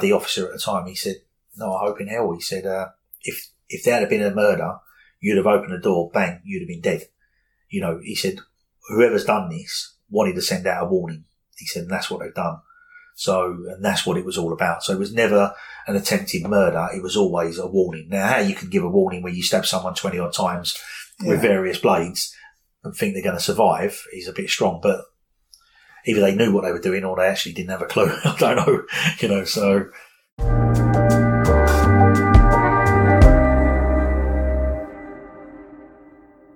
The 0.00 0.12
officer 0.12 0.46
at 0.46 0.52
the 0.52 0.58
time, 0.58 0.86
he 0.86 0.94
said, 0.94 1.16
no, 1.56 1.74
I 1.74 1.86
hope 1.86 2.00
in 2.00 2.08
hell. 2.08 2.32
He 2.32 2.40
said, 2.40 2.66
uh, 2.66 2.88
if, 3.22 3.50
if 3.68 3.84
there 3.84 3.98
had 3.98 4.08
been 4.08 4.22
a 4.22 4.34
murder, 4.34 4.76
you'd 5.20 5.36
have 5.36 5.46
opened 5.46 5.72
the 5.72 5.78
door, 5.78 6.10
bang, 6.12 6.40
you'd 6.44 6.62
have 6.62 6.68
been 6.68 6.80
dead. 6.80 7.08
You 7.68 7.80
know, 7.80 8.00
he 8.02 8.14
said, 8.14 8.38
whoever's 8.88 9.24
done 9.24 9.48
this 9.50 9.96
wanted 10.10 10.34
to 10.36 10.42
send 10.42 10.66
out 10.66 10.84
a 10.84 10.88
warning. 10.88 11.24
He 11.56 11.66
said, 11.66 11.82
and 11.82 11.90
that's 11.90 12.10
what 12.10 12.20
they've 12.20 12.34
done. 12.34 12.58
So, 13.14 13.46
and 13.68 13.84
that's 13.84 14.06
what 14.06 14.16
it 14.16 14.24
was 14.24 14.38
all 14.38 14.52
about. 14.52 14.84
So 14.84 14.92
it 14.92 14.98
was 14.98 15.12
never 15.12 15.52
an 15.88 15.96
attempted 15.96 16.46
murder. 16.46 16.86
It 16.94 17.02
was 17.02 17.16
always 17.16 17.58
a 17.58 17.66
warning. 17.66 18.08
Now, 18.08 18.28
how 18.28 18.38
you 18.38 18.54
can 18.54 18.70
give 18.70 18.84
a 18.84 18.88
warning 18.88 19.22
when 19.22 19.34
you 19.34 19.42
stab 19.42 19.66
someone 19.66 19.94
20 19.94 20.20
odd 20.20 20.32
times 20.32 20.78
yeah. 21.20 21.30
with 21.30 21.42
various 21.42 21.78
blades 21.78 22.32
and 22.84 22.94
think 22.94 23.14
they're 23.14 23.22
going 23.24 23.36
to 23.36 23.42
survive 23.42 24.04
is 24.12 24.28
a 24.28 24.32
bit 24.32 24.48
strong, 24.48 24.78
but 24.80 25.00
either 26.06 26.20
they 26.20 26.34
knew 26.34 26.52
what 26.52 26.64
they 26.64 26.72
were 26.72 26.80
doing 26.80 27.04
or 27.04 27.16
they 27.16 27.26
actually 27.26 27.52
didn't 27.52 27.70
have 27.70 27.82
a 27.82 27.86
clue. 27.86 28.10
I 28.24 28.36
don't 28.38 28.56
know, 28.56 28.82
you 29.20 29.28
know, 29.28 29.44
so. 29.44 29.88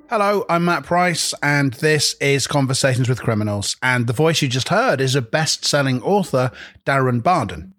Hello, 0.08 0.44
I'm 0.46 0.66
Matt 0.66 0.84
Price, 0.84 1.32
and 1.42 1.72
this 1.72 2.16
is 2.20 2.46
Conversations 2.46 3.08
with 3.08 3.22
Criminals. 3.22 3.76
And 3.82 4.06
the 4.06 4.12
voice 4.12 4.42
you 4.42 4.48
just 4.48 4.68
heard 4.68 5.00
is 5.00 5.14
a 5.14 5.22
best 5.22 5.64
selling 5.64 6.02
author, 6.02 6.50
Darren 6.84 7.22
Barden, 7.22 7.72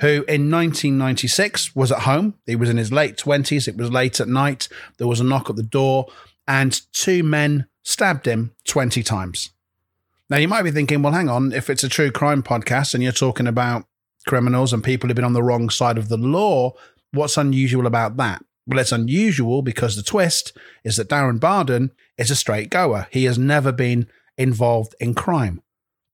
who 0.00 0.24
in 0.26 0.50
1996 0.50 1.76
was 1.76 1.92
at 1.92 2.00
home. 2.00 2.34
He 2.44 2.56
was 2.56 2.68
in 2.68 2.76
his 2.76 2.90
late 2.90 3.16
20s. 3.16 3.68
It 3.68 3.76
was 3.76 3.92
late 3.92 4.18
at 4.18 4.26
night. 4.26 4.68
There 4.98 5.06
was 5.06 5.20
a 5.20 5.24
knock 5.24 5.48
at 5.48 5.54
the 5.54 5.62
door, 5.62 6.06
and 6.48 6.80
two 6.92 7.22
men 7.22 7.68
stabbed 7.84 8.26
him 8.26 8.52
20 8.64 9.04
times. 9.04 9.50
Now, 10.28 10.38
you 10.38 10.48
might 10.48 10.62
be 10.62 10.72
thinking, 10.72 11.02
well, 11.02 11.12
hang 11.12 11.28
on, 11.28 11.52
if 11.52 11.70
it's 11.70 11.84
a 11.84 11.88
true 11.88 12.10
crime 12.10 12.42
podcast 12.42 12.94
and 12.94 13.02
you're 13.02 13.12
talking 13.12 13.46
about 13.46 13.84
criminals 14.26 14.72
and 14.72 14.82
people 14.82 15.08
who've 15.08 15.14
been 15.16 15.24
on 15.24 15.34
the 15.34 15.42
wrong 15.42 15.70
side 15.70 15.98
of 15.98 16.08
the 16.08 16.16
law, 16.16 16.72
what's 17.12 17.36
unusual 17.36 17.86
about 17.86 18.16
that? 18.16 18.44
Well, 18.66 18.80
it's 18.80 18.90
unusual 18.90 19.62
because 19.62 19.94
the 19.94 20.02
twist 20.02 20.56
is 20.84 20.96
that 20.96 21.08
Darren 21.08 21.38
Barden 21.38 21.92
is 22.18 22.32
a 22.32 22.36
straight 22.36 22.70
goer. 22.70 23.06
He 23.12 23.24
has 23.24 23.38
never 23.38 23.70
been 23.70 24.08
involved 24.36 24.96
in 24.98 25.14
crime. 25.14 25.62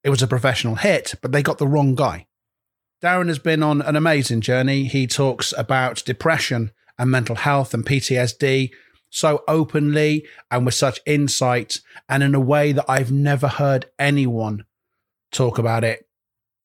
It 0.05 0.11
was 0.11 0.23
a 0.23 0.27
professional 0.27 0.75
hit, 0.75 1.15
but 1.23 1.33
they 1.33 1.43
got 1.43 1.57
the 1.57 1.67
wrong 1.67 1.95
guy. 1.95 2.27
Darren 3.03 3.29
has 3.29 3.39
been 3.39 3.63
on 3.63 3.81
an 3.81 3.97
amazing 3.97 4.43
journey. 4.43 4.85
He 4.85 5.07
talks 5.07 5.55
about 5.57 6.05
depression 6.05 6.71
and 6.99 7.11
mental 7.11 7.37
health 7.37 7.73
and 7.73 7.87
PTSD 7.87 8.71
so 9.13 9.45
openly 9.47 10.27
and 10.51 10.65
with 10.65 10.75
such 10.75 10.99
insight 11.05 11.81
and 12.09 12.23
in 12.23 12.35
a 12.35 12.41
way 12.41 12.73
that 12.73 12.87
I've 12.89 13.13
never 13.13 13.47
heard 13.47 13.87
anyone 13.99 14.65
talk 15.31 15.59
about 15.59 15.85
it 15.85 16.09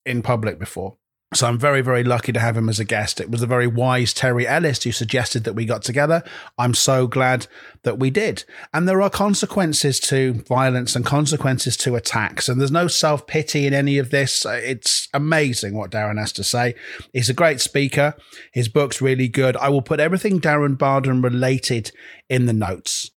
in 0.06 0.22
public 0.22 0.58
before. 0.58 0.96
So 1.34 1.46
I'm 1.46 1.58
very, 1.58 1.82
very 1.82 2.04
lucky 2.04 2.32
to 2.32 2.40
have 2.40 2.56
him 2.56 2.70
as 2.70 2.80
a 2.80 2.86
guest. 2.86 3.20
It 3.20 3.30
was 3.30 3.42
the 3.42 3.46
very 3.46 3.66
wise 3.66 4.14
Terry 4.14 4.48
Ellis 4.48 4.82
who 4.84 4.92
suggested 4.92 5.44
that 5.44 5.52
we 5.52 5.66
got 5.66 5.82
together. 5.82 6.22
I'm 6.56 6.72
so 6.72 7.06
glad 7.06 7.46
that 7.82 7.98
we 7.98 8.08
did. 8.08 8.44
And 8.72 8.88
there 8.88 9.02
are 9.02 9.10
consequences 9.10 10.00
to 10.00 10.32
violence 10.48 10.96
and 10.96 11.04
consequences 11.04 11.76
to 11.78 11.96
attacks. 11.96 12.48
And 12.48 12.58
there's 12.58 12.70
no 12.70 12.88
self 12.88 13.26
pity 13.26 13.66
in 13.66 13.74
any 13.74 13.98
of 13.98 14.08
this. 14.08 14.46
It's 14.46 15.08
amazing 15.12 15.74
what 15.74 15.90
Darren 15.90 16.18
has 16.18 16.32
to 16.32 16.44
say. 16.44 16.74
He's 17.12 17.28
a 17.28 17.34
great 17.34 17.60
speaker. 17.60 18.14
His 18.54 18.70
book's 18.70 19.02
really 19.02 19.28
good. 19.28 19.54
I 19.58 19.68
will 19.68 19.82
put 19.82 20.00
everything 20.00 20.40
Darren 20.40 20.78
Barden 20.78 21.20
related 21.20 21.92
in 22.30 22.46
the 22.46 22.54
notes. 22.54 23.10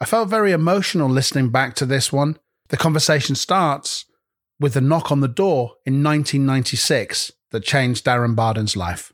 I 0.00 0.04
felt 0.04 0.28
very 0.28 0.52
emotional 0.52 1.08
listening 1.08 1.50
back 1.50 1.74
to 1.76 1.86
this 1.86 2.12
one. 2.12 2.38
The 2.68 2.76
conversation 2.76 3.34
starts 3.34 4.04
with 4.60 4.76
a 4.76 4.80
knock 4.80 5.10
on 5.10 5.20
the 5.20 5.28
door 5.28 5.72
in 5.84 6.04
1996 6.04 7.32
that 7.50 7.64
changed 7.64 8.04
Darren 8.04 8.34
Barden's 8.34 8.76
life? 8.76 9.12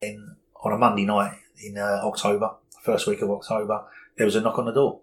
In, 0.00 0.36
on 0.62 0.72
a 0.72 0.78
Monday 0.78 1.04
night 1.04 1.38
in 1.62 1.78
uh, 1.78 2.00
October, 2.04 2.52
first 2.82 3.06
week 3.06 3.22
of 3.22 3.30
October, 3.30 3.84
there 4.16 4.26
was 4.26 4.36
a 4.36 4.40
knock 4.40 4.58
on 4.58 4.66
the 4.66 4.72
door. 4.72 5.00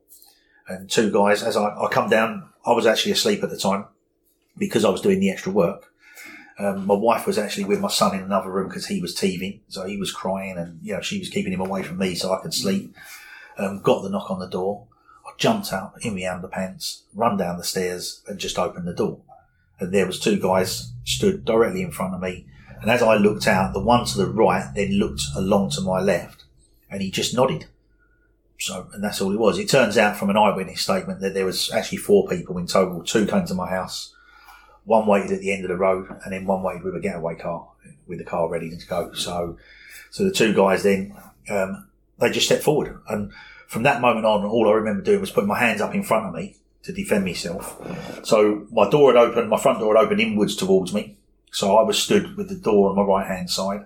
And 0.67 0.89
two 0.89 1.11
guys, 1.11 1.43
as 1.43 1.57
I, 1.57 1.75
I 1.75 1.87
come 1.91 2.09
down, 2.09 2.49
I 2.65 2.73
was 2.73 2.85
actually 2.85 3.11
asleep 3.11 3.43
at 3.43 3.49
the 3.49 3.57
time 3.57 3.85
because 4.57 4.85
I 4.85 4.89
was 4.89 5.01
doing 5.01 5.19
the 5.19 5.31
extra 5.31 5.51
work. 5.51 5.91
Um, 6.59 6.85
my 6.85 6.93
wife 6.93 7.25
was 7.25 7.37
actually 7.37 7.63
with 7.63 7.79
my 7.79 7.87
son 7.87 8.15
in 8.15 8.23
another 8.23 8.51
room 8.51 8.67
because 8.67 8.87
he 8.87 9.01
was 9.01 9.15
teething, 9.15 9.61
so 9.67 9.85
he 9.85 9.97
was 9.97 10.11
crying, 10.11 10.57
and 10.57 10.79
you 10.83 10.93
know 10.93 11.01
she 11.01 11.17
was 11.17 11.29
keeping 11.29 11.53
him 11.53 11.61
away 11.61 11.81
from 11.81 11.97
me 11.97 12.13
so 12.13 12.31
I 12.31 12.41
could 12.41 12.53
sleep. 12.53 12.95
Um, 13.57 13.81
got 13.81 14.03
the 14.03 14.09
knock 14.09 14.29
on 14.29 14.39
the 14.39 14.47
door. 14.47 14.85
I 15.25 15.31
jumped 15.37 15.73
out 15.73 15.93
in 16.01 16.13
my 16.13 16.21
underpants, 16.21 17.01
run 17.15 17.37
down 17.37 17.57
the 17.57 17.63
stairs, 17.63 18.21
and 18.27 18.37
just 18.37 18.59
opened 18.59 18.87
the 18.87 18.93
door 18.93 19.21
there 19.89 20.05
was 20.05 20.19
two 20.19 20.39
guys 20.39 20.91
stood 21.03 21.45
directly 21.45 21.81
in 21.81 21.91
front 21.91 22.13
of 22.13 22.21
me. 22.21 22.45
And 22.81 22.89
as 22.89 23.01
I 23.01 23.15
looked 23.15 23.47
out, 23.47 23.73
the 23.73 23.83
one 23.83 24.05
to 24.05 24.17
the 24.17 24.27
right 24.27 24.71
then 24.75 24.93
looked 24.93 25.23
along 25.35 25.71
to 25.71 25.81
my 25.81 25.99
left, 25.99 26.45
and 26.89 27.01
he 27.01 27.11
just 27.11 27.35
nodded. 27.35 27.65
So, 28.59 28.87
and 28.93 29.03
that's 29.03 29.21
all 29.21 29.33
it 29.33 29.39
was. 29.39 29.57
It 29.57 29.69
turns 29.69 29.97
out 29.97 30.17
from 30.17 30.29
an 30.29 30.37
eyewitness 30.37 30.81
statement 30.81 31.19
that 31.21 31.33
there 31.33 31.45
was 31.45 31.71
actually 31.71 31.97
four 31.99 32.27
people 32.27 32.57
in 32.57 32.67
total. 32.67 33.03
Two 33.03 33.25
came 33.25 33.45
to 33.45 33.53
my 33.53 33.69
house, 33.69 34.13
one 34.85 35.07
waited 35.07 35.31
at 35.31 35.41
the 35.41 35.51
end 35.51 35.63
of 35.63 35.69
the 35.69 35.77
road, 35.77 36.07
and 36.23 36.33
then 36.33 36.45
one 36.45 36.63
waited 36.63 36.83
with 36.83 36.95
a 36.95 36.99
getaway 36.99 37.35
car, 37.35 37.67
with 38.07 38.19
the 38.19 38.23
car 38.23 38.49
ready 38.49 38.69
to 38.69 38.87
go. 38.87 39.13
So, 39.13 39.57
so 40.09 40.23
the 40.23 40.31
two 40.31 40.53
guys 40.53 40.83
then, 40.83 41.15
um, 41.49 41.87
they 42.19 42.29
just 42.29 42.45
stepped 42.47 42.63
forward. 42.63 42.99
And 43.07 43.31
from 43.67 43.83
that 43.83 44.01
moment 44.01 44.25
on, 44.25 44.45
all 44.45 44.69
I 44.69 44.73
remember 44.73 45.03
doing 45.03 45.21
was 45.21 45.31
putting 45.31 45.47
my 45.47 45.59
hands 45.59 45.81
up 45.81 45.95
in 45.95 46.03
front 46.03 46.27
of 46.27 46.33
me 46.33 46.57
to 46.83 46.93
defend 46.93 47.25
myself. 47.25 47.79
So 48.23 48.67
my 48.71 48.89
door 48.89 49.13
had 49.13 49.21
opened, 49.21 49.49
my 49.49 49.59
front 49.59 49.79
door 49.79 49.95
had 49.95 50.03
opened 50.05 50.21
inwards 50.21 50.55
towards 50.55 50.93
me. 50.93 51.15
So 51.51 51.77
I 51.77 51.83
was 51.83 52.01
stood 52.01 52.37
with 52.37 52.49
the 52.49 52.55
door 52.55 52.89
on 52.89 52.95
my 52.95 53.03
right 53.03 53.27
hand 53.27 53.49
side 53.49 53.85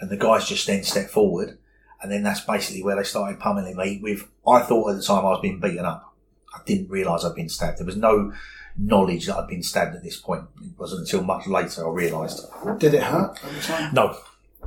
and 0.00 0.10
the 0.10 0.16
guys 0.16 0.48
just 0.48 0.66
then 0.66 0.82
stepped 0.82 1.10
forward. 1.10 1.58
And 2.02 2.12
then 2.12 2.22
that's 2.22 2.40
basically 2.40 2.82
where 2.82 2.96
they 2.96 3.04
started 3.04 3.40
pummeling 3.40 3.76
me 3.76 3.98
with, 4.02 4.28
I 4.46 4.60
thought 4.60 4.90
at 4.90 4.96
the 4.96 5.02
time 5.02 5.24
I 5.24 5.30
was 5.30 5.40
being 5.40 5.60
beaten 5.60 5.86
up. 5.86 6.12
I 6.54 6.60
didn't 6.66 6.90
realise 6.90 7.24
I'd 7.24 7.34
been 7.34 7.48
stabbed. 7.48 7.78
There 7.78 7.86
was 7.86 7.96
no 7.96 8.32
knowledge 8.76 9.26
that 9.26 9.38
I'd 9.38 9.48
been 9.48 9.62
stabbed 9.62 9.96
at 9.96 10.02
this 10.02 10.18
point. 10.18 10.44
It 10.62 10.78
wasn't 10.78 11.02
until 11.02 11.22
much 11.22 11.46
later 11.46 11.86
I 11.86 11.90
realised. 11.90 12.44
Did 12.78 12.94
it 12.94 13.02
hurt 13.02 13.42
at 13.42 13.52
the 13.52 13.60
time? 13.60 13.94
No. 13.94 14.18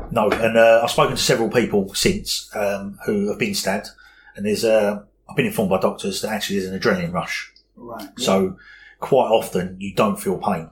No. 0.10 0.32
And 0.32 0.58
uh, 0.58 0.82
I've 0.84 0.90
spoken 0.90 1.16
to 1.16 1.22
several 1.22 1.50
people 1.50 1.94
since 1.94 2.50
um, 2.56 2.98
who 3.06 3.30
have 3.30 3.38
been 3.38 3.54
stabbed. 3.54 3.90
And 4.36 4.46
there's, 4.46 4.66
uh, 4.66 5.04
I've 5.30 5.36
been 5.36 5.46
informed 5.46 5.70
by 5.70 5.80
doctors 5.80 6.22
that 6.22 6.32
actually 6.32 6.60
there's 6.60 6.72
an 6.72 6.80
adrenaline 6.80 7.14
rush 7.14 7.54
Right. 7.78 8.10
So 8.18 8.58
quite 9.00 9.30
often 9.30 9.78
you 9.80 9.94
don't 9.94 10.18
feel 10.18 10.38
pain. 10.38 10.72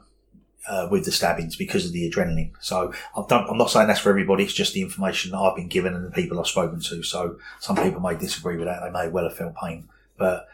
Uh, 0.68 0.88
with 0.90 1.06
the 1.06 1.12
stabbings 1.12 1.56
because 1.56 1.86
of 1.86 1.94
the 1.94 2.10
adrenaline. 2.10 2.52
So 2.60 2.92
done, 3.28 3.46
I'm 3.48 3.56
not 3.56 3.70
saying 3.70 3.86
that's 3.86 4.00
for 4.00 4.10
everybody. 4.10 4.46
It's 4.46 4.52
just 4.52 4.74
the 4.74 4.82
information 4.82 5.30
that 5.30 5.38
I've 5.38 5.56
been 5.56 5.68
given 5.68 5.94
and 5.94 6.04
the 6.04 6.10
people 6.10 6.40
I've 6.40 6.48
spoken 6.48 6.80
to. 6.80 7.04
So 7.04 7.38
some 7.60 7.76
people 7.76 8.02
may 8.02 8.16
disagree 8.16 8.58
with 8.58 8.66
that. 8.66 8.80
They 8.84 8.90
may 8.90 9.08
well 9.08 9.26
have 9.26 9.38
felt 9.38 9.54
pain, 9.56 9.88
but 10.18 10.48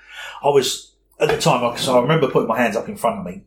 I 0.44 0.50
was 0.50 0.91
at 1.22 1.29
the 1.29 1.38
time. 1.38 1.78
So 1.78 1.97
I 1.97 2.01
remember 2.01 2.28
putting 2.29 2.50
my 2.50 2.57
hands 2.57 2.75
up 2.75 2.89
in 2.89 2.97
front 2.97 3.19
of 3.19 3.25
me 3.25 3.44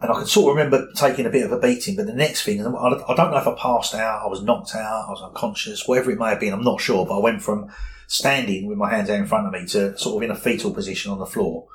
and 0.00 0.12
I 0.12 0.14
can 0.14 0.26
sort 0.26 0.50
of 0.50 0.56
remember 0.56 0.92
taking 0.94 1.26
a 1.26 1.30
bit 1.30 1.44
of 1.44 1.50
a 1.50 1.58
beating, 1.58 1.96
but 1.96 2.06
the 2.06 2.12
next 2.12 2.44
thing, 2.44 2.60
I 2.60 2.64
don't 2.64 3.30
know 3.32 3.38
if 3.38 3.48
I 3.48 3.56
passed 3.60 3.92
out, 3.92 4.22
I 4.24 4.28
was 4.28 4.42
knocked 4.42 4.76
out, 4.76 5.06
I 5.08 5.10
was 5.10 5.22
unconscious, 5.22 5.88
whatever 5.88 6.12
it 6.12 6.20
may 6.20 6.28
have 6.28 6.40
been, 6.40 6.52
I'm 6.52 6.62
not 6.62 6.80
sure, 6.80 7.04
but 7.04 7.16
I 7.16 7.20
went 7.20 7.42
from 7.42 7.72
standing 8.06 8.66
with 8.66 8.78
my 8.78 8.90
hands 8.90 9.10
out 9.10 9.18
in 9.18 9.26
front 9.26 9.48
of 9.48 9.52
me 9.52 9.66
to 9.68 9.98
sort 9.98 10.22
of 10.22 10.30
in 10.30 10.36
a 10.36 10.38
fetal 10.38 10.72
position 10.72 11.10
on 11.10 11.18
the 11.18 11.26
floor 11.26 11.66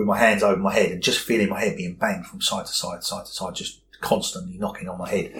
with 0.00 0.08
my 0.08 0.18
hands 0.18 0.42
over 0.42 0.58
my 0.58 0.72
head 0.72 0.90
and 0.90 1.02
just 1.02 1.20
feeling 1.20 1.50
my 1.50 1.60
head 1.60 1.76
being 1.76 1.94
banged 1.94 2.26
from 2.26 2.40
side 2.40 2.64
to 2.64 2.72
side, 2.72 3.04
side 3.04 3.26
to 3.26 3.30
side, 3.30 3.54
just 3.54 3.80
constantly 4.00 4.56
knocking 4.56 4.88
on 4.88 4.98
my 4.98 5.08
head. 5.08 5.30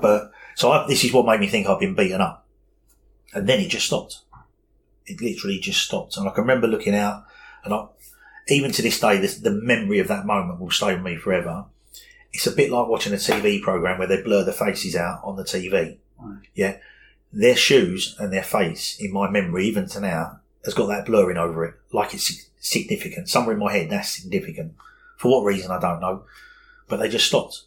But 0.00 0.32
so 0.56 0.72
I, 0.72 0.86
this 0.88 1.04
is 1.04 1.12
what 1.12 1.26
made 1.26 1.38
me 1.38 1.46
think 1.46 1.68
I've 1.68 1.78
been 1.78 1.94
beaten 1.94 2.20
up. 2.20 2.44
And 3.32 3.48
then 3.48 3.60
it 3.60 3.68
just 3.68 3.86
stopped. 3.86 4.18
It 5.06 5.20
literally 5.20 5.60
just 5.60 5.80
stopped. 5.80 6.16
And 6.16 6.28
I 6.28 6.32
can 6.32 6.42
remember 6.42 6.66
looking 6.66 6.94
out 6.94 7.24
and 7.64 7.72
I, 7.72 7.86
even 8.48 8.72
to 8.72 8.82
this 8.82 8.98
day, 8.98 9.18
this, 9.18 9.38
the 9.38 9.52
memory 9.52 10.00
of 10.00 10.08
that 10.08 10.26
moment 10.26 10.60
will 10.60 10.70
stay 10.70 10.92
with 10.92 11.04
me 11.04 11.16
forever. 11.16 11.66
It's 12.32 12.48
a 12.48 12.52
bit 12.52 12.72
like 12.72 12.88
watching 12.88 13.12
a 13.12 13.16
TV 13.16 13.62
program 13.62 13.98
where 13.98 14.08
they 14.08 14.22
blur 14.22 14.42
the 14.42 14.52
faces 14.52 14.96
out 14.96 15.20
on 15.22 15.36
the 15.36 15.44
TV. 15.44 15.98
Right. 16.18 16.38
Yeah. 16.52 16.78
Their 17.32 17.56
shoes 17.56 18.16
and 18.18 18.32
their 18.32 18.42
face 18.42 18.98
in 18.98 19.12
my 19.12 19.30
memory, 19.30 19.66
even 19.66 19.88
to 19.90 20.00
now, 20.00 20.40
has 20.64 20.74
got 20.74 20.88
that 20.88 21.06
blurring 21.06 21.36
over 21.36 21.64
it. 21.64 21.74
Like 21.92 22.12
it's 22.12 22.50
significant. 22.64 23.28
Somewhere 23.28 23.54
in 23.54 23.60
my 23.60 23.72
head, 23.72 23.90
that's 23.90 24.10
significant. 24.10 24.74
For 25.16 25.30
what 25.30 25.46
reason, 25.46 25.70
I 25.70 25.80
don't 25.80 26.00
know. 26.00 26.24
But 26.88 26.98
they 26.98 27.08
just 27.08 27.26
stopped 27.26 27.62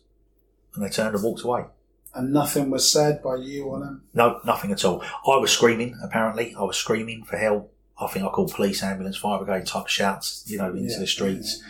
and 0.76 0.84
they 0.84 0.90
turned 0.90 1.16
and 1.16 1.24
walked 1.24 1.44
away. 1.44 1.66
And 2.14 2.34
nothing 2.34 2.70
was 2.70 2.92
said 2.92 3.22
by 3.22 3.36
you 3.36 3.66
or 3.66 3.80
them? 3.80 4.04
No, 4.14 4.40
nothing 4.44 4.72
at 4.72 4.84
all. 4.84 5.02
I 5.02 5.38
was 5.38 5.52
screaming, 5.52 6.00
apparently. 6.04 6.56
I 6.58 6.64
was 6.64 6.78
screaming 6.78 7.24
for 7.24 7.38
help. 7.38 7.74
I 8.00 8.08
think 8.08 8.26
I 8.26 8.30
called 8.30 8.54
police, 8.54 8.84
ambulance, 8.84 9.18
fire 9.18 9.44
brigade 9.44 9.68
type 9.68 9.88
shouts, 9.88 10.44
you 10.48 10.58
know, 10.58 10.70
into 10.70 10.94
yeah, 10.94 11.00
the 11.00 11.08
streets. 11.08 11.64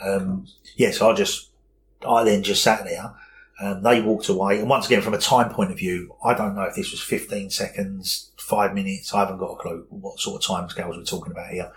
Yeah, 0.00 0.06
yeah. 0.06 0.14
Um, 0.16 0.46
yeah, 0.76 0.90
so 0.90 1.10
I 1.10 1.14
just, 1.14 1.50
I 2.06 2.24
then 2.24 2.42
just 2.42 2.62
sat 2.62 2.84
there. 2.84 3.14
Um, 3.60 3.82
they 3.82 4.00
walked 4.00 4.28
away. 4.28 4.58
And 4.58 4.68
once 4.68 4.86
again, 4.86 5.00
from 5.00 5.14
a 5.14 5.18
time 5.18 5.50
point 5.50 5.70
of 5.70 5.78
view, 5.78 6.14
I 6.24 6.34
don't 6.34 6.54
know 6.54 6.62
if 6.62 6.74
this 6.74 6.90
was 6.90 7.00
15 7.00 7.50
seconds, 7.50 8.30
five 8.36 8.74
minutes. 8.74 9.14
I 9.14 9.20
haven't 9.20 9.38
got 9.38 9.52
a 9.52 9.56
clue 9.56 9.86
what 9.90 10.18
sort 10.18 10.42
of 10.42 10.46
time 10.46 10.68
scales 10.68 10.96
we're 10.96 11.04
talking 11.04 11.32
about 11.32 11.50
here. 11.50 11.70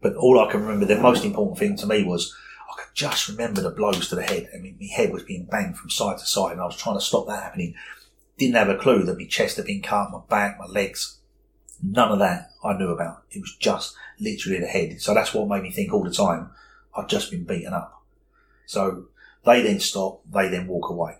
But 0.00 0.14
all 0.14 0.40
I 0.40 0.50
can 0.50 0.62
remember, 0.62 0.86
the 0.86 1.00
most 1.00 1.24
important 1.24 1.58
thing 1.58 1.76
to 1.76 1.86
me 1.86 2.04
was 2.04 2.34
I 2.70 2.80
could 2.80 2.94
just 2.94 3.28
remember 3.28 3.60
the 3.60 3.70
blows 3.70 4.08
to 4.08 4.14
the 4.14 4.22
head. 4.22 4.48
I 4.54 4.58
mean, 4.58 4.76
my 4.80 4.86
head 4.86 5.12
was 5.12 5.22
being 5.24 5.44
banged 5.44 5.76
from 5.76 5.90
side 5.90 6.18
to 6.18 6.26
side 6.26 6.52
and 6.52 6.60
I 6.60 6.66
was 6.66 6.76
trying 6.76 6.96
to 6.96 7.04
stop 7.04 7.26
that 7.26 7.42
happening. 7.42 7.74
didn't 8.38 8.56
have 8.56 8.68
a 8.68 8.78
clue 8.78 9.02
that 9.04 9.18
my 9.18 9.26
chest 9.26 9.56
had 9.56 9.66
been 9.66 9.82
cut, 9.82 10.10
my 10.10 10.20
back, 10.28 10.58
my 10.58 10.66
legs. 10.66 11.18
None 11.82 12.12
of 12.12 12.18
that 12.18 12.52
I 12.62 12.74
knew 12.74 12.90
about. 12.90 13.24
It 13.30 13.40
was 13.40 13.56
just 13.56 13.94
literally 14.18 14.60
the 14.60 14.66
head. 14.66 15.00
So 15.00 15.14
that's 15.14 15.34
what 15.34 15.48
made 15.48 15.62
me 15.62 15.70
think 15.70 15.92
all 15.92 16.04
the 16.04 16.10
time 16.10 16.50
I'd 16.94 17.08
just 17.08 17.30
been 17.30 17.44
beaten 17.44 17.72
up. 17.72 18.02
So 18.66 19.06
they 19.44 19.62
then 19.62 19.80
stop, 19.80 20.20
they 20.30 20.48
then 20.48 20.66
walk 20.66 20.90
away. 20.90 21.16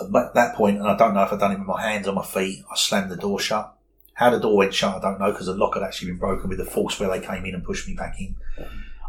At 0.00 0.34
that 0.34 0.54
point, 0.54 0.78
and 0.78 0.86
I 0.86 0.96
don't 0.96 1.14
know 1.14 1.22
if 1.22 1.32
I'd 1.32 1.40
done 1.40 1.52
it 1.52 1.58
with 1.58 1.66
my 1.66 1.82
hands 1.82 2.06
or 2.06 2.12
my 2.12 2.24
feet, 2.24 2.64
I 2.70 2.76
slammed 2.76 3.10
the 3.10 3.16
door 3.16 3.38
shut. 3.38 3.76
How 4.20 4.28
the 4.28 4.38
door 4.38 4.54
went 4.54 4.74
shut, 4.74 4.96
I 4.96 5.00
don't 5.00 5.18
know, 5.18 5.32
because 5.32 5.46
the 5.46 5.54
lock 5.54 5.72
had 5.72 5.82
actually 5.82 6.10
been 6.10 6.18
broken 6.18 6.50
with 6.50 6.58
the 6.58 6.64
force 6.66 7.00
where 7.00 7.08
they 7.08 7.26
came 7.26 7.46
in 7.46 7.54
and 7.54 7.64
pushed 7.64 7.88
me 7.88 7.94
back 7.94 8.20
in. 8.20 8.36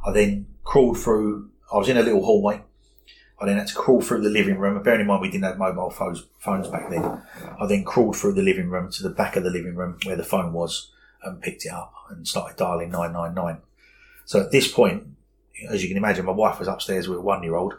I 0.07 0.13
then 0.13 0.47
crawled 0.63 0.97
through, 0.97 1.49
I 1.69 1.75
was 1.75 1.89
in 1.89 1.97
a 1.97 2.01
little 2.01 2.23
hallway. 2.23 2.61
I 3.37 3.45
then 3.45 3.57
had 3.57 3.67
to 3.67 3.75
crawl 3.75 3.99
through 3.99 4.21
the 4.21 4.29
living 4.29 4.57
room. 4.57 4.81
Bearing 4.81 5.01
in 5.01 5.07
mind 5.07 5.21
we 5.21 5.29
didn't 5.29 5.43
have 5.43 5.57
mobile 5.57 5.89
phones, 5.89 6.23
phones 6.39 6.69
back 6.69 6.89
then. 6.89 7.03
I 7.03 7.65
then 7.67 7.83
crawled 7.83 8.15
through 8.15 8.35
the 8.35 8.41
living 8.41 8.69
room 8.69 8.89
to 8.89 9.03
the 9.03 9.09
back 9.09 9.35
of 9.35 9.43
the 9.43 9.49
living 9.49 9.75
room 9.75 9.97
where 10.05 10.15
the 10.15 10.23
phone 10.23 10.53
was 10.53 10.91
and 11.23 11.41
picked 11.41 11.65
it 11.65 11.73
up 11.73 11.93
and 12.09 12.25
started 12.25 12.55
dialing 12.55 12.91
999. 12.91 13.61
So 14.23 14.39
at 14.39 14.51
this 14.51 14.71
point, 14.71 15.07
as 15.69 15.83
you 15.83 15.89
can 15.89 15.97
imagine, 15.97 16.25
my 16.25 16.31
wife 16.31 16.57
was 16.57 16.69
upstairs 16.69 17.09
with 17.09 17.19
a 17.19 17.21
one 17.21 17.43
year 17.43 17.55
old. 17.55 17.73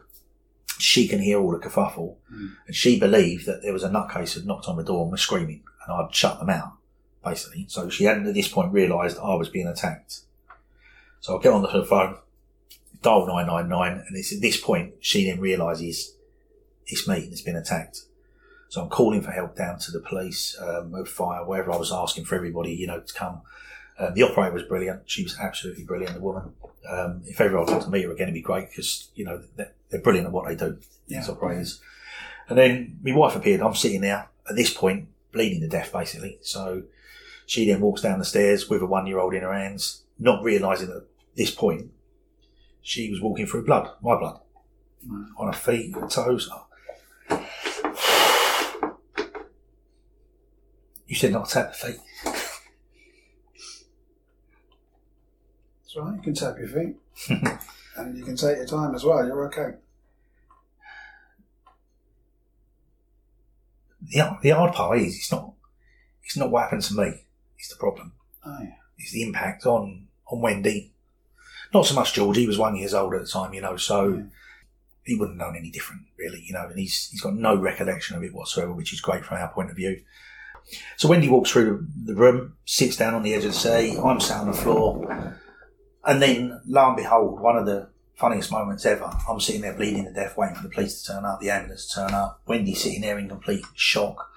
She 0.76 1.08
can 1.08 1.20
hear 1.20 1.40
all 1.40 1.52
the 1.52 1.58
kerfuffle 1.58 2.16
mm. 2.30 2.56
and 2.66 2.76
she 2.76 3.00
believed 3.00 3.46
that 3.46 3.62
there 3.62 3.72
was 3.72 3.84
a 3.84 3.88
nutcase 3.88 4.34
had 4.34 4.44
knocked 4.44 4.66
on 4.66 4.76
the 4.76 4.84
door 4.84 5.04
and 5.04 5.12
was 5.12 5.22
screaming 5.22 5.62
and 5.86 5.94
I'd 5.94 6.14
shut 6.14 6.38
them 6.38 6.50
out, 6.50 6.74
basically. 7.24 7.66
So 7.68 7.88
she 7.88 8.04
hadn't 8.04 8.26
at 8.26 8.34
this 8.34 8.48
point 8.48 8.72
realised 8.72 9.18
I 9.18 9.34
was 9.34 9.48
being 9.48 9.66
attacked. 9.66 10.20
So 11.20 11.38
I 11.38 11.42
get 11.42 11.52
on 11.52 11.62
the 11.62 11.84
phone, 11.84 12.16
dial 13.02 13.26
999 13.26 14.04
and 14.06 14.16
it's 14.16 14.32
at 14.32 14.40
this 14.40 14.60
point 14.60 14.94
she 15.00 15.28
then 15.28 15.40
realises 15.40 16.14
it's 16.86 17.06
me 17.08 17.26
that's 17.28 17.42
been 17.42 17.56
attacked. 17.56 18.02
So 18.68 18.82
I'm 18.82 18.88
calling 18.88 19.20
for 19.20 19.32
help 19.32 19.54
down 19.54 19.78
to 19.80 19.90
the 19.90 20.00
police, 20.00 20.56
um, 20.58 21.04
fire, 21.04 21.44
wherever 21.44 21.72
I 21.72 21.76
was 21.76 21.92
asking 21.92 22.24
for 22.24 22.36
everybody, 22.36 22.72
you 22.72 22.86
know, 22.86 23.00
to 23.00 23.14
come. 23.14 23.42
Um, 23.98 24.14
the 24.14 24.22
operator 24.22 24.54
was 24.54 24.62
brilliant. 24.62 25.02
She 25.04 25.22
was 25.22 25.36
absolutely 25.38 25.84
brilliant, 25.84 26.14
the 26.14 26.20
woman. 26.20 26.54
Um, 26.88 27.22
if 27.26 27.40
ever 27.40 27.58
I 27.58 27.66
got 27.66 27.82
to 27.82 27.90
meet 27.90 28.04
her 28.04 28.12
again, 28.12 28.28
it'd 28.28 28.34
be 28.34 28.40
great 28.40 28.70
because, 28.70 29.10
you 29.14 29.24
know, 29.26 29.42
they're, 29.56 29.72
they're, 29.90 30.00
brilliant 30.00 30.26
at 30.26 30.32
what 30.32 30.48
they 30.48 30.56
do, 30.56 30.78
yeah. 31.06 31.20
these 31.20 31.28
operators. 31.28 31.80
And 32.48 32.56
then 32.56 32.98
my 33.02 33.14
wife 33.14 33.36
appeared. 33.36 33.60
I'm 33.60 33.74
sitting 33.74 34.00
there 34.00 34.28
at 34.48 34.56
this 34.56 34.72
point, 34.72 35.08
bleeding 35.32 35.60
to 35.60 35.68
death, 35.68 35.92
basically. 35.92 36.38
So 36.40 36.84
she 37.52 37.66
then 37.66 37.82
walks 37.82 38.00
down 38.00 38.18
the 38.18 38.24
stairs 38.24 38.70
with 38.70 38.80
a 38.80 38.86
one 38.86 39.06
year 39.06 39.18
old 39.18 39.34
in 39.34 39.42
her 39.42 39.52
hands, 39.52 40.04
not 40.18 40.42
realising 40.42 40.88
at 40.88 41.02
this 41.36 41.50
point 41.50 41.90
she 42.80 43.10
was 43.10 43.20
walking 43.20 43.46
through 43.46 43.66
blood, 43.66 43.90
my 44.00 44.18
blood, 44.18 44.40
mm. 45.06 45.26
on 45.36 45.48
her 45.48 45.52
feet, 45.52 45.94
her 45.94 46.08
toes. 46.08 46.48
You 51.06 51.14
said 51.14 51.32
not 51.32 51.46
to 51.46 51.52
tap 51.52 51.74
the 51.74 51.88
feet. 51.88 52.00
That's 55.84 55.96
right, 55.98 56.14
you 56.16 56.22
can 56.22 56.32
tap 56.32 56.56
your 56.58 56.68
feet. 56.68 56.96
and 57.98 58.16
you 58.16 58.24
can 58.24 58.34
take 58.34 58.56
your 58.56 58.66
time 58.66 58.94
as 58.94 59.04
well, 59.04 59.26
you're 59.26 59.44
okay. 59.48 59.76
The, 64.00 64.38
the 64.40 64.50
hard 64.50 64.72
part 64.72 65.00
is 65.00 65.16
it's 65.16 65.30
not 65.30 65.52
it's 66.24 66.38
not 66.38 66.50
what 66.50 66.62
happened 66.62 66.84
to 66.84 66.94
me. 66.94 67.21
It's 67.62 67.70
the 67.70 67.76
problem. 67.76 68.12
Oh, 68.44 68.58
yeah. 68.60 68.74
It's 68.98 69.12
the 69.12 69.22
impact 69.22 69.64
on 69.66 70.08
on 70.26 70.40
Wendy 70.42 70.92
not 71.72 71.86
so 71.86 71.94
much 71.94 72.12
George. 72.12 72.36
He 72.36 72.46
was 72.46 72.58
one 72.58 72.76
years 72.76 72.94
old 72.94 73.14
at 73.14 73.22
the 73.22 73.26
time, 73.26 73.54
you 73.54 73.60
know, 73.60 73.76
so 73.76 74.08
yeah. 74.08 74.22
he 75.04 75.16
wouldn't 75.16 75.40
have 75.40 75.48
known 75.48 75.56
any 75.56 75.70
different, 75.70 76.02
really, 76.18 76.42
you 76.46 76.52
know. 76.52 76.66
And 76.66 76.78
he's 76.78 77.08
he's 77.10 77.20
got 77.20 77.34
no 77.34 77.56
recollection 77.56 78.16
of 78.16 78.22
it 78.22 78.34
whatsoever, 78.34 78.72
which 78.72 78.92
is 78.92 79.00
great 79.00 79.24
from 79.24 79.38
our 79.38 79.48
point 79.48 79.70
of 79.70 79.76
view. 79.76 80.00
So 80.96 81.08
Wendy 81.08 81.28
walks 81.28 81.50
through 81.50 81.86
the 82.04 82.14
room, 82.14 82.56
sits 82.64 82.96
down 82.96 83.14
on 83.14 83.22
the 83.22 83.34
edge 83.34 83.44
of 83.44 83.52
the 83.52 83.58
seat. 83.58 83.98
I'm 83.98 84.20
sat 84.20 84.40
on 84.40 84.46
the 84.48 84.56
floor, 84.56 85.38
and 86.04 86.22
then 86.22 86.60
lo 86.66 86.88
and 86.88 86.96
behold, 86.96 87.40
one 87.40 87.56
of 87.56 87.66
the 87.66 87.88
funniest 88.14 88.52
moments 88.52 88.86
ever. 88.86 89.10
I'm 89.28 89.40
sitting 89.40 89.62
there 89.62 89.72
bleeding 89.72 90.04
to 90.04 90.12
death, 90.12 90.36
waiting 90.36 90.56
for 90.56 90.62
the 90.62 90.68
police 90.68 91.02
to 91.02 91.12
turn 91.12 91.24
up, 91.24 91.40
the 91.40 91.50
ambulance 91.50 91.86
to 91.86 91.94
turn 91.94 92.14
up. 92.14 92.40
Wendy's 92.46 92.82
sitting 92.82 93.00
there 93.00 93.18
in 93.18 93.28
complete 93.28 93.64
shock. 93.74 94.30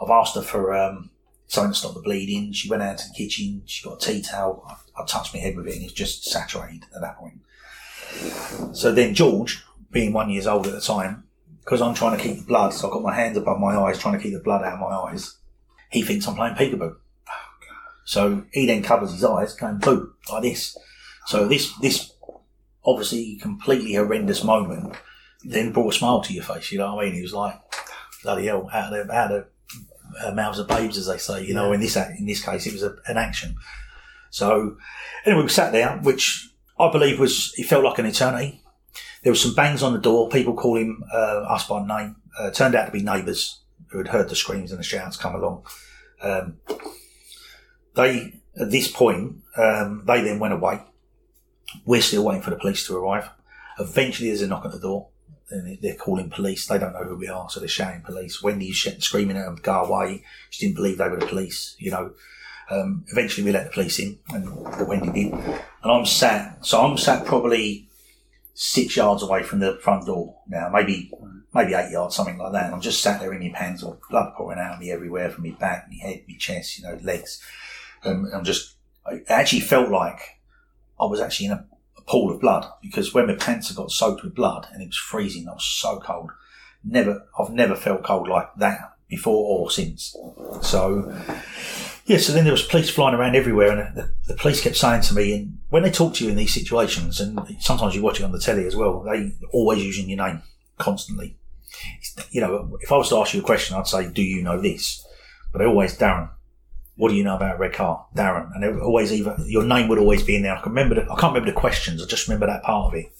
I've 0.00 0.10
asked 0.10 0.34
her 0.34 0.42
for 0.42 0.74
um, 0.74 1.10
something 1.46 1.72
to 1.72 1.78
stop 1.78 1.94
the 1.94 2.00
bleeding. 2.00 2.52
She 2.52 2.68
went 2.68 2.82
out 2.82 2.98
to 2.98 3.08
the 3.08 3.14
kitchen. 3.14 3.62
She 3.66 3.84
got 3.88 4.02
a 4.02 4.06
tea 4.06 4.22
towel. 4.22 4.64
I, 4.68 5.02
I 5.02 5.04
touched 5.06 5.34
my 5.34 5.40
head 5.40 5.56
with 5.56 5.66
it, 5.66 5.76
and 5.76 5.84
it's 5.84 5.92
just 5.92 6.24
saturated 6.24 6.84
at 6.94 7.00
that 7.00 7.18
point. 7.18 7.40
So 8.74 8.92
then 8.92 9.14
George, 9.14 9.64
being 9.90 10.12
one 10.12 10.30
years 10.30 10.46
old 10.46 10.66
at 10.66 10.72
the 10.72 10.80
time, 10.80 11.24
because 11.60 11.80
I'm 11.80 11.94
trying 11.94 12.16
to 12.16 12.22
keep 12.22 12.38
the 12.38 12.46
blood, 12.46 12.72
so 12.72 12.88
I've 12.88 12.92
got 12.92 13.02
my 13.02 13.14
hands 13.14 13.36
above 13.36 13.58
my 13.58 13.76
eyes, 13.76 13.98
trying 13.98 14.16
to 14.16 14.22
keep 14.22 14.32
the 14.32 14.40
blood 14.40 14.62
out 14.62 14.74
of 14.74 14.80
my 14.80 14.94
eyes. 14.94 15.36
He 15.90 16.02
thinks 16.02 16.26
I'm 16.26 16.34
playing 16.34 16.56
peekaboo. 16.56 16.96
So 18.04 18.44
he 18.52 18.66
then 18.66 18.82
covers 18.82 19.12
his 19.12 19.24
eyes, 19.24 19.54
going 19.54 19.78
boo 19.78 20.12
like 20.30 20.42
this. 20.42 20.76
So 21.26 21.48
this 21.48 21.72
this 21.78 22.12
obviously 22.84 23.36
completely 23.36 23.94
horrendous 23.94 24.44
moment 24.44 24.94
then 25.44 25.72
brought 25.72 25.94
a 25.94 25.96
smile 25.96 26.22
to 26.22 26.32
your 26.32 26.44
face. 26.44 26.72
You 26.72 26.78
know 26.78 26.94
what 26.94 27.04
I 27.04 27.06
mean? 27.06 27.14
He 27.16 27.22
was 27.22 27.34
like, 27.34 27.60
bloody 28.22 28.46
hell, 28.46 28.68
out 28.72 28.92
of 28.92 29.06
the, 29.06 29.14
out 29.14 29.32
of 29.32 29.46
uh, 30.22 30.32
mouths 30.32 30.58
of 30.58 30.68
babes, 30.68 30.98
as 30.98 31.06
they 31.06 31.18
say. 31.18 31.44
You 31.44 31.54
know, 31.54 31.72
in 31.72 31.80
this 31.80 31.96
in 31.96 32.26
this 32.26 32.44
case, 32.44 32.66
it 32.66 32.72
was 32.72 32.82
a, 32.82 32.96
an 33.06 33.16
action. 33.16 33.56
So 34.30 34.76
anyway, 35.24 35.42
we 35.42 35.48
sat 35.48 35.72
there, 35.72 35.98
which 35.98 36.48
I 36.78 36.90
believe 36.90 37.18
was 37.18 37.54
it 37.56 37.64
felt 37.64 37.84
like 37.84 37.98
an 37.98 38.06
eternity. 38.06 38.60
There 39.22 39.32
was 39.32 39.40
some 39.40 39.54
bangs 39.54 39.82
on 39.82 39.92
the 39.92 39.98
door, 39.98 40.28
people 40.28 40.54
calling 40.54 41.02
uh, 41.12 41.46
us 41.48 41.66
by 41.66 41.84
name. 41.86 42.16
Uh, 42.38 42.50
turned 42.50 42.74
out 42.74 42.86
to 42.86 42.92
be 42.92 43.00
neighbours 43.00 43.60
who 43.88 43.98
had 43.98 44.08
heard 44.08 44.28
the 44.28 44.34
screams 44.34 44.70
and 44.70 44.80
the 44.80 44.84
shouts 44.84 45.16
come 45.16 45.36
along. 45.36 45.64
Um, 46.20 46.58
they, 47.94 48.40
at 48.60 48.70
this 48.70 48.90
point, 48.90 49.36
um, 49.56 50.02
they 50.04 50.22
then 50.22 50.40
went 50.40 50.52
away. 50.52 50.82
We're 51.84 52.02
still 52.02 52.24
waiting 52.24 52.42
for 52.42 52.50
the 52.50 52.56
police 52.56 52.86
to 52.86 52.96
arrive. 52.96 53.30
Eventually, 53.78 54.28
there's 54.28 54.42
a 54.42 54.48
knock 54.48 54.64
at 54.64 54.72
the 54.72 54.80
door 54.80 55.08
they're 55.50 55.94
calling 55.94 56.30
police. 56.30 56.66
They 56.66 56.78
don't 56.78 56.92
know 56.92 57.04
who 57.04 57.16
we 57.16 57.28
are, 57.28 57.48
so 57.50 57.60
they're 57.60 57.68
shouting 57.68 58.02
police. 58.02 58.42
Wendy's 58.42 58.78
screaming 58.98 59.36
at 59.36 59.44
them, 59.44 59.58
go 59.62 59.84
away. 59.84 60.24
She 60.50 60.66
didn't 60.66 60.76
believe 60.76 60.98
they 60.98 61.08
were 61.08 61.18
the 61.18 61.26
police, 61.26 61.76
you 61.78 61.90
know. 61.90 62.12
Um, 62.70 63.04
eventually 63.08 63.44
we 63.44 63.52
let 63.52 63.66
the 63.66 63.72
police 63.72 63.98
in, 63.98 64.18
and 64.30 64.46
the 64.78 64.86
Wendy 64.86 65.10
did. 65.10 65.32
And 65.34 65.62
I'm 65.92 66.06
sat, 66.06 66.64
so 66.64 66.80
I'm 66.80 66.96
sat 66.96 67.26
probably 67.26 67.88
six 68.54 68.96
yards 68.96 69.22
away 69.22 69.42
from 69.42 69.58
the 69.60 69.76
front 69.82 70.06
door 70.06 70.36
now, 70.48 70.70
maybe 70.72 71.10
maybe 71.52 71.74
eight 71.74 71.90
yards, 71.90 72.16
something 72.16 72.38
like 72.38 72.52
that. 72.52 72.66
And 72.66 72.74
I'm 72.74 72.80
just 72.80 73.02
sat 73.02 73.20
there 73.20 73.32
in 73.32 73.40
my 73.40 73.50
pants, 73.54 73.82
or 73.82 73.98
blood 74.10 74.32
pouring 74.34 74.58
out 74.58 74.74
of 74.74 74.80
me 74.80 74.90
everywhere 74.90 75.30
from 75.30 75.44
my 75.44 75.50
back, 75.50 75.88
my 75.90 75.96
head, 75.96 76.24
my 76.26 76.34
chest, 76.38 76.78
you 76.78 76.84
know, 76.84 76.98
legs. 77.02 77.42
Um, 78.04 78.28
I'm 78.32 78.44
just, 78.44 78.74
I 79.06 79.22
actually 79.28 79.60
felt 79.60 79.90
like 79.90 80.40
I 80.98 81.04
was 81.04 81.20
actually 81.20 81.46
in 81.46 81.52
a 81.52 81.66
pool 82.06 82.30
of 82.30 82.40
blood 82.40 82.66
because 82.82 83.14
when 83.14 83.26
my 83.26 83.34
pants 83.34 83.70
got 83.72 83.90
soaked 83.90 84.22
with 84.22 84.34
blood 84.34 84.68
and 84.72 84.82
it 84.82 84.86
was 84.86 84.96
freezing, 84.96 85.48
I 85.48 85.52
was 85.52 85.64
so 85.64 86.00
cold. 86.00 86.30
Never, 86.84 87.26
I've 87.38 87.50
never 87.50 87.74
felt 87.74 88.04
cold 88.04 88.28
like 88.28 88.54
that 88.56 88.96
before 89.08 89.60
or 89.60 89.70
since. 89.70 90.16
So, 90.62 91.14
yeah, 92.04 92.18
so 92.18 92.32
then 92.32 92.44
there 92.44 92.52
was 92.52 92.62
police 92.62 92.90
flying 92.90 93.14
around 93.14 93.36
everywhere 93.36 93.70
and 93.70 93.96
the, 93.96 94.10
the, 94.26 94.34
police 94.34 94.60
kept 94.60 94.76
saying 94.76 95.02
to 95.02 95.14
me, 95.14 95.34
and 95.34 95.58
when 95.70 95.82
they 95.82 95.90
talk 95.90 96.14
to 96.14 96.24
you 96.24 96.30
in 96.30 96.36
these 96.36 96.52
situations, 96.52 97.20
and 97.20 97.40
sometimes 97.60 97.94
you 97.94 98.02
watch 98.02 98.20
it 98.20 98.24
on 98.24 98.32
the 98.32 98.38
telly 98.38 98.66
as 98.66 98.76
well, 98.76 99.00
they 99.00 99.32
always 99.52 99.82
using 99.82 100.08
your 100.08 100.26
name 100.26 100.42
constantly. 100.78 101.36
You 102.30 102.42
know, 102.42 102.78
if 102.80 102.92
I 102.92 102.96
was 102.96 103.08
to 103.08 103.16
ask 103.16 103.32
you 103.34 103.40
a 103.40 103.44
question, 103.44 103.76
I'd 103.76 103.86
say, 103.86 104.10
do 104.10 104.22
you 104.22 104.42
know 104.42 104.60
this? 104.60 105.04
But 105.52 105.60
they 105.60 105.64
always, 105.64 105.96
Darren, 105.96 106.28
what 106.96 107.08
do 107.08 107.16
you 107.16 107.24
know 107.24 107.36
about 107.36 107.56
a 107.56 107.58
red 107.58 107.72
car, 107.72 108.06
Darren? 108.14 108.54
And 108.54 108.64
it 108.64 108.80
always 108.80 109.12
either 109.12 109.36
your 109.46 109.64
name 109.64 109.88
would 109.88 109.98
always 109.98 110.22
be 110.22 110.36
in 110.36 110.42
there. 110.42 110.56
I 110.56 110.60
can 110.60 110.72
remember. 110.72 110.94
The, 110.94 111.02
I 111.02 111.18
can't 111.18 111.34
remember 111.34 111.50
the 111.50 111.58
questions. 111.58 112.02
I 112.02 112.06
just 112.06 112.28
remember 112.28 112.46
that 112.46 112.62
part 112.62 112.92
of 112.92 112.98
it. 112.98 113.12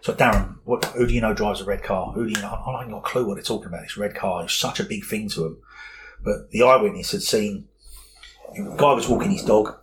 So 0.00 0.14
Darren, 0.14 0.56
what, 0.64 0.84
who 0.86 1.06
do 1.06 1.14
you 1.14 1.20
know 1.20 1.34
drives 1.34 1.60
a 1.60 1.64
red 1.64 1.82
car? 1.82 2.12
Who 2.12 2.24
do 2.24 2.30
you 2.30 2.40
know? 2.40 2.48
I 2.48 2.78
haven't 2.78 2.92
got 2.92 2.98
a 2.98 3.02
clue 3.02 3.26
what 3.26 3.34
they're 3.34 3.44
talking 3.44 3.68
about. 3.68 3.82
This 3.82 3.96
red 3.96 4.14
car. 4.14 4.44
is 4.44 4.52
such 4.52 4.80
a 4.80 4.84
big 4.84 5.04
thing 5.04 5.28
to 5.30 5.40
them. 5.40 5.58
But 6.24 6.50
the 6.50 6.62
eyewitness 6.62 7.12
had 7.12 7.22
seen 7.22 7.68
the 8.54 8.74
guy 8.76 8.94
was 8.94 9.08
walking 9.08 9.30
his 9.30 9.44
dog. 9.44 9.76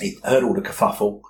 He 0.00 0.18
heard 0.24 0.44
all 0.44 0.54
the 0.54 0.62
kerfuffle. 0.62 1.22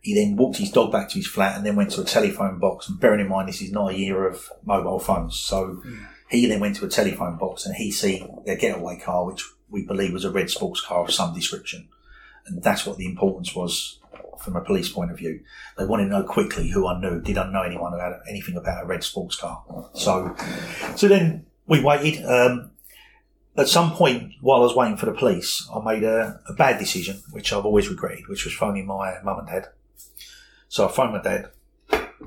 He 0.00 0.14
then 0.14 0.36
walked 0.36 0.58
his 0.58 0.70
dog 0.70 0.92
back 0.92 1.08
to 1.10 1.16
his 1.16 1.26
flat 1.26 1.56
and 1.56 1.66
then 1.66 1.76
went 1.76 1.90
to 1.92 2.00
a 2.00 2.04
telephone 2.04 2.58
box. 2.58 2.88
And 2.88 3.00
bearing 3.00 3.20
in 3.20 3.28
mind, 3.28 3.48
this 3.48 3.60
is 3.60 3.72
not 3.72 3.92
a 3.92 3.98
year 3.98 4.26
of 4.26 4.50
mobile 4.64 4.98
phones. 4.98 5.38
So 5.38 5.82
mm. 5.84 6.06
he 6.30 6.46
then 6.46 6.60
went 6.60 6.76
to 6.76 6.86
a 6.86 6.88
telephone 6.88 7.36
box 7.36 7.66
and 7.66 7.74
he 7.74 7.90
seen 7.90 8.42
their 8.46 8.56
getaway 8.56 8.98
car, 8.98 9.26
which 9.26 9.44
we 9.70 9.84
believe 9.84 10.12
was 10.12 10.24
a 10.24 10.30
red 10.30 10.50
sports 10.50 10.80
car 10.80 11.04
of 11.04 11.12
some 11.12 11.34
description. 11.34 11.88
And 12.46 12.62
that's 12.62 12.86
what 12.86 12.96
the 12.96 13.06
importance 13.06 13.54
was 13.54 13.98
from 14.38 14.56
a 14.56 14.60
police 14.60 14.88
point 14.88 15.10
of 15.10 15.18
view. 15.18 15.40
They 15.76 15.84
wanted 15.84 16.04
to 16.04 16.10
know 16.10 16.22
quickly 16.22 16.68
who 16.68 16.86
I 16.86 16.98
knew. 17.00 17.20
Did 17.20 17.38
I 17.38 17.50
know 17.50 17.62
anyone 17.62 17.92
about 17.92 18.20
anything 18.28 18.56
about 18.56 18.84
a 18.84 18.86
red 18.86 19.04
sports 19.04 19.36
car? 19.36 19.62
So, 19.94 20.34
so 20.96 21.08
then 21.08 21.46
we 21.66 21.80
waited. 21.82 22.24
Um, 22.24 22.70
at 23.56 23.68
some 23.68 23.90
point 23.92 24.34
while 24.40 24.60
I 24.60 24.62
was 24.62 24.76
waiting 24.76 24.96
for 24.96 25.06
the 25.06 25.12
police, 25.12 25.68
I 25.74 25.82
made 25.84 26.04
a, 26.04 26.40
a 26.48 26.52
bad 26.54 26.78
decision, 26.78 27.20
which 27.32 27.52
I've 27.52 27.66
always 27.66 27.88
regretted, 27.88 28.28
which 28.28 28.44
was 28.44 28.54
phoning 28.54 28.86
my 28.86 29.20
mum 29.24 29.40
and 29.40 29.48
dad. 29.48 29.66
So 30.68 30.86
I 30.86 30.92
phoned 30.92 31.12
my 31.12 31.22
dad. 31.22 31.50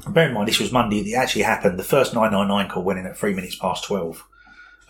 Bear 0.10 0.28
in 0.28 0.34
mind, 0.34 0.48
this 0.48 0.60
was 0.60 0.72
Monday. 0.72 1.00
It 1.00 1.16
actually 1.16 1.44
happened. 1.44 1.80
The 1.80 1.84
first 1.84 2.14
999 2.14 2.70
call 2.70 2.84
went 2.84 3.00
in 3.00 3.06
at 3.06 3.18
three 3.18 3.34
minutes 3.34 3.56
past 3.56 3.86
12. 3.86 4.24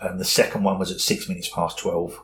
and 0.00 0.18
the 0.20 0.24
second 0.24 0.64
one 0.64 0.78
was 0.78 0.90
at 0.90 1.00
six 1.00 1.28
minutes 1.28 1.48
past 1.48 1.78
twelve, 1.78 2.20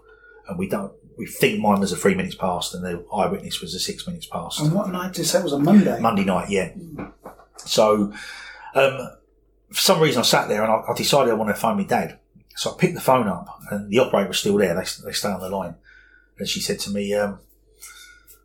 and 0.48 0.58
we 0.58 0.68
don't. 0.68 0.92
We 1.16 1.26
think 1.26 1.60
mine 1.60 1.80
was 1.80 1.90
a 1.92 1.96
three 1.96 2.14
minutes 2.14 2.36
past, 2.36 2.74
and 2.74 2.84
the 2.84 3.04
eyewitness 3.12 3.60
was 3.60 3.74
a 3.74 3.80
six 3.80 4.06
minutes 4.06 4.26
past. 4.26 4.60
And 4.60 4.72
what 4.72 4.88
night 4.90 5.12
did 5.12 5.18
you 5.18 5.24
say 5.24 5.40
it 5.40 5.44
was 5.44 5.52
a 5.52 5.58
Monday? 5.58 5.98
Monday 6.00 6.24
night, 6.24 6.48
yeah. 6.48 6.70
So, 7.56 8.12
um, 8.74 9.10
for 9.68 9.74
some 9.74 10.00
reason, 10.00 10.20
I 10.20 10.22
sat 10.22 10.48
there 10.48 10.62
and 10.62 10.70
I, 10.70 10.82
I 10.88 10.94
decided 10.94 11.30
I 11.30 11.34
wanted 11.34 11.54
to 11.54 11.60
phone 11.60 11.76
my 11.76 11.84
dad. 11.84 12.18
So 12.54 12.72
I 12.72 12.76
picked 12.78 12.94
the 12.94 13.00
phone 13.00 13.28
up, 13.28 13.46
and 13.70 13.90
the 13.90 13.98
operator 13.98 14.28
was 14.28 14.38
still 14.38 14.56
there. 14.56 14.74
They, 14.74 15.04
they 15.04 15.12
stay 15.12 15.28
on 15.28 15.40
the 15.40 15.48
line, 15.48 15.74
and 16.38 16.48
she 16.48 16.60
said 16.60 16.78
to 16.80 16.90
me, 16.90 17.14
um, 17.14 17.40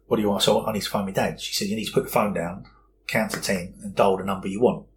"What 0.08 0.18
do 0.18 0.24
you 0.24 0.30
want?" 0.30 0.44
So 0.44 0.66
I 0.66 0.74
need 0.74 0.84
to 0.84 0.90
phone 0.90 1.06
my 1.06 1.12
dad. 1.12 1.42
She 1.42 1.54
said, 1.54 1.68
"You 1.68 1.76
need 1.76 1.86
to 1.86 1.94
put 1.94 2.04
the 2.04 2.10
phone 2.10 2.34
down, 2.34 2.66
count 3.08 3.32
to 3.32 3.42
ten, 3.42 3.76
and 3.82 3.96
dial 3.96 4.18
the 4.18 4.24
number 4.24 4.48
you 4.48 4.62
want." 4.62 4.88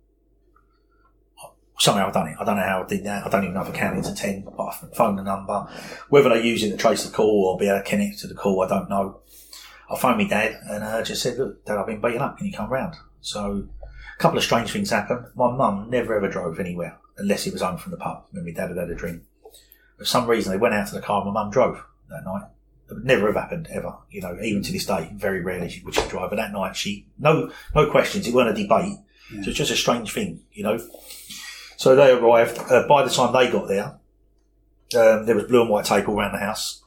Somehow 1.78 2.06
I've 2.06 2.14
done 2.14 2.28
it. 2.28 2.36
I 2.40 2.44
don't 2.44 2.56
know 2.56 2.62
how 2.62 2.82
I 2.82 2.86
did 2.86 3.04
that. 3.04 3.26
I 3.26 3.28
don't 3.28 3.44
even 3.44 3.54
know 3.54 3.62
if 3.62 3.68
I 3.68 3.72
counted 3.72 4.04
to 4.04 4.14
ten, 4.14 4.42
but 4.56 4.62
I 4.62 4.72
phoned 4.94 5.18
the 5.18 5.22
number. 5.22 5.68
Whether 6.08 6.30
they 6.30 6.42
use 6.42 6.62
it 6.62 6.70
to 6.70 6.76
trace 6.76 7.04
the 7.04 7.14
call 7.14 7.46
or 7.46 7.58
be 7.58 7.68
able 7.68 7.78
to 7.78 7.84
connect 7.84 8.20
to 8.20 8.26
the 8.26 8.34
call, 8.34 8.62
I 8.62 8.68
don't 8.68 8.88
know. 8.88 9.20
I 9.90 9.98
phoned 9.98 10.18
my 10.18 10.24
dad 10.24 10.58
and 10.68 10.82
uh, 10.82 11.02
just 11.02 11.22
said, 11.22 11.38
"Look, 11.38 11.64
Dad, 11.64 11.76
I've 11.76 11.86
been 11.86 12.00
beaten 12.00 12.22
up. 12.22 12.38
Can 12.38 12.46
you 12.46 12.52
come 12.52 12.70
round?" 12.70 12.94
So 13.20 13.68
a 13.82 14.22
couple 14.22 14.38
of 14.38 14.44
strange 14.44 14.72
things 14.72 14.90
happened. 14.90 15.26
My 15.34 15.50
mum 15.54 15.90
never 15.90 16.16
ever 16.16 16.28
drove 16.28 16.58
anywhere 16.58 16.98
unless 17.18 17.46
it 17.46 17.52
was 17.52 17.62
home 17.62 17.76
from 17.76 17.92
the 17.92 17.98
pub 17.98 18.24
when 18.30 18.44
my 18.44 18.52
dad 18.52 18.68
had 18.68 18.78
had 18.78 18.90
a 18.90 18.94
drink. 18.94 19.22
For 19.98 20.04
some 20.04 20.26
reason, 20.26 20.52
they 20.52 20.58
went 20.58 20.74
out 20.74 20.88
to 20.88 20.94
the 20.94 21.00
car 21.00 21.22
and 21.22 21.32
my 21.32 21.42
mum 21.42 21.50
drove 21.50 21.84
that 22.08 22.24
night. 22.24 22.48
It 22.88 22.94
would 22.94 23.04
never 23.04 23.26
have 23.26 23.36
happened 23.36 23.68
ever, 23.70 23.96
you 24.10 24.20
know, 24.20 24.38
even 24.42 24.62
to 24.62 24.72
this 24.72 24.86
day. 24.86 25.10
Very 25.14 25.40
rarely 25.40 25.68
she 25.68 25.82
would 25.82 25.94
she 25.94 26.06
drive. 26.08 26.30
But 26.30 26.36
that 26.36 26.52
night, 26.52 26.76
she, 26.76 27.08
no, 27.18 27.50
no 27.74 27.90
questions. 27.90 28.26
It 28.26 28.34
weren't 28.34 28.56
a 28.56 28.62
debate. 28.62 28.98
So 29.42 29.50
it's 29.50 29.58
just 29.58 29.72
a 29.72 29.76
strange 29.76 30.12
thing, 30.12 30.42
you 30.52 30.62
know. 30.62 30.78
So 31.76 31.94
they 31.94 32.10
arrived. 32.10 32.58
Uh, 32.58 32.86
by 32.88 33.04
the 33.04 33.10
time 33.10 33.32
they 33.32 33.50
got 33.50 33.68
there, 33.68 33.98
um, 34.94 35.26
there 35.26 35.34
was 35.34 35.44
blue 35.44 35.62
and 35.62 35.70
white 35.70 35.84
tape 35.84 36.08
all 36.08 36.18
around 36.18 36.32
the 36.32 36.38
house. 36.38 36.82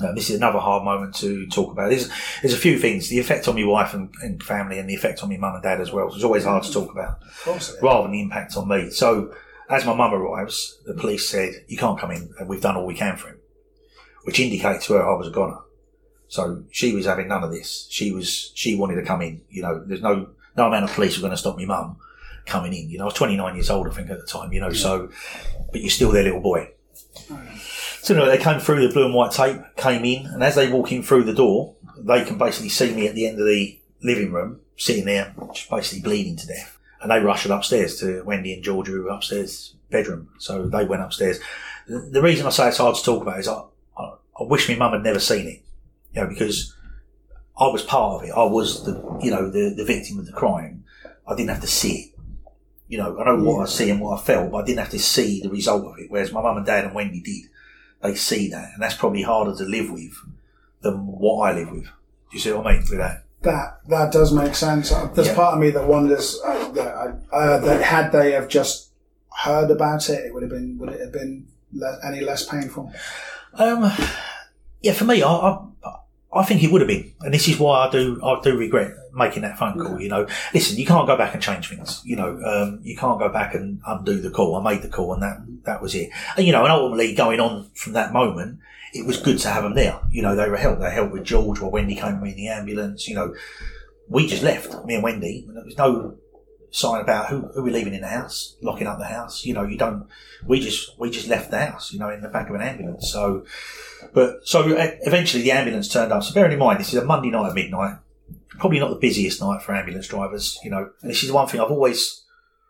Uh, 0.00 0.12
this 0.14 0.30
is 0.30 0.36
another 0.36 0.58
hard 0.58 0.84
moment 0.84 1.14
to 1.14 1.46
talk 1.48 1.70
about. 1.70 1.90
There's, 1.90 2.10
there's 2.40 2.54
a 2.54 2.58
few 2.58 2.78
things. 2.78 3.08
The 3.08 3.20
effect 3.20 3.46
on 3.46 3.54
my 3.54 3.64
wife 3.64 3.94
and, 3.94 4.12
and 4.22 4.42
family 4.42 4.78
and 4.78 4.88
the 4.88 4.94
effect 4.94 5.22
on 5.22 5.28
my 5.28 5.36
mum 5.36 5.54
and 5.54 5.62
dad 5.62 5.80
as 5.80 5.92
well. 5.92 6.12
It's 6.12 6.24
always 6.24 6.44
hard 6.44 6.64
to 6.64 6.72
talk 6.72 6.90
about 6.90 7.22
Of 7.22 7.42
course 7.44 7.70
it 7.70 7.76
is. 7.76 7.82
rather 7.82 8.04
than 8.04 8.12
the 8.12 8.22
impact 8.22 8.56
on 8.56 8.68
me. 8.68 8.90
So 8.90 9.34
as 9.68 9.84
my 9.84 9.94
mum 9.94 10.12
arrives, 10.12 10.78
the 10.86 10.94
police 10.94 11.28
said, 11.28 11.64
you 11.68 11.76
can't 11.76 12.00
come 12.00 12.10
in 12.10 12.32
and 12.38 12.48
we've 12.48 12.60
done 12.60 12.76
all 12.76 12.86
we 12.86 12.94
can 12.94 13.16
for 13.16 13.28
him, 13.28 13.38
which 14.24 14.40
indicates 14.40 14.86
to 14.86 14.94
her 14.94 15.08
I 15.08 15.14
was 15.16 15.28
a 15.28 15.30
goner. 15.30 15.58
So 16.26 16.64
she 16.72 16.94
was 16.94 17.04
having 17.06 17.28
none 17.28 17.44
of 17.44 17.52
this. 17.52 17.86
She 17.90 18.10
was, 18.10 18.50
she 18.54 18.74
wanted 18.74 18.96
to 18.96 19.04
come 19.04 19.20
in. 19.22 19.42
You 19.50 19.62
know, 19.62 19.84
there's 19.84 20.02
no, 20.02 20.30
no 20.56 20.66
amount 20.66 20.84
of 20.84 20.90
police 20.92 21.16
were 21.16 21.20
going 21.20 21.32
to 21.32 21.36
stop 21.36 21.58
my 21.58 21.66
mum 21.66 21.98
coming 22.46 22.72
in. 22.72 22.90
You 22.90 22.98
know, 22.98 23.04
I 23.04 23.06
was 23.06 23.14
29 23.14 23.54
years 23.54 23.70
old, 23.70 23.88
I 23.88 23.90
think, 23.90 24.10
at 24.10 24.18
the 24.18 24.26
time, 24.26 24.52
you 24.52 24.60
know, 24.60 24.72
so, 24.72 25.10
but 25.70 25.80
you're 25.80 25.90
still 25.90 26.10
their 26.10 26.24
little 26.24 26.40
boy. 26.40 26.70
So 28.02 28.14
anyway, 28.14 28.36
they 28.36 28.42
came 28.42 28.58
through 28.58 28.86
the 28.86 28.92
blue 28.92 29.06
and 29.06 29.14
white 29.14 29.32
tape, 29.32 29.60
came 29.76 30.04
in, 30.04 30.26
and 30.26 30.42
as 30.42 30.56
they 30.56 30.70
walk 30.70 30.90
in 30.92 31.02
through 31.02 31.24
the 31.24 31.34
door, 31.34 31.74
they 31.96 32.24
can 32.24 32.38
basically 32.38 32.68
see 32.68 32.92
me 32.92 33.06
at 33.06 33.14
the 33.14 33.26
end 33.26 33.38
of 33.38 33.46
the 33.46 33.78
living 34.02 34.32
room, 34.32 34.60
sitting 34.76 35.04
there, 35.04 35.34
just 35.54 35.70
basically 35.70 36.02
bleeding 36.02 36.36
to 36.36 36.46
death. 36.46 36.78
And 37.00 37.10
they 37.10 37.20
rushed 37.20 37.46
upstairs 37.46 37.98
to 38.00 38.22
Wendy 38.22 38.52
and 38.52 38.62
Georgia, 38.62 38.92
who 38.92 39.02
were 39.02 39.10
upstairs 39.10 39.74
bedroom. 39.90 40.28
So 40.38 40.66
they 40.66 40.84
went 40.84 41.02
upstairs. 41.02 41.38
The, 41.86 42.00
the 42.00 42.22
reason 42.22 42.46
I 42.46 42.50
say 42.50 42.68
it's 42.68 42.78
hard 42.78 42.96
to 42.96 43.02
talk 43.02 43.22
about 43.22 43.38
is 43.38 43.46
I, 43.46 43.62
I, 43.96 44.14
I 44.40 44.42
wish 44.42 44.68
my 44.68 44.74
mum 44.74 44.92
had 44.92 45.04
never 45.04 45.20
seen 45.20 45.46
it, 45.46 45.62
you 46.12 46.22
know, 46.22 46.28
because 46.28 46.74
I 47.58 47.68
was 47.68 47.82
part 47.82 48.22
of 48.22 48.28
it. 48.28 48.32
I 48.32 48.44
was 48.44 48.84
the, 48.84 49.18
you 49.22 49.30
know, 49.30 49.48
the, 49.50 49.74
the 49.76 49.84
victim 49.84 50.18
of 50.18 50.26
the 50.26 50.32
crime. 50.32 50.84
I 51.26 51.36
didn't 51.36 51.50
have 51.50 51.60
to 51.60 51.68
see 51.68 51.92
it. 51.92 52.11
You 52.88 52.98
know, 52.98 53.18
I 53.18 53.24
know 53.24 53.42
what 53.42 53.62
I 53.62 53.70
see 53.70 53.88
and 53.90 54.00
what 54.00 54.18
I 54.20 54.22
felt, 54.22 54.50
but 54.52 54.58
I 54.58 54.66
didn't 54.66 54.80
have 54.80 54.90
to 54.90 54.98
see 54.98 55.40
the 55.40 55.48
result 55.48 55.84
of 55.86 55.98
it. 55.98 56.10
Whereas 56.10 56.32
my 56.32 56.42
mum 56.42 56.58
and 56.58 56.66
dad 56.66 56.84
and 56.84 56.94
Wendy 56.94 57.20
did. 57.20 57.44
They 58.02 58.14
see 58.16 58.48
that, 58.50 58.70
and 58.74 58.82
that's 58.82 58.96
probably 58.96 59.22
harder 59.22 59.54
to 59.56 59.64
live 59.64 59.90
with 59.90 60.12
than 60.80 61.06
what 61.06 61.48
I 61.48 61.52
live 61.54 61.70
with. 61.70 61.84
Do 61.84 61.90
you 62.32 62.40
see 62.40 62.52
what 62.52 62.66
I 62.66 62.72
mean 62.72 62.80
with 62.80 62.98
that? 62.98 63.22
That 63.42 63.80
that 63.88 64.12
does 64.12 64.32
make 64.32 64.54
sense. 64.56 64.90
Uh, 64.92 65.06
There's 65.14 65.28
Yeah. 65.28 65.34
part 65.36 65.54
of 65.54 65.60
me 65.60 65.70
that 65.70 65.86
wonders 65.86 66.40
uh, 66.44 66.68
that, 66.72 67.18
uh, 67.32 67.58
that 67.58 67.82
had 67.82 68.10
they 68.12 68.32
have 68.32 68.48
just 68.48 68.90
heard 69.44 69.70
about 69.70 70.08
it, 70.10 70.24
it 70.26 70.34
would 70.34 70.42
have 70.42 70.50
been 70.50 70.78
would 70.78 70.90
it 70.90 71.00
have 71.00 71.12
been 71.12 71.46
le- 71.72 71.98
any 72.04 72.20
less 72.20 72.44
painful? 72.44 72.92
Um, 73.54 73.90
yeah, 74.80 74.92
for 74.92 75.04
me, 75.04 75.22
I, 75.22 75.28
I, 75.30 75.58
I 76.34 76.44
think 76.44 76.62
it 76.62 76.72
would 76.72 76.80
have 76.80 76.88
been, 76.88 77.12
and 77.20 77.34
this 77.34 77.46
is 77.46 77.58
why 77.58 77.86
I 77.86 77.90
do, 77.90 78.18
I 78.24 78.40
do 78.42 78.56
regret 78.56 78.92
making 79.12 79.42
that 79.42 79.58
phone 79.58 79.78
call. 79.78 80.00
You 80.00 80.08
know, 80.08 80.26
listen, 80.54 80.78
you 80.78 80.86
can't 80.86 81.06
go 81.06 81.16
back 81.16 81.34
and 81.34 81.42
change 81.42 81.68
things. 81.68 82.00
You 82.04 82.16
know, 82.16 82.40
um, 82.42 82.80
you 82.82 82.96
can't 82.96 83.18
go 83.18 83.28
back 83.28 83.54
and 83.54 83.80
undo 83.86 84.18
the 84.20 84.30
call. 84.30 84.56
I 84.56 84.62
made 84.62 84.82
the 84.82 84.88
call, 84.88 85.12
and 85.12 85.22
that 85.22 85.42
that 85.64 85.82
was 85.82 85.94
it. 85.94 86.10
And 86.36 86.46
you 86.46 86.52
know, 86.52 86.62
and 86.62 86.72
ultimately, 86.72 87.14
going 87.14 87.38
on 87.38 87.68
from 87.74 87.92
that 87.92 88.12
moment, 88.14 88.60
it 88.94 89.06
was 89.06 89.20
good 89.20 89.38
to 89.40 89.48
have 89.48 89.62
them 89.62 89.74
there. 89.74 90.00
You 90.10 90.22
know, 90.22 90.34
they 90.34 90.48
were 90.48 90.56
helped. 90.56 90.80
They 90.80 90.90
helped 90.90 91.12
with 91.12 91.24
George 91.24 91.60
while 91.60 91.70
Wendy 91.70 91.96
came 91.96 92.24
in 92.24 92.36
the 92.36 92.48
ambulance. 92.48 93.06
You 93.08 93.14
know, 93.16 93.34
we 94.08 94.26
just 94.26 94.42
left, 94.42 94.84
me 94.86 94.94
and 94.94 95.02
Wendy, 95.02 95.44
and 95.46 95.56
there 95.56 95.64
was 95.64 95.76
no 95.76 96.16
sign 96.72 97.02
about 97.02 97.28
who, 97.28 97.42
who 97.54 97.62
we're 97.62 97.72
leaving 97.72 97.94
in 97.94 98.00
the 98.00 98.08
house, 98.08 98.56
locking 98.62 98.86
up 98.86 98.98
the 98.98 99.04
house. 99.04 99.44
You 99.44 99.54
know, 99.54 99.64
you 99.64 99.78
don't. 99.78 100.08
We 100.44 100.58
just 100.58 100.98
we 100.98 101.10
just 101.10 101.28
left 101.28 101.50
the 101.50 101.64
house. 101.64 101.92
You 101.92 102.00
know, 102.00 102.10
in 102.10 102.22
the 102.22 102.28
back 102.28 102.48
of 102.48 102.56
an 102.56 102.62
ambulance. 102.62 103.12
So, 103.12 103.44
but 104.12 104.46
so 104.48 104.66
e- 104.68 104.98
eventually 105.02 105.42
the 105.42 105.52
ambulance 105.52 105.88
turned 105.88 106.12
up. 106.12 106.24
So 106.24 106.34
bearing 106.34 106.52
in 106.52 106.58
mind, 106.58 106.80
this 106.80 106.92
is 106.92 107.00
a 107.00 107.04
Monday 107.04 107.30
night 107.30 107.50
at 107.50 107.54
midnight. 107.54 107.98
Probably 108.58 108.80
not 108.80 108.90
the 108.90 108.96
busiest 108.96 109.40
night 109.40 109.62
for 109.62 109.74
ambulance 109.74 110.08
drivers. 110.08 110.58
You 110.64 110.70
know, 110.70 110.90
and 111.02 111.10
this 111.10 111.22
is 111.22 111.30
one 111.30 111.46
thing 111.46 111.60
I've 111.60 111.70
always 111.70 112.24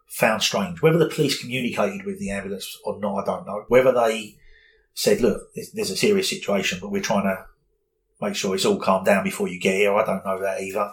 found 0.09 0.43
strange. 0.43 0.83
Whether 0.83 0.99
the 0.99 1.09
police 1.09 1.41
communicated 1.41 2.05
with 2.05 2.19
the 2.19 2.31
ambulance 2.31 2.77
or 2.85 3.01
not, 3.01 3.23
I 3.23 3.25
don't 3.25 3.47
know. 3.47 3.65
Whether 3.69 3.93
they 3.93 4.37
said, 4.95 5.21
"Look, 5.21 5.43
there's 5.73 5.91
a 5.91 5.97
serious 5.97 6.29
situation, 6.29 6.79
but 6.81 6.91
we're 6.91 7.03
trying 7.03 7.25
to 7.25 7.47
make 8.21 8.35
sure 8.35 8.55
it's 8.55 8.67
all 8.67 8.79
calmed 8.79 9.07
down 9.07 9.23
before 9.23 9.49
you 9.49 9.61
get 9.61 9.77
here." 9.77 9.95
I 9.95 10.05
don't 10.05 10.25
know 10.25 10.41
that 10.43 10.61
either. 10.61 10.93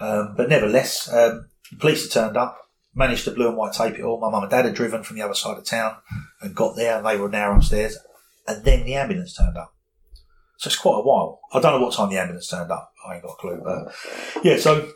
Um, 0.00 0.34
but 0.36 0.48
nevertheless, 0.48 1.12
um, 1.12 1.48
the 1.70 1.76
police 1.78 2.02
had 2.02 2.12
turned 2.12 2.36
up, 2.36 2.58
managed 2.94 3.24
to 3.24 3.30
blue 3.30 3.48
and 3.48 3.56
white 3.56 3.72
tape 3.72 3.98
it 3.98 4.02
all. 4.02 4.20
My 4.20 4.30
mum 4.30 4.44
and 4.44 4.50
dad 4.50 4.64
had 4.64 4.74
driven 4.74 5.02
from 5.02 5.16
the 5.16 5.22
other 5.22 5.34
side 5.34 5.58
of 5.58 5.64
town 5.64 5.96
and 6.40 6.54
got 6.54 6.76
there, 6.76 6.98
and 6.98 7.06
they 7.06 7.16
were 7.16 7.28
now 7.28 7.56
upstairs. 7.56 7.98
And 8.46 8.64
then 8.64 8.84
the 8.84 8.94
ambulance 8.94 9.34
turned 9.34 9.56
up. 9.56 9.74
So 10.58 10.68
it's 10.68 10.76
quite 10.76 10.98
a 10.98 11.02
while. 11.02 11.40
I 11.52 11.60
don't 11.60 11.78
know 11.78 11.86
what 11.86 11.94
time 11.94 12.10
the 12.10 12.18
ambulance 12.18 12.48
turned 12.48 12.72
up. 12.72 12.92
I 13.06 13.14
ain't 13.14 13.22
got 13.22 13.32
a 13.32 13.36
clue. 13.36 13.60
But 13.62 13.94
yeah, 14.44 14.56
so 14.56 14.90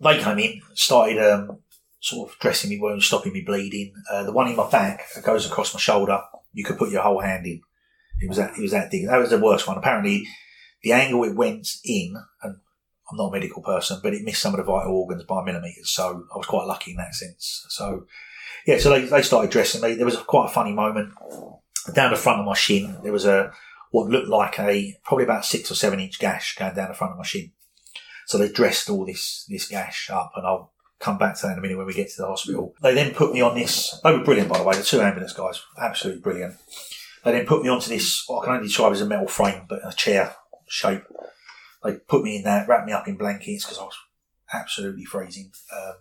they 0.00 0.18
came 0.18 0.38
in, 0.38 0.60
started 0.74 1.18
um, 1.18 1.58
sort 2.00 2.30
of 2.30 2.38
dressing 2.38 2.70
me 2.70 2.78
wounds, 2.78 3.06
stopping 3.06 3.32
me 3.32 3.42
bleeding. 3.44 3.92
Uh, 4.10 4.22
the 4.22 4.32
one 4.32 4.48
in 4.48 4.56
my 4.56 4.70
back 4.70 5.02
goes 5.24 5.46
across 5.46 5.74
my 5.74 5.80
shoulder, 5.80 6.20
you 6.52 6.64
could 6.64 6.78
put 6.78 6.90
your 6.90 7.02
whole 7.02 7.20
hand 7.20 7.46
in. 7.46 7.60
It 8.20 8.28
was 8.28 8.38
that. 8.38 8.56
It 8.56 8.62
was 8.62 8.72
that 8.72 8.90
big. 8.90 9.06
That 9.06 9.18
was 9.18 9.30
the 9.30 9.38
worst 9.38 9.66
one. 9.66 9.78
Apparently, 9.78 10.26
the 10.82 10.92
angle 10.92 11.24
it 11.24 11.36
went 11.36 11.68
in, 11.84 12.14
and 12.42 12.56
I'm 13.10 13.16
not 13.16 13.28
a 13.28 13.32
medical 13.32 13.62
person, 13.62 14.00
but 14.02 14.14
it 14.14 14.24
missed 14.24 14.42
some 14.42 14.54
of 14.54 14.58
the 14.58 14.64
vital 14.64 14.92
organs 14.92 15.24
by 15.24 15.42
millimetres. 15.42 15.90
So 15.90 16.26
I 16.32 16.36
was 16.36 16.46
quite 16.46 16.66
lucky 16.66 16.92
in 16.92 16.96
that 16.98 17.14
sense. 17.14 17.66
So 17.68 18.06
yeah, 18.66 18.78
so 18.78 18.90
they, 18.90 19.06
they 19.06 19.22
started 19.22 19.50
dressing 19.50 19.80
me. 19.80 19.94
There 19.94 20.04
was 20.04 20.16
a, 20.16 20.22
quite 20.22 20.46
a 20.46 20.52
funny 20.52 20.72
moment. 20.72 21.14
Down 21.94 22.10
the 22.10 22.18
front 22.18 22.40
of 22.40 22.46
my 22.46 22.54
shin, 22.54 22.98
there 23.02 23.12
was 23.12 23.24
a 23.24 23.52
what 23.90 24.08
looked 24.08 24.28
like 24.28 24.58
a 24.58 24.98
probably 25.04 25.24
about 25.24 25.44
six 25.44 25.70
or 25.70 25.74
seven 25.74 26.00
inch 26.00 26.18
gash 26.18 26.54
going 26.56 26.74
down 26.74 26.88
the 26.88 26.94
front 26.94 27.12
of 27.12 27.18
my 27.18 27.24
shin. 27.24 27.52
So 28.26 28.36
they 28.36 28.50
dressed 28.50 28.90
all 28.90 29.06
this 29.06 29.46
this 29.48 29.68
gash 29.68 30.10
up, 30.10 30.32
and 30.36 30.46
I'll 30.46 30.72
come 30.98 31.16
back 31.16 31.36
to 31.36 31.46
that 31.46 31.52
in 31.52 31.58
a 31.58 31.62
minute 31.62 31.78
when 31.78 31.86
we 31.86 31.94
get 31.94 32.10
to 32.10 32.22
the 32.22 32.26
hospital. 32.26 32.74
They 32.82 32.94
then 32.94 33.14
put 33.14 33.32
me 33.32 33.40
on 33.40 33.54
this. 33.54 33.98
They 34.04 34.12
were 34.12 34.24
brilliant, 34.24 34.50
by 34.50 34.58
the 34.58 34.64
way. 34.64 34.76
The 34.76 34.82
two 34.82 35.00
ambulance 35.00 35.32
guys, 35.32 35.62
absolutely 35.78 36.20
brilliant. 36.20 36.56
They 37.24 37.32
then 37.32 37.46
put 37.46 37.62
me 37.62 37.68
onto 37.68 37.88
this. 37.88 38.24
What 38.26 38.42
I 38.42 38.44
can 38.44 38.54
only 38.56 38.68
describe 38.68 38.92
as 38.92 39.00
a 39.00 39.06
metal 39.06 39.28
frame, 39.28 39.62
but 39.68 39.80
a 39.82 39.94
chair 39.94 40.34
shape. 40.68 41.04
They 41.84 41.94
put 41.94 42.22
me 42.22 42.36
in 42.36 42.42
there, 42.42 42.64
wrapped 42.68 42.86
me 42.86 42.92
up 42.92 43.08
in 43.08 43.16
blankets 43.16 43.64
because 43.64 43.78
I 43.78 43.84
was 43.84 43.96
absolutely 44.52 45.04
freezing. 45.04 45.52
Um, 45.74 45.94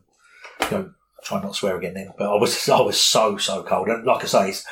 you 0.62 0.72
know, 0.72 0.92
try 1.24 1.42
not 1.42 1.50
to 1.50 1.54
swear 1.54 1.78
again 1.78 1.94
then, 1.94 2.14
but 2.18 2.32
I 2.32 2.40
was 2.40 2.68
I 2.70 2.82
was 2.82 3.00
so 3.00 3.38
so 3.38 3.64
cold, 3.64 3.88
and 3.88 4.06
like 4.06 4.24
I 4.24 4.28
say, 4.28 4.50
it's 4.50 4.66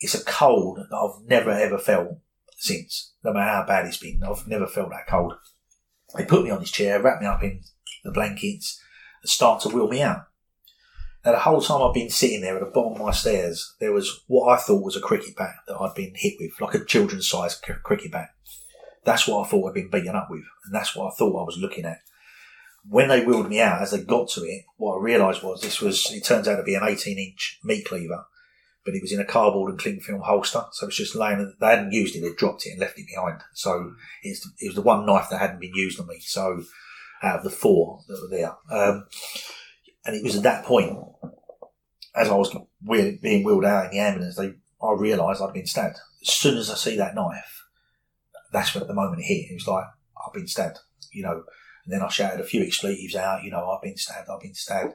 it's 0.00 0.14
a 0.14 0.24
cold 0.24 0.78
that 0.78 0.96
I've 0.96 1.26
never 1.26 1.50
ever 1.50 1.78
felt 1.78 2.18
since. 2.56 3.12
No 3.24 3.32
matter 3.32 3.50
how 3.50 3.66
bad 3.66 3.86
it's 3.86 3.96
been, 3.96 4.22
I've 4.22 4.48
never 4.48 4.66
felt 4.66 4.90
that 4.90 5.06
cold. 5.08 5.34
They 6.16 6.24
put 6.24 6.44
me 6.44 6.50
on 6.50 6.60
this 6.60 6.70
chair, 6.70 7.00
wrapped 7.00 7.22
me 7.22 7.28
up 7.28 7.42
in 7.42 7.62
the 8.04 8.10
blankets, 8.10 8.82
and 9.22 9.30
start 9.30 9.62
to 9.62 9.68
wheel 9.68 9.88
me 9.88 10.02
out. 10.02 10.26
Now 11.24 11.32
the 11.32 11.38
whole 11.38 11.60
time 11.60 11.82
I've 11.82 11.94
been 11.94 12.10
sitting 12.10 12.40
there 12.40 12.56
at 12.56 12.60
the 12.60 12.70
bottom 12.70 12.94
of 12.94 13.06
my 13.06 13.12
stairs, 13.12 13.76
there 13.78 13.92
was 13.92 14.24
what 14.26 14.48
I 14.48 14.60
thought 14.60 14.84
was 14.84 14.96
a 14.96 15.00
cricket 15.00 15.36
bat 15.36 15.54
that 15.68 15.76
I'd 15.76 15.94
been 15.94 16.14
hit 16.16 16.34
with, 16.40 16.60
like 16.60 16.74
a 16.74 16.84
children's 16.84 17.28
size 17.28 17.60
cricket 17.84 18.10
bat. 18.10 18.30
That's 19.04 19.26
what 19.26 19.44
I 19.44 19.48
thought 19.48 19.68
I'd 19.68 19.74
been 19.74 19.90
beaten 19.90 20.14
up 20.14 20.28
with, 20.30 20.44
and 20.64 20.74
that's 20.74 20.94
what 20.94 21.08
I 21.08 21.16
thought 21.16 21.40
I 21.40 21.44
was 21.44 21.58
looking 21.58 21.84
at. 21.84 21.98
When 22.88 23.08
they 23.08 23.24
wheeled 23.24 23.48
me 23.48 23.60
out, 23.60 23.82
as 23.82 23.92
they 23.92 24.02
got 24.02 24.28
to 24.30 24.42
it, 24.42 24.64
what 24.76 24.96
I 24.96 25.02
realised 25.02 25.42
was 25.42 25.60
this 25.60 25.80
was, 25.80 26.10
it 26.12 26.24
turns 26.24 26.48
out 26.48 26.56
to 26.56 26.62
be 26.62 26.74
an 26.74 26.82
18 26.84 27.18
inch 27.18 27.60
meat 27.64 27.84
cleaver, 27.84 28.26
but 28.84 28.94
it 28.94 29.02
was 29.02 29.12
in 29.12 29.20
a 29.20 29.24
cardboard 29.24 29.70
and 29.70 29.78
cling 29.78 30.00
film 30.00 30.22
holster, 30.22 30.64
so 30.72 30.86
it's 30.86 30.96
just 30.96 31.14
laying, 31.14 31.54
they 31.60 31.66
hadn't 31.66 31.92
used 31.92 32.16
it, 32.16 32.20
they'd 32.20 32.36
dropped 32.36 32.66
it 32.66 32.70
and 32.70 32.80
left 32.80 32.98
it 32.98 33.06
behind. 33.06 33.40
So 33.54 33.94
it's, 34.22 34.48
it 34.58 34.68
was 34.68 34.74
the 34.74 34.82
one 34.82 35.06
knife 35.06 35.28
that 35.30 35.40
hadn't 35.40 35.60
been 35.60 35.74
used 35.74 36.00
on 36.00 36.08
me, 36.08 36.18
so 36.20 36.62
out 37.22 37.38
of 37.38 37.44
the 37.44 37.50
four 37.50 38.00
that 38.08 38.20
were 38.20 38.36
there. 38.36 38.56
Um, 38.70 39.06
and 40.04 40.16
it 40.16 40.24
was 40.24 40.36
at 40.36 40.42
that 40.42 40.64
point, 40.64 40.98
as 42.14 42.28
I 42.28 42.34
was 42.34 42.54
being 43.20 43.44
wheeled 43.44 43.64
out 43.64 43.86
in 43.86 43.90
the 43.92 43.98
ambulance, 43.98 44.36
they, 44.36 44.54
I 44.82 44.92
realised 44.96 45.40
I'd 45.40 45.54
been 45.54 45.66
stabbed. 45.66 45.98
As 46.20 46.28
soon 46.28 46.58
as 46.58 46.70
I 46.70 46.74
see 46.74 46.96
that 46.96 47.14
knife, 47.14 47.61
that's 48.52 48.74
when 48.74 48.86
the 48.86 48.94
moment 48.94 49.20
it 49.20 49.24
hit. 49.24 49.50
It 49.50 49.54
was 49.54 49.66
like, 49.66 49.84
I've 50.24 50.32
been 50.32 50.46
stabbed, 50.46 50.78
you 51.12 51.22
know. 51.22 51.42
And 51.84 51.92
then 51.92 52.02
I 52.02 52.08
shouted 52.08 52.40
a 52.40 52.44
few 52.44 52.62
expletives 52.62 53.16
out, 53.16 53.42
you 53.42 53.50
know, 53.50 53.68
I've 53.70 53.82
been 53.82 53.96
stabbed, 53.96 54.28
I've 54.28 54.40
been 54.40 54.54
stabbed. 54.54 54.94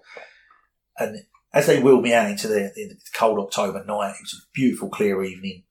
And 0.98 1.24
as 1.54 1.68
they 1.68 1.82
wheeled 1.82 2.04
me 2.04 2.14
out 2.14 2.30
into 2.30 2.48
the, 2.48 2.72
the 2.76 2.96
cold 3.14 3.40
October 3.40 3.84
night, 3.86 4.16
it 4.16 4.24
was 4.24 4.46
a 4.46 4.52
beautiful, 4.54 4.90
clear 4.90 5.24
evening. 5.24 5.64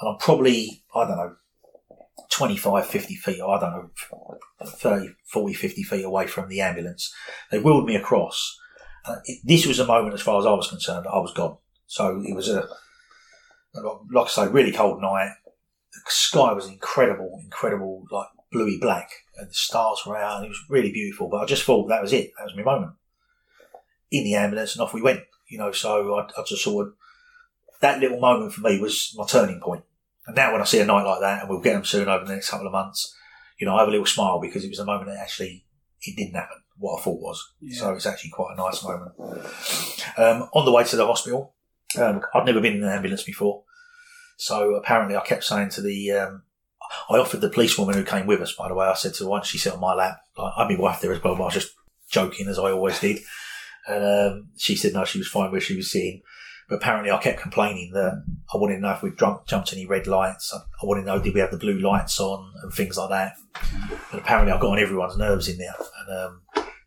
And 0.00 0.10
I'm 0.10 0.18
probably, 0.18 0.84
I 0.94 1.06
don't 1.06 1.16
know, 1.16 1.36
25, 2.30 2.86
50 2.86 3.14
feet, 3.16 3.40
I 3.42 3.60
don't 3.60 3.72
know, 3.72 3.90
30, 4.64 5.08
40, 5.26 5.54
50 5.54 5.82
feet 5.82 6.04
away 6.04 6.26
from 6.26 6.48
the 6.48 6.60
ambulance. 6.60 7.12
They 7.50 7.58
wheeled 7.58 7.86
me 7.86 7.96
across. 7.96 8.58
Uh, 9.04 9.16
it, 9.24 9.40
this 9.44 9.66
was 9.66 9.78
a 9.78 9.86
moment, 9.86 10.14
as 10.14 10.22
far 10.22 10.38
as 10.38 10.46
I 10.46 10.52
was 10.52 10.68
concerned, 10.68 11.06
I 11.06 11.18
was 11.18 11.32
gone. 11.32 11.56
So 11.86 12.22
it 12.24 12.34
was 12.34 12.48
a, 12.48 12.68
like 14.12 14.26
I 14.26 14.28
say, 14.28 14.48
really 14.48 14.72
cold 14.72 15.00
night. 15.00 15.32
The 16.04 16.10
sky 16.10 16.52
was 16.52 16.68
incredible, 16.68 17.40
incredible, 17.42 18.04
like 18.10 18.28
bluey 18.50 18.78
black, 18.80 19.10
and 19.36 19.48
the 19.48 19.54
stars 19.54 20.02
were 20.06 20.16
out, 20.16 20.36
and 20.36 20.46
it 20.46 20.48
was 20.48 20.64
really 20.68 20.92
beautiful. 20.92 21.28
But 21.28 21.42
I 21.42 21.46
just 21.46 21.64
thought 21.64 21.88
that 21.88 22.02
was 22.02 22.12
it. 22.12 22.32
That 22.36 22.44
was 22.44 22.56
my 22.56 22.62
moment. 22.62 22.92
In 24.10 24.24
the 24.24 24.34
ambulance, 24.34 24.74
and 24.74 24.82
off 24.82 24.94
we 24.94 25.02
went. 25.02 25.20
You 25.48 25.58
know, 25.58 25.72
so 25.72 26.14
I, 26.14 26.24
I 26.38 26.44
just 26.46 26.62
sort 26.62 26.88
of 26.88 26.94
that 27.80 28.00
little 28.00 28.20
moment 28.20 28.52
for 28.52 28.60
me 28.60 28.80
was 28.80 29.14
my 29.16 29.26
turning 29.26 29.60
point. 29.60 29.84
And 30.26 30.36
now 30.36 30.52
when 30.52 30.60
I 30.60 30.64
see 30.64 30.80
a 30.80 30.84
night 30.84 31.04
like 31.04 31.20
that, 31.20 31.40
and 31.40 31.48
we'll 31.48 31.60
get 31.60 31.72
them 31.72 31.84
soon 31.84 32.08
over 32.08 32.24
the 32.24 32.34
next 32.34 32.50
couple 32.50 32.66
of 32.66 32.72
months, 32.72 33.14
you 33.58 33.66
know, 33.66 33.74
I 33.74 33.80
have 33.80 33.88
a 33.88 33.90
little 33.90 34.06
smile 34.06 34.40
because 34.40 34.64
it 34.64 34.68
was 34.68 34.78
a 34.78 34.84
moment 34.84 35.08
that 35.08 35.20
actually 35.20 35.64
it 36.02 36.16
didn't 36.16 36.34
happen. 36.34 36.58
What 36.76 37.00
I 37.00 37.02
thought 37.02 37.20
was. 37.20 37.52
Yeah. 37.60 37.80
So 37.80 37.92
it's 37.94 38.06
actually 38.06 38.30
quite 38.30 38.54
a 38.54 38.56
nice 38.56 38.84
moment. 38.84 39.12
Um, 40.16 40.48
on 40.54 40.64
the 40.64 40.72
way 40.72 40.84
to 40.84 40.96
the 40.96 41.06
hospital, 41.06 41.54
um, 41.98 42.22
I'd 42.34 42.46
never 42.46 42.60
been 42.60 42.76
in 42.76 42.84
an 42.84 42.90
ambulance 42.90 43.24
before. 43.24 43.64
So 44.38 44.76
apparently 44.76 45.16
I 45.16 45.20
kept 45.20 45.44
saying 45.44 45.70
to 45.70 45.82
the, 45.82 46.12
um, 46.12 46.42
I 47.10 47.18
offered 47.18 47.40
the 47.40 47.50
policewoman 47.50 47.96
who 47.96 48.04
came 48.04 48.26
with 48.26 48.40
us, 48.40 48.52
by 48.52 48.68
the 48.68 48.74
way, 48.74 48.86
I 48.86 48.94
said 48.94 49.12
to 49.14 49.24
her 49.24 49.30
once 49.30 49.48
she 49.48 49.58
sat 49.58 49.74
on 49.74 49.80
my 49.80 49.94
lap, 49.94 50.20
I 50.38 50.52
had 50.56 50.70
my 50.70 50.78
wife 50.78 51.00
there 51.00 51.12
as 51.12 51.22
well, 51.22 51.34
but 51.34 51.42
I 51.42 51.46
was 51.46 51.54
just 51.54 51.74
joking 52.08 52.46
as 52.46 52.58
I 52.58 52.70
always 52.70 53.00
did. 53.00 53.18
And 53.88 54.04
um, 54.04 54.48
she 54.56 54.76
said 54.76 54.92
no, 54.92 55.04
she 55.04 55.18
was 55.18 55.28
fine 55.28 55.50
where 55.50 55.60
she 55.60 55.76
was 55.76 55.90
sitting. 55.90 56.22
But 56.68 56.76
apparently 56.76 57.10
I 57.10 57.18
kept 57.18 57.40
complaining 57.40 57.92
that 57.94 58.22
I 58.54 58.58
wanted 58.58 58.76
to 58.76 58.80
know 58.80 58.98
if 59.02 59.16
drunk, 59.16 59.46
jumped 59.46 59.72
any 59.72 59.86
red 59.86 60.06
lights. 60.06 60.52
I, 60.54 60.58
I 60.58 60.86
wanted 60.86 61.00
to 61.02 61.06
know 61.08 61.18
did 61.18 61.34
we 61.34 61.40
have 61.40 61.50
the 61.50 61.56
blue 61.56 61.80
lights 61.80 62.20
on 62.20 62.52
and 62.62 62.72
things 62.72 62.96
like 62.96 63.10
that. 63.10 63.36
But 64.12 64.20
apparently 64.20 64.52
I 64.52 64.60
got 64.60 64.70
on 64.70 64.78
everyone's 64.78 65.16
nerves 65.16 65.48
in 65.48 65.58
there. 65.58 65.74
And 66.00 66.18
um, 66.18 66.42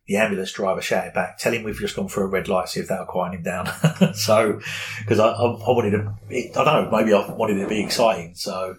the 0.08 0.18
ambulance 0.18 0.52
driver 0.52 0.82
shouted 0.82 1.14
back, 1.14 1.38
tell 1.38 1.54
him 1.54 1.64
we've 1.64 1.76
just 1.76 1.96
gone 1.96 2.08
for 2.08 2.24
a 2.24 2.28
red 2.28 2.48
light, 2.48 2.70
see 2.70 2.80
if 2.80 2.88
that'll 2.88 3.06
quiet 3.06 3.36
him 3.36 3.44
down. 3.44 3.68
so, 4.14 4.60
because 5.00 5.20
I, 5.20 5.28
I, 5.28 5.46
I 5.46 5.70
wanted 5.70 5.92
to, 5.92 6.14
it, 6.30 6.58
I 6.58 6.64
don't 6.64 6.92
know, 6.92 6.98
maybe 6.98 7.14
I 7.14 7.32
wanted 7.32 7.58
it 7.58 7.64
to 7.64 7.70
be 7.70 7.84
exciting. 7.84 8.34
So, 8.36 8.76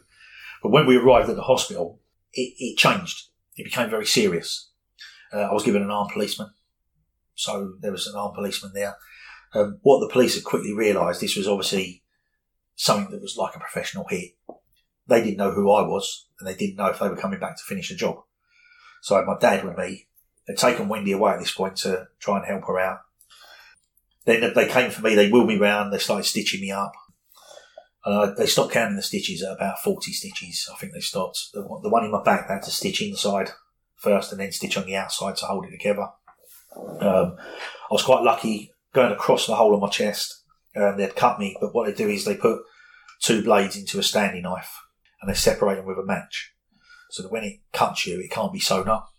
but 0.62 0.71
when 0.71 0.87
we 0.87 0.97
arrived 0.97 1.31
at 1.31 1.37
the 1.37 1.43
hospital, 1.43 2.00
it, 2.33 2.55
it 2.59 2.76
changed. 2.76 3.29
It 3.57 3.64
became 3.64 3.91
very 3.91 4.07
serious. 4.07 4.71
Uh, 5.33 5.41
I 5.41 5.52
was 5.52 5.62
given 5.62 5.83
an 5.83 5.91
armed 5.91 6.11
policeman. 6.12 6.50
So 7.35 7.75
there 7.81 7.93
was 7.93 8.07
an 8.07 8.17
armed 8.17 8.35
policeman 8.35 8.73
there. 8.75 8.97
Um, 9.55 9.79
what 9.83 10.00
the 10.00 10.12
police 10.12 10.35
had 10.35 10.45
quickly 10.45 10.75
realised, 10.75 11.21
this 11.21 11.37
was 11.37 11.49
obviously 11.49 12.02
something 12.75 13.11
that 13.11 13.23
was 13.23 13.37
like 13.37 13.55
a 13.55 13.61
professional 13.61 14.07
hit. 14.09 14.33
They 15.07 15.23
didn't 15.23 15.38
know 15.38 15.52
who 15.52 15.71
I 15.73 15.83
was, 15.83 16.29
and 16.38 16.49
they 16.49 16.55
didn't 16.55 16.76
know 16.76 16.87
if 16.87 16.99
they 16.99 17.09
were 17.09 17.17
coming 17.17 17.41
back 17.41 17.57
to 17.57 17.62
finish 17.64 17.88
the 17.88 17.97
job. 17.97 18.19
So 19.02 19.14
I 19.14 19.19
had 19.19 19.26
my 19.26 19.38
dad 19.38 19.64
with 19.64 19.76
me. 19.76 20.09
They'd 20.46 20.56
taken 20.56 20.88
Wendy 20.88 21.12
away 21.12 21.32
at 21.32 21.38
this 21.40 21.52
point 21.52 21.76
to 21.78 22.08
try 22.18 22.38
and 22.38 22.46
help 22.46 22.64
her 22.66 22.78
out. 22.78 23.00
Then 24.25 24.52
they 24.54 24.68
came 24.68 24.90
for 24.90 25.02
me, 25.02 25.14
they 25.14 25.30
wheeled 25.30 25.49
me 25.49 25.58
round, 25.58 25.92
they 25.92 25.99
started 25.99 26.25
stitching 26.25 26.61
me 26.61 26.70
up. 26.70 26.92
And 28.04 28.14
I, 28.14 28.34
they 28.37 28.46
stopped 28.46 28.72
counting 28.72 28.96
the 28.96 29.02
stitches 29.02 29.42
at 29.42 29.52
about 29.52 29.78
40 29.78 30.12
stitches. 30.12 30.68
I 30.72 30.76
think 30.76 30.92
they 30.92 31.00
stopped. 31.00 31.38
The, 31.52 31.62
one- 31.62 31.82
the 31.82 31.90
one 31.90 32.04
in 32.04 32.11
my 32.11 32.22
back, 32.22 32.49
they 32.49 32.54
had 32.54 32.62
to 32.64 32.70
stitch 32.70 33.00
inside 33.02 33.50
first 33.97 34.32
and 34.32 34.40
then 34.40 34.50
stitch 34.52 34.76
on 34.76 34.86
the 34.86 34.97
outside 34.97 35.36
to 35.36 35.47
hold 35.47 35.67
it 35.67 35.71
together. 35.71 36.08
Um, 36.76 37.36
I 37.38 37.93
was 37.93 38.02
quite 38.02 38.23
lucky 38.25 38.73
going 38.93 39.12
across 39.12 39.47
the 39.47 39.54
hole 39.54 39.75
of 39.75 39.80
my 39.80 39.88
chest. 39.88 40.43
Um, 40.75 40.97
they'd 40.97 41.14
cut 41.14 41.38
me, 41.38 41.56
but 41.60 41.75
what 41.75 41.86
they 41.86 41.95
do 41.95 42.08
is 42.08 42.25
they 42.25 42.36
put 42.36 42.62
two 43.21 43.43
blades 43.43 43.76
into 43.76 43.99
a 43.99 44.02
Stanley 44.02 44.40
knife 44.40 44.80
and 45.21 45.30
they 45.30 45.34
separate 45.34 45.76
them 45.76 45.86
with 45.86 45.99
a 45.99 46.04
match. 46.04 46.52
So 47.10 47.23
that 47.23 47.30
when 47.32 47.45
it 47.45 47.60
cuts 47.73 48.06
you, 48.06 48.19
it 48.21 48.30
can't 48.30 48.52
be 48.52 48.58
sewn 48.58 48.88
up. 48.88 49.11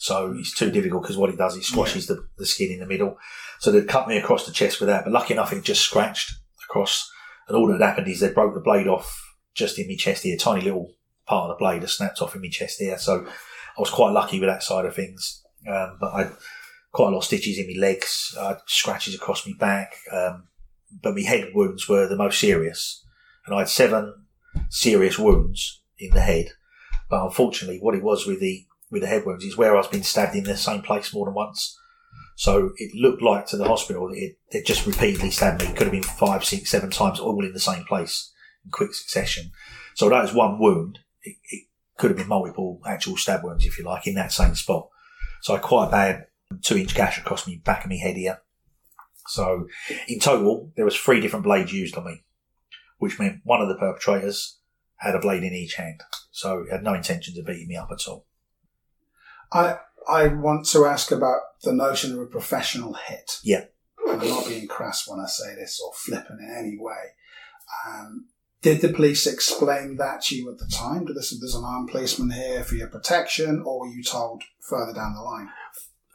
So 0.00 0.34
it's 0.34 0.54
too 0.54 0.70
difficult 0.70 1.02
because 1.02 1.18
what 1.18 1.28
it 1.28 1.36
does, 1.36 1.58
it 1.58 1.62
squashes 1.62 2.06
the, 2.06 2.26
the 2.38 2.46
skin 2.46 2.72
in 2.72 2.80
the 2.80 2.86
middle. 2.86 3.18
So 3.58 3.70
they 3.70 3.84
cut 3.84 4.08
me 4.08 4.16
across 4.16 4.46
the 4.46 4.52
chest 4.52 4.80
with 4.80 4.88
that, 4.88 5.04
but 5.04 5.12
lucky 5.12 5.34
enough, 5.34 5.52
it 5.52 5.62
just 5.62 5.82
scratched 5.82 6.32
across. 6.64 7.10
And 7.46 7.54
all 7.54 7.66
that 7.66 7.82
happened 7.82 8.08
is 8.08 8.20
they 8.20 8.32
broke 8.32 8.54
the 8.54 8.62
blade 8.62 8.88
off 8.88 9.22
just 9.54 9.78
in 9.78 9.86
my 9.86 9.96
chest 9.96 10.22
here, 10.22 10.38
tiny 10.38 10.62
little 10.62 10.94
part 11.26 11.50
of 11.50 11.58
the 11.58 11.62
blade 11.62 11.82
that 11.82 11.88
snapped 11.88 12.22
off 12.22 12.34
in 12.34 12.40
my 12.40 12.48
chest 12.48 12.78
here. 12.78 12.96
So 12.96 13.26
I 13.26 13.80
was 13.80 13.90
quite 13.90 14.12
lucky 14.12 14.40
with 14.40 14.48
that 14.48 14.62
side 14.62 14.86
of 14.86 14.94
things. 14.94 15.44
Um, 15.68 15.98
but 16.00 16.14
I 16.14 16.22
had 16.22 16.32
quite 16.92 17.08
a 17.08 17.10
lot 17.10 17.18
of 17.18 17.24
stitches 17.24 17.58
in 17.58 17.66
my 17.66 17.78
legs, 17.78 18.34
uh, 18.38 18.54
scratches 18.66 19.14
across 19.14 19.46
my 19.46 19.52
back. 19.58 19.92
Um, 20.10 20.48
but 21.02 21.14
my 21.14 21.20
head 21.20 21.50
wounds 21.54 21.90
were 21.90 22.08
the 22.08 22.16
most 22.16 22.40
serious. 22.40 23.04
And 23.44 23.54
I 23.54 23.58
had 23.58 23.68
seven 23.68 24.14
serious 24.70 25.18
wounds 25.18 25.82
in 25.98 26.14
the 26.14 26.22
head. 26.22 26.52
But 27.10 27.22
unfortunately, 27.26 27.80
what 27.80 27.94
it 27.94 28.02
was 28.02 28.26
with 28.26 28.40
the 28.40 28.64
with 28.90 29.02
the 29.02 29.08
head 29.08 29.24
wounds 29.24 29.44
is 29.44 29.56
where 29.56 29.74
I 29.74 29.78
was 29.78 29.88
being 29.88 30.02
stabbed 30.02 30.36
in 30.36 30.44
the 30.44 30.56
same 30.56 30.82
place 30.82 31.14
more 31.14 31.26
than 31.26 31.34
once. 31.34 31.78
So 32.36 32.70
it 32.76 32.94
looked 32.94 33.22
like 33.22 33.46
to 33.48 33.56
the 33.56 33.68
hospital 33.68 34.08
that 34.08 34.16
it, 34.16 34.38
it 34.48 34.66
just 34.66 34.86
repeatedly 34.86 35.30
stabbed 35.30 35.62
me. 35.62 35.68
It 35.68 35.76
could 35.76 35.86
have 35.86 35.92
been 35.92 36.02
five, 36.02 36.44
six, 36.44 36.70
seven 36.70 36.90
times, 36.90 37.20
all 37.20 37.44
in 37.44 37.52
the 37.52 37.60
same 37.60 37.84
place 37.84 38.32
in 38.64 38.70
quick 38.70 38.94
succession. 38.94 39.50
So 39.94 40.08
that 40.08 40.22
was 40.22 40.32
one 40.32 40.58
wound. 40.58 41.00
It, 41.22 41.36
it 41.50 41.64
could 41.98 42.10
have 42.10 42.16
been 42.16 42.28
multiple 42.28 42.80
actual 42.86 43.16
stab 43.16 43.44
wounds, 43.44 43.66
if 43.66 43.78
you 43.78 43.84
like, 43.84 44.06
in 44.06 44.14
that 44.14 44.32
same 44.32 44.54
spot. 44.54 44.88
So 45.42 45.54
I 45.54 45.58
quite 45.58 45.90
bad 45.90 46.26
two 46.62 46.78
inch 46.78 46.94
gash 46.94 47.18
across 47.18 47.46
me 47.46 47.60
back 47.62 47.84
of 47.84 47.90
my 47.90 47.96
head 47.96 48.16
here. 48.16 48.40
So 49.26 49.68
in 50.08 50.18
total, 50.18 50.72
there 50.76 50.84
was 50.84 50.96
three 50.96 51.20
different 51.20 51.44
blades 51.44 51.72
used 51.72 51.96
on 51.96 52.06
me, 52.06 52.24
which 52.98 53.18
meant 53.18 53.40
one 53.44 53.60
of 53.60 53.68
the 53.68 53.76
perpetrators 53.76 54.58
had 54.96 55.14
a 55.14 55.20
blade 55.20 55.42
in 55.44 55.52
each 55.52 55.74
hand. 55.74 56.02
So 56.30 56.64
he 56.64 56.70
had 56.70 56.82
no 56.82 56.94
intentions 56.94 57.38
of 57.38 57.46
beating 57.46 57.68
me 57.68 57.76
up 57.76 57.90
at 57.92 58.08
all. 58.08 58.26
I 59.52 59.78
I 60.08 60.28
want 60.28 60.66
to 60.68 60.86
ask 60.86 61.10
about 61.10 61.40
the 61.62 61.72
notion 61.72 62.12
of 62.12 62.20
a 62.20 62.26
professional 62.26 62.94
hit. 62.94 63.32
Yeah. 63.42 63.64
And 64.06 64.22
I'm 64.22 64.28
not 64.28 64.46
being 64.46 64.66
crass 64.66 65.06
when 65.06 65.20
I 65.20 65.26
say 65.26 65.54
this 65.54 65.80
or 65.84 65.92
flippant 65.94 66.40
in 66.40 66.54
any 66.56 66.76
way. 66.78 67.14
Um, 67.86 68.26
did 68.62 68.80
the 68.80 68.92
police 68.92 69.26
explain 69.26 69.96
that 69.96 70.22
to 70.22 70.36
you 70.36 70.50
at 70.50 70.58
the 70.58 70.66
time? 70.66 71.06
Did 71.06 71.16
this, 71.16 71.38
there's 71.38 71.54
an 71.54 71.64
armed 71.64 71.90
policeman 71.90 72.30
here 72.30 72.64
for 72.64 72.74
your 72.74 72.88
protection, 72.88 73.62
or 73.64 73.80
were 73.80 73.86
you 73.86 74.02
told 74.02 74.42
further 74.60 74.92
down 74.92 75.14
the 75.14 75.22
line? 75.22 75.48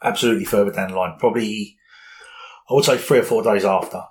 absolutely 0.02 0.44
further 0.44 0.70
down 0.70 0.90
the 0.90 0.96
line, 0.96 1.18
probably 1.18 1.76
I 2.68 2.74
would 2.74 2.84
say 2.84 2.98
three 2.98 3.18
or 3.18 3.22
four 3.22 3.42
days 3.42 3.64
after. 3.64 4.02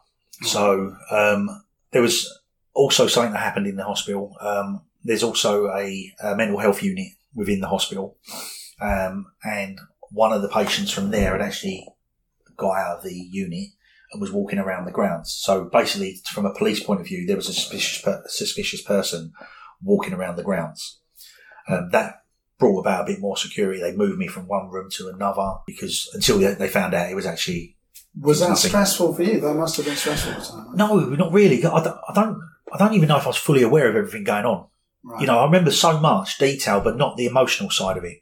So 0.44 0.96
um, 1.12 1.64
there 1.92 2.02
was 2.02 2.40
also 2.74 3.08
something 3.08 3.34
that 3.34 3.40
happened 3.40 3.68
in 3.68 3.76
the 3.76 3.84
hospital. 3.84 4.36
Um, 4.40 4.82
there's 5.04 5.24
also 5.24 5.68
a, 5.68 6.14
a 6.24 6.36
mental 6.36 6.60
health 6.60 6.84
unit 6.84 7.10
within 7.34 7.60
the 7.60 7.68
hospital, 7.68 8.18
um, 8.82 9.28
and 9.44 9.80
one 10.12 10.32
of 10.32 10.42
the 10.42 10.50
patients 10.50 10.92
from 10.92 11.12
there 11.12 11.32
had 11.32 11.42
actually 11.42 11.88
got 12.58 12.78
out 12.78 12.98
of 12.98 13.04
the 13.04 13.14
unit 13.14 13.70
and 14.12 14.22
was 14.22 14.32
walking 14.32 14.60
around 14.60 14.86
the 14.86 14.92
grounds. 14.92 15.32
So 15.32 15.66
basically, 15.66 16.22
from 16.32 16.46
a 16.46 16.54
police 16.54 16.82
point 16.84 17.02
of 17.02 17.08
view, 17.08 17.26
there 17.26 17.36
was 17.36 17.50
a 17.50 17.54
suspicious 17.54 18.02
per- 18.02 18.24
suspicious 18.28 18.82
person 18.82 19.34
walking 19.82 20.14
around 20.14 20.36
the 20.38 20.44
grounds. 20.44 21.00
Um, 21.68 21.90
that 21.92 22.22
brought 22.58 22.80
about 22.80 23.04
a 23.04 23.12
bit 23.14 23.20
more 23.20 23.36
security. 23.36 23.82
They 23.82 23.96
moved 23.96 24.18
me 24.18 24.28
from 24.28 24.48
one 24.48 24.70
room 24.70 24.90
to 24.92 25.10
another 25.10 25.56
because 25.66 26.10
until 26.14 26.38
they, 26.40 26.54
they 26.54 26.70
found 26.70 26.94
out 26.94 27.10
it 27.12 27.16
was 27.16 27.26
actually 27.26 27.76
Was 28.22 28.40
that 28.40 28.50
Nothing. 28.50 28.70
stressful 28.70 29.14
for 29.16 29.24
you? 29.24 29.42
That 29.42 29.56
must 29.56 29.76
have 29.78 29.86
been 29.86 29.96
stressful 29.98 30.32
at 30.34 30.40
the 30.40 30.46
time. 30.46 30.68
right? 30.68 30.78
no, 30.78 31.00
not 31.00 31.34
really. 31.34 31.58
I 31.66 31.84
don't, 31.84 31.98
I 32.08 32.14
don't, 32.14 32.42
I 32.74 32.78
don't 32.78 32.94
even 32.94 33.10
know 33.10 33.18
if 33.18 33.24
I 33.26 33.28
was 33.28 33.36
fully 33.38 33.64
aware 33.64 33.90
of 33.90 33.96
everything 33.96 34.24
going 34.24 34.46
on. 34.46 34.68
Right. 35.04 35.22
You 35.22 35.28
know, 35.28 35.40
I 35.40 35.46
remember 35.46 35.72
so 35.72 36.00
much 36.00 36.38
detail, 36.38 36.80
but 36.80 36.96
not 36.98 37.18
the 37.18 37.26
emotional 37.26 37.70
side 37.70 37.98
of 37.98 38.06
it. 38.06 38.20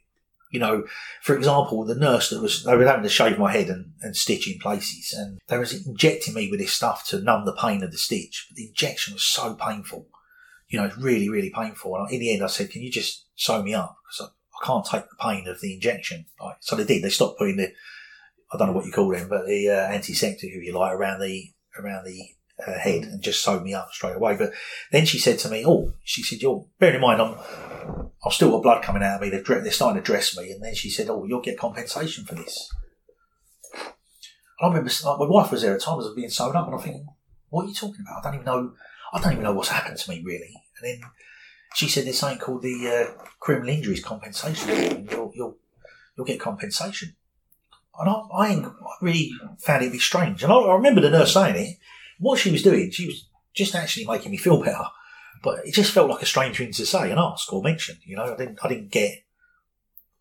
You 0.54 0.60
know, 0.60 0.84
for 1.20 1.36
example, 1.36 1.84
the 1.84 1.96
nurse 1.96 2.30
that 2.30 2.40
was, 2.40 2.62
they 2.62 2.76
were 2.76 2.86
having 2.86 3.02
to 3.02 3.08
shave 3.08 3.40
my 3.40 3.50
head 3.50 3.68
and, 3.68 3.92
and 4.02 4.16
stitch 4.16 4.48
in 4.48 4.60
places 4.60 5.12
and 5.12 5.40
they 5.48 5.58
was 5.58 5.84
injecting 5.84 6.32
me 6.32 6.48
with 6.48 6.60
this 6.60 6.72
stuff 6.72 7.08
to 7.08 7.20
numb 7.20 7.44
the 7.44 7.56
pain 7.56 7.82
of 7.82 7.90
the 7.90 7.98
stitch. 7.98 8.46
But 8.48 8.54
the 8.54 8.68
injection 8.68 9.14
was 9.14 9.24
so 9.24 9.56
painful. 9.56 10.06
You 10.68 10.78
know, 10.78 10.84
it's 10.84 10.96
really, 10.96 11.28
really 11.28 11.50
painful. 11.50 11.96
And 11.96 12.08
in 12.12 12.20
the 12.20 12.32
end, 12.32 12.44
I 12.44 12.46
said, 12.46 12.70
can 12.70 12.82
you 12.82 12.92
just 12.92 13.26
sew 13.34 13.64
me 13.64 13.74
up? 13.74 13.96
Because 14.04 14.30
I, 14.30 14.62
I 14.62 14.64
can't 14.64 14.86
take 14.86 15.10
the 15.10 15.16
pain 15.20 15.48
of 15.48 15.60
the 15.60 15.74
injection. 15.74 16.26
Like, 16.40 16.58
so 16.60 16.76
they 16.76 16.84
did. 16.84 17.02
They 17.02 17.10
stopped 17.10 17.40
putting 17.40 17.56
the, 17.56 17.72
I 18.52 18.56
don't 18.56 18.68
know 18.68 18.74
what 18.74 18.86
you 18.86 18.92
call 18.92 19.10
them, 19.10 19.28
but 19.28 19.46
the 19.46 19.70
uh, 19.70 19.92
antiseptic, 19.92 20.50
if 20.52 20.62
you 20.62 20.78
like, 20.78 20.94
around 20.94 21.20
the, 21.20 21.50
around 21.76 22.04
the 22.04 22.28
uh, 22.66 22.78
head 22.78 23.02
and 23.02 23.22
just 23.22 23.42
sewed 23.42 23.62
me 23.62 23.74
up 23.74 23.88
straight 23.92 24.16
away. 24.16 24.36
But 24.36 24.52
then 24.92 25.06
she 25.06 25.18
said 25.18 25.38
to 25.40 25.48
me, 25.48 25.64
"Oh, 25.66 25.92
she 26.02 26.22
said, 26.22 26.40
you're 26.40 26.66
bearing 26.78 26.96
in 26.96 27.00
mind, 27.00 27.20
I'm, 27.20 27.36
I've 28.24 28.32
still 28.32 28.50
got 28.50 28.62
blood 28.62 28.82
coming 28.82 29.02
out 29.02 29.16
of 29.16 29.20
me. 29.22 29.30
They're, 29.30 29.60
they're 29.60 29.70
starting 29.70 30.02
to 30.02 30.06
dress 30.06 30.36
me." 30.36 30.50
And 30.50 30.62
then 30.62 30.74
she 30.74 30.90
said, 30.90 31.08
"Oh, 31.08 31.24
you'll 31.24 31.40
get 31.40 31.58
compensation 31.58 32.24
for 32.24 32.34
this." 32.34 32.70
And 33.74 33.82
I 34.62 34.68
remember 34.68 34.90
like, 35.04 35.18
my 35.18 35.26
wife 35.26 35.50
was 35.50 35.62
there 35.62 35.74
at 35.74 35.80
times 35.80 36.06
of 36.06 36.16
being 36.16 36.30
sewn 36.30 36.56
up, 36.56 36.66
and 36.66 36.74
I'm 36.74 36.80
thinking, 36.80 37.08
"What 37.50 37.64
are 37.64 37.68
you 37.68 37.74
talking 37.74 38.04
about? 38.06 38.20
I 38.20 38.30
don't 38.30 38.34
even 38.40 38.46
know. 38.46 38.72
I 39.12 39.20
don't 39.20 39.32
even 39.32 39.44
know 39.44 39.52
what's 39.52 39.68
happened 39.68 39.98
to 39.98 40.10
me 40.10 40.22
really. 40.24 40.54
And 40.80 41.00
then 41.02 41.10
she 41.74 41.88
said 41.88 42.04
there's 42.04 42.18
something 42.18 42.38
called 42.38 42.62
the 42.62 42.88
uh, 42.88 43.22
criminal 43.40 43.68
injuries 43.68 44.02
compensation. 44.02 45.08
You'll, 45.10 45.32
you'll 45.34 45.56
you'll 46.16 46.26
get 46.26 46.40
compensation. 46.40 47.16
And 47.98 48.08
I, 48.08 48.12
I, 48.12 48.46
I 48.54 48.70
really 49.00 49.30
found 49.58 49.84
it 49.84 49.88
a 49.88 49.90
bit 49.90 50.00
strange. 50.00 50.42
And 50.42 50.52
I, 50.52 50.56
I 50.56 50.74
remember 50.74 51.00
the 51.00 51.10
nurse 51.10 51.34
saying 51.34 51.56
it. 51.56 51.78
What 52.24 52.38
she 52.38 52.50
was 52.50 52.62
doing, 52.62 52.90
she 52.90 53.06
was 53.06 53.28
just 53.52 53.74
actually 53.74 54.06
making 54.06 54.30
me 54.30 54.38
feel 54.38 54.62
better. 54.62 54.86
But 55.42 55.66
it 55.66 55.74
just 55.74 55.92
felt 55.92 56.08
like 56.08 56.22
a 56.22 56.26
strange 56.26 56.56
thing 56.56 56.72
to 56.72 56.86
say 56.86 57.10
and 57.10 57.20
ask 57.20 57.52
or 57.52 57.62
mention. 57.62 57.98
You 58.02 58.16
know, 58.16 58.32
I 58.32 58.36
didn't 58.36 58.58
I 58.64 58.68
didn't 58.68 58.90
get 58.90 59.24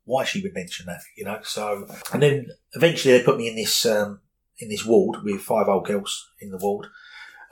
why 0.04 0.26
she 0.26 0.42
would 0.42 0.54
mention 0.54 0.86
that. 0.88 1.00
You 1.16 1.24
know, 1.24 1.40
so 1.44 1.88
and 2.12 2.22
then 2.22 2.48
eventually 2.74 3.18
they 3.18 3.24
put 3.24 3.38
me 3.38 3.48
in 3.48 3.56
this 3.56 3.86
um, 3.86 4.20
in 4.60 4.68
this 4.68 4.86
ward 4.86 5.24
with 5.24 5.42
five 5.42 5.70
old 5.70 5.86
girls 5.86 6.30
in 6.42 6.52
the 6.52 6.58
ward, 6.58 6.88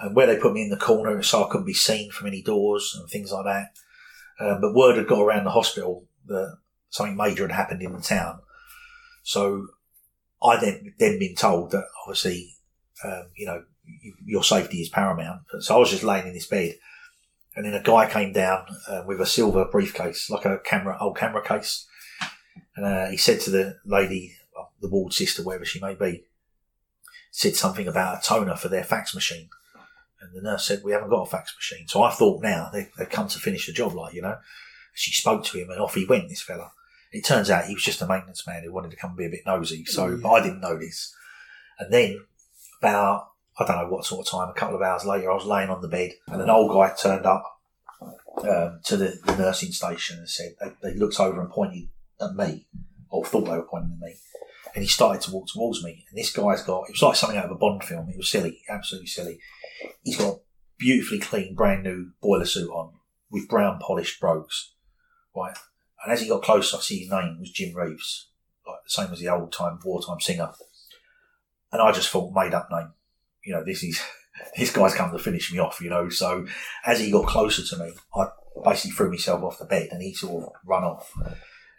and 0.02 0.16
where 0.18 0.28
they 0.28 0.38
put 0.38 0.52
me 0.54 0.64
in 0.64 0.70
the 0.70 0.76
corner 0.76 1.24
so 1.24 1.46
I 1.46 1.50
couldn't 1.50 1.66
be 1.66 1.74
seen 1.74 2.12
from 2.12 2.28
any 2.28 2.42
doors 2.42 2.94
and 3.00 3.10
things 3.10 3.32
like 3.32 3.46
that. 3.46 3.70
Um, 4.46 4.60
but 4.60 4.76
word 4.76 4.98
had 4.98 5.08
got 5.08 5.22
around 5.22 5.46
the 5.46 5.52
hospital 5.52 6.08
that 6.26 6.58
something 6.90 7.16
major 7.16 7.48
had 7.48 7.56
happened 7.56 7.82
in 7.82 7.94
the 7.94 8.02
town, 8.02 8.42
so 9.24 9.68
I 10.44 10.60
then 10.60 10.94
then 11.00 11.20
been 11.20 11.36
told 11.36 11.72
that 11.72 11.86
obviously, 12.04 12.58
um, 13.06 13.28
you 13.38 13.46
know, 13.46 13.64
your 14.26 14.44
safety 14.44 14.82
is 14.82 14.90
paramount. 14.90 15.42
So 15.60 15.76
I 15.76 15.80
was 15.80 15.90
just 15.90 16.04
laying 16.04 16.28
in 16.28 16.34
this 16.34 16.48
bed, 16.48 16.76
and 17.56 17.66
then 17.66 17.74
a 17.74 17.84
guy 17.84 18.10
came 18.10 18.34
down 18.34 18.66
uh, 18.88 19.04
with 19.06 19.22
a 19.22 19.26
silver 19.26 19.66
briefcase, 19.66 20.30
like 20.30 20.46
a 20.46 20.60
camera 20.60 20.98
old 21.00 21.18
camera 21.18 21.44
case, 21.44 21.88
and 22.76 22.86
uh, 22.86 23.08
he 23.08 23.18
said 23.18 23.40
to 23.42 23.50
the 23.50 23.78
lady, 23.86 24.36
well, 24.56 24.72
the 24.82 24.90
ward 24.90 25.14
sister, 25.14 25.44
wherever 25.44 25.66
she 25.66 25.80
may 25.80 25.94
be, 25.94 26.26
said 27.32 27.56
something 27.56 27.88
about 27.88 28.20
a 28.20 28.22
toner 28.22 28.56
for 28.56 28.68
their 28.68 28.84
fax 28.84 29.16
machine. 29.16 29.50
And 30.22 30.36
the 30.36 30.42
nurse 30.42 30.68
said, 30.68 30.84
we 30.84 30.92
haven't 30.92 31.10
got 31.10 31.24
a 31.24 31.30
fax 31.30 31.56
machine. 31.56 31.88
So 31.88 32.04
I 32.04 32.12
thought 32.12 32.44
now 32.44 32.70
they, 32.72 32.90
they've 32.98 33.10
come 33.10 33.28
to 33.30 33.40
finish 33.40 33.66
the 33.66 33.74
job, 33.74 33.94
like, 33.94 34.14
you 34.14 34.22
know. 34.22 34.38
She 34.94 35.12
spoke 35.12 35.46
to 35.46 35.58
him 35.58 35.70
and 35.70 35.80
off 35.80 35.96
he 35.96 36.06
went, 36.06 36.30
this 36.30 36.42
fella. 36.42 36.72
It 37.12 37.26
turns 37.26 37.50
out 37.50 37.66
he 37.66 37.74
was 37.74 37.84
just 37.84 38.02
a 38.02 38.08
maintenance 38.08 38.46
man 38.46 38.64
who 38.64 38.72
wanted 38.72 38.92
to 38.92 38.98
come 38.98 39.12
and 39.12 39.18
be 39.18 39.26
a 39.26 39.30
bit 39.30 39.46
nosy. 39.46 39.84
So, 39.86 40.18
but 40.18 40.30
I 40.30 40.44
didn't 40.44 40.62
know 40.62 40.78
this. 40.78 41.16
And 41.80 41.92
then 41.92 42.20
about, 42.82 43.31
I 43.62 43.66
don't 43.68 43.78
know 43.78 43.90
what 43.90 44.06
sort 44.06 44.26
of 44.26 44.32
time, 44.32 44.50
a 44.50 44.54
couple 44.54 44.76
of 44.76 44.82
hours 44.82 45.06
later, 45.06 45.30
I 45.30 45.36
was 45.36 45.46
laying 45.46 45.70
on 45.70 45.82
the 45.82 45.88
bed 45.88 46.12
and 46.28 46.42
an 46.42 46.50
old 46.50 46.72
guy 46.72 46.94
turned 47.00 47.26
up 47.26 47.44
um, 48.02 48.80
to 48.86 48.98
the, 48.98 49.20
the 49.26 49.36
nursing 49.38 49.72
station 49.72 50.18
and 50.18 50.30
said, 50.30 50.56
they, 50.60 50.72
they 50.82 50.98
looked 50.98 51.20
over 51.20 51.40
and 51.40 51.52
pointed 51.52 51.90
at 52.20 52.34
me, 52.34 52.68
or 53.10 53.24
thought 53.24 53.46
they 53.46 53.52
were 53.52 53.68
pointing 53.70 53.98
at 54.02 54.08
me. 54.08 54.16
And 54.74 54.84
he 54.84 54.88
started 54.88 55.22
to 55.24 55.32
walk 55.32 55.48
towards 55.48 55.84
me. 55.84 56.06
And 56.10 56.18
this 56.18 56.32
guy's 56.32 56.64
got, 56.64 56.88
it 56.88 56.94
was 56.94 57.02
like 57.02 57.16
something 57.16 57.38
out 57.38 57.46
of 57.46 57.52
a 57.52 57.56
Bond 57.56 57.84
film. 57.84 58.10
It 58.10 58.18
was 58.18 58.32
silly, 58.32 58.62
absolutely 58.70 59.08
silly. 59.08 59.40
He's 60.04 60.18
got 60.18 60.40
beautifully 60.80 61.20
clean, 61.20 61.56
brand 61.56 61.84
new 61.84 62.12
boiler 62.22 62.46
suit 62.46 62.70
on 62.70 62.94
with 63.30 63.50
brown 63.50 63.80
polished 63.80 64.20
brogues. 64.20 64.74
Right. 65.36 65.58
And 66.04 66.14
as 66.14 66.22
he 66.22 66.30
got 66.30 66.42
closer, 66.42 66.78
I 66.78 66.80
see 66.80 67.00
his 67.00 67.12
name 67.12 67.38
was 67.40 67.52
Jim 67.52 67.76
Reeves, 67.76 68.30
like 68.66 68.80
the 68.84 68.90
same 68.90 69.12
as 69.12 69.20
the 69.20 69.28
old 69.28 69.52
time 69.52 69.80
wartime 69.84 70.20
singer. 70.20 70.52
And 71.72 71.82
I 71.82 71.92
just 71.92 72.10
thought, 72.10 72.34
made 72.34 72.54
up 72.54 72.70
name. 72.72 72.94
You 73.44 73.54
know, 73.54 73.64
this 73.64 73.84
is, 73.84 74.00
this 74.58 74.72
guy's 74.72 74.96
come 74.96 75.12
to 75.12 75.20
finish 75.20 75.52
me 75.52 75.60
off, 75.60 75.82
you 75.82 75.90
know. 75.90 76.10
So 76.10 76.46
as 76.86 77.00
he 77.00 77.12
got 77.12 77.28
closer 77.28 77.64
to 77.64 77.84
me, 77.84 77.94
I 78.16 78.28
basically 78.64 78.92
threw 78.92 79.10
myself 79.10 79.44
off 79.44 79.60
the 79.60 79.66
bed 79.66 79.90
and 79.92 80.02
he 80.02 80.14
sort 80.14 80.44
of 80.44 80.50
run 80.66 80.84
off. 80.84 81.12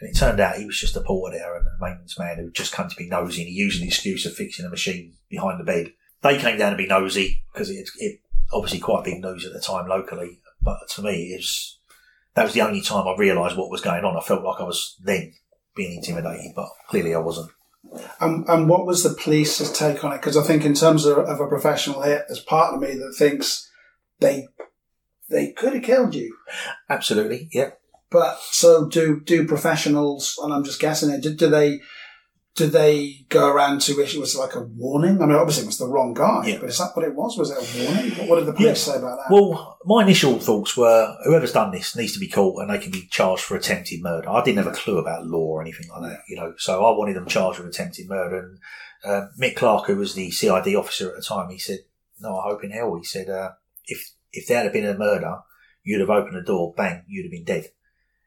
And 0.03 0.11
it 0.11 0.17
turned 0.17 0.41
out 0.41 0.57
he 0.57 0.67
was 0.67 0.79
just 0.79 0.97
a 0.97 1.01
porter 1.01 1.37
there 1.37 1.57
and 1.57 1.67
a 1.67 1.77
maintenance 1.81 2.19
man 2.19 2.39
who 2.39 2.51
just 2.51 2.73
come 2.73 2.89
to 2.89 2.97
be 2.97 3.09
nosy 3.09 3.43
and 3.43 3.49
he 3.49 3.55
used 3.55 3.81
the 3.81 3.87
excuse 3.87 4.27
of 4.27 4.35
fixing 4.35 4.67
a 4.67 4.71
machine 4.71 5.15
behind 5.29 5.61
the 5.61 5.65
bed. 5.65 5.93
They 6.23 6.39
came 6.39 6.59
down 6.59 6.73
to 6.73 6.77
be 6.77 6.87
nosy 6.87 7.45
because 7.53 7.71
it, 7.71 7.89
it 7.99 8.21
obviously 8.53 8.81
quite 8.81 9.05
big 9.05 9.23
news 9.23 9.47
at 9.47 9.53
the 9.53 9.61
time 9.61 9.89
locally. 9.89 10.41
But 10.61 10.89
to 10.95 11.03
me, 11.03 11.33
it 11.33 11.39
was, 11.39 11.79
that 12.35 12.45
was 12.45 12.53
the 12.53 12.63
only 12.63 12.81
time 12.81 13.07
I 13.07 13.15
realised 13.17 13.57
what 13.57 13.71
was 13.71 13.81
going 13.81 14.05
on. 14.05 14.17
I 14.17 14.21
felt 14.21 14.45
like 14.45 14.61
I 14.61 14.65
was 14.65 14.97
then 15.03 15.35
being 15.75 15.97
intimidated, 15.97 16.53
but 16.55 16.69
clearly 16.89 17.15
I 17.15 17.19
wasn't. 17.19 17.51
And, 18.21 18.49
and 18.49 18.69
what 18.69 18.87
was 18.87 19.03
the 19.03 19.15
police's 19.15 19.71
take 19.73 20.03
on 20.05 20.13
it? 20.13 20.17
Because 20.17 20.37
I 20.37 20.43
think, 20.43 20.65
in 20.65 20.75
terms 20.75 21.05
of, 21.05 21.19
of 21.19 21.41
a 21.41 21.47
professional 21.47 22.03
hit, 22.03 22.25
there's 22.29 22.41
part 22.41 22.75
of 22.75 22.81
me 22.81 22.95
that 22.95 23.15
thinks 23.19 23.71
they 24.21 24.49
they 25.29 25.53
could 25.53 25.75
have 25.75 25.83
killed 25.83 26.15
you. 26.15 26.37
Absolutely, 26.89 27.49
yeah. 27.53 27.71
But 28.11 28.39
so 28.41 28.89
do 28.89 29.21
do 29.21 29.47
professionals? 29.47 30.39
And 30.43 30.53
I'm 30.53 30.65
just 30.65 30.81
guessing 30.81 31.11
it. 31.11 31.23
Do, 31.23 31.35
do 31.35 31.49
they 31.49 31.81
do 32.55 32.67
they 32.67 33.25
go 33.31 33.49
around 33.49 33.81
to 33.83 33.99
issue? 34.01 34.21
Was 34.21 34.35
it 34.35 34.39
like 34.39 34.55
a 34.55 34.61
warning? 34.61 35.23
I 35.23 35.27
mean, 35.27 35.37
obviously 35.37 35.63
it 35.65 35.67
was 35.69 35.79
the 35.79 35.89
wrong 35.89 36.13
guy, 36.13 36.43
Yeah. 36.47 36.59
but 36.61 36.69
is 36.69 36.79
that 36.79 36.91
what 36.95 37.05
it 37.07 37.15
was? 37.15 37.39
Was 37.39 37.51
it 37.51 37.57
a 37.57 37.85
warning? 37.85 38.11
What, 38.19 38.29
what 38.29 38.37
did 38.37 38.47
the 38.47 38.53
police 38.53 38.83
say 38.83 38.97
about 38.97 39.17
that? 39.19 39.31
Well, 39.33 39.79
my 39.87 40.03
initial 40.03 40.39
thoughts 40.39 40.77
were 40.77 41.17
whoever's 41.25 41.53
done 41.53 41.71
this 41.71 41.97
needs 41.97 42.13
to 42.13 42.21
be 42.21 42.29
caught 42.29 42.61
and 42.61 42.71
they 42.71 42.79
can 42.79 42.93
be 42.93 43.09
charged 43.11 43.43
for 43.45 43.57
attempted 43.57 44.03
murder. 44.03 44.29
I 44.29 44.43
didn't 44.45 44.63
have 44.63 44.73
a 44.73 44.77
clue 44.77 44.99
about 44.99 45.27
law 45.27 45.39
or 45.47 45.63
anything 45.63 45.89
like 45.89 46.11
that, 46.11 46.21
you 46.29 46.37
know, 46.37 46.53
so 46.59 46.85
I 46.85 46.91
wanted 46.97 47.17
them 47.17 47.27
charged 47.27 47.59
with 47.59 47.69
attempted 47.69 48.07
murder. 48.09 48.39
And 48.39 48.59
uh, 49.05 49.27
Mick 49.41 49.57
Clark, 49.57 49.87
who 49.87 49.97
was 49.97 50.15
the 50.15 50.31
CID 50.31 50.75
officer 50.77 51.09
at 51.09 51.17
the 51.17 51.23
time, 51.23 51.49
he 51.49 51.59
said, 51.59 51.79
No, 52.21 52.37
I 52.37 52.51
hope 52.51 52.63
in 52.65 52.71
hell. 52.71 52.95
He 52.97 53.05
said, 53.05 53.31
uh, 53.31 53.53
if, 53.87 54.13
if 54.31 54.47
there 54.47 54.63
had 54.63 54.73
been 54.75 54.87
a 54.87 54.97
murder, 54.97 55.39
you'd 55.83 56.01
have 56.01 56.11
opened 56.11 56.37
the 56.37 56.43
door, 56.43 56.75
bang, 56.77 57.05
you'd 57.09 57.25
have 57.25 57.33
been 57.33 57.45
dead. 57.45 57.71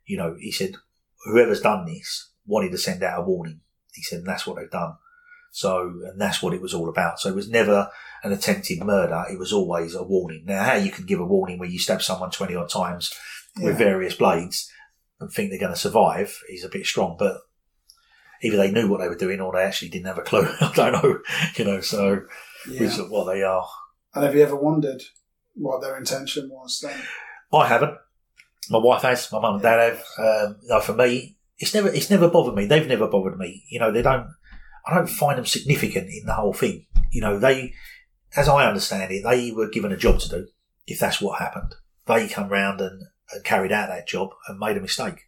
You 0.05 0.17
know, 0.17 0.35
he 0.39 0.51
said, 0.51 0.73
whoever's 1.25 1.61
done 1.61 1.85
this 1.85 2.31
wanted 2.45 2.71
to 2.71 2.77
send 2.77 3.03
out 3.03 3.19
a 3.19 3.21
warning. 3.23 3.61
He 3.95 4.03
said, 4.03 4.19
and 4.19 4.27
that's 4.27 4.45
what 4.45 4.57
they've 4.57 4.69
done. 4.69 4.93
So, 5.51 5.87
and 6.05 6.19
that's 6.19 6.43
what 6.43 6.53
it 6.53 6.61
was 6.61 6.73
all 6.73 6.89
about. 6.89 7.19
So 7.19 7.29
it 7.29 7.35
was 7.35 7.49
never 7.49 7.89
an 8.23 8.33
attempted 8.33 8.83
murder. 8.83 9.23
It 9.31 9.39
was 9.39 9.53
always 9.53 9.95
a 9.95 10.03
warning. 10.03 10.43
Now, 10.45 10.63
how 10.63 10.75
you 10.75 10.91
can 10.91 11.05
give 11.05 11.19
a 11.19 11.25
warning 11.25 11.59
where 11.59 11.69
you 11.69 11.79
stab 11.79 12.01
someone 12.01 12.29
20 12.31 12.55
odd 12.55 12.69
times 12.69 13.13
with 13.61 13.77
various 13.77 14.15
blades 14.15 14.69
and 15.21 15.31
think 15.31 15.49
they're 15.49 15.59
going 15.59 15.71
to 15.73 15.79
survive 15.79 16.37
is 16.49 16.65
a 16.65 16.69
bit 16.69 16.85
strong, 16.85 17.15
but 17.17 17.37
either 18.43 18.57
they 18.57 18.69
knew 18.71 18.89
what 18.89 18.99
they 18.99 19.07
were 19.07 19.15
doing 19.15 19.39
or 19.39 19.53
they 19.53 19.63
actually 19.63 19.87
didn't 19.89 20.07
have 20.07 20.17
a 20.17 20.23
clue. 20.23 20.45
I 20.61 20.71
don't 20.75 20.91
know, 20.91 21.19
you 21.55 21.63
know, 21.63 21.79
so 21.79 22.23
Yeah. 22.69 22.81
which 22.81 22.89
is 22.99 23.09
what 23.09 23.23
they 23.33 23.41
are. 23.43 23.65
And 24.13 24.25
have 24.25 24.35
you 24.35 24.43
ever 24.43 24.57
wondered 24.57 25.03
what 25.53 25.81
their 25.81 25.97
intention 25.97 26.49
was 26.51 26.81
then? 26.81 26.99
I 27.53 27.67
haven't. 27.67 27.97
My 28.69 28.79
wife 28.79 29.03
has. 29.03 29.31
My 29.31 29.39
mum 29.39 29.53
and 29.55 29.63
dad 29.63 29.79
have. 29.79 30.03
Um, 30.49 30.57
no, 30.63 30.81
for 30.81 30.93
me, 30.93 31.34
it's 31.57 31.73
never 31.73 31.87
it's 31.87 32.09
never 32.09 32.29
bothered 32.29 32.55
me. 32.55 32.65
They've 32.65 32.87
never 32.87 33.07
bothered 33.07 33.37
me. 33.37 33.63
You 33.69 33.79
know, 33.79 33.91
they 33.91 34.01
don't. 34.01 34.27
I 34.87 34.93
don't 34.93 35.09
find 35.09 35.37
them 35.37 35.45
significant 35.45 36.09
in 36.09 36.25
the 36.25 36.33
whole 36.33 36.53
thing. 36.53 36.85
You 37.11 37.21
know, 37.21 37.39
they, 37.39 37.73
as 38.35 38.47
I 38.47 38.67
understand 38.67 39.11
it, 39.11 39.23
they 39.23 39.51
were 39.51 39.69
given 39.69 39.91
a 39.91 39.97
job 39.97 40.19
to 40.19 40.29
do. 40.29 40.47
If 40.85 40.99
that's 40.99 41.19
what 41.19 41.39
happened, 41.39 41.73
they 42.05 42.27
come 42.27 42.49
round 42.49 42.81
and, 42.81 43.01
and 43.31 43.43
carried 43.43 43.71
out 43.71 43.89
that 43.89 44.07
job 44.07 44.29
and 44.47 44.59
made 44.59 44.77
a 44.77 44.81
mistake. 44.81 45.25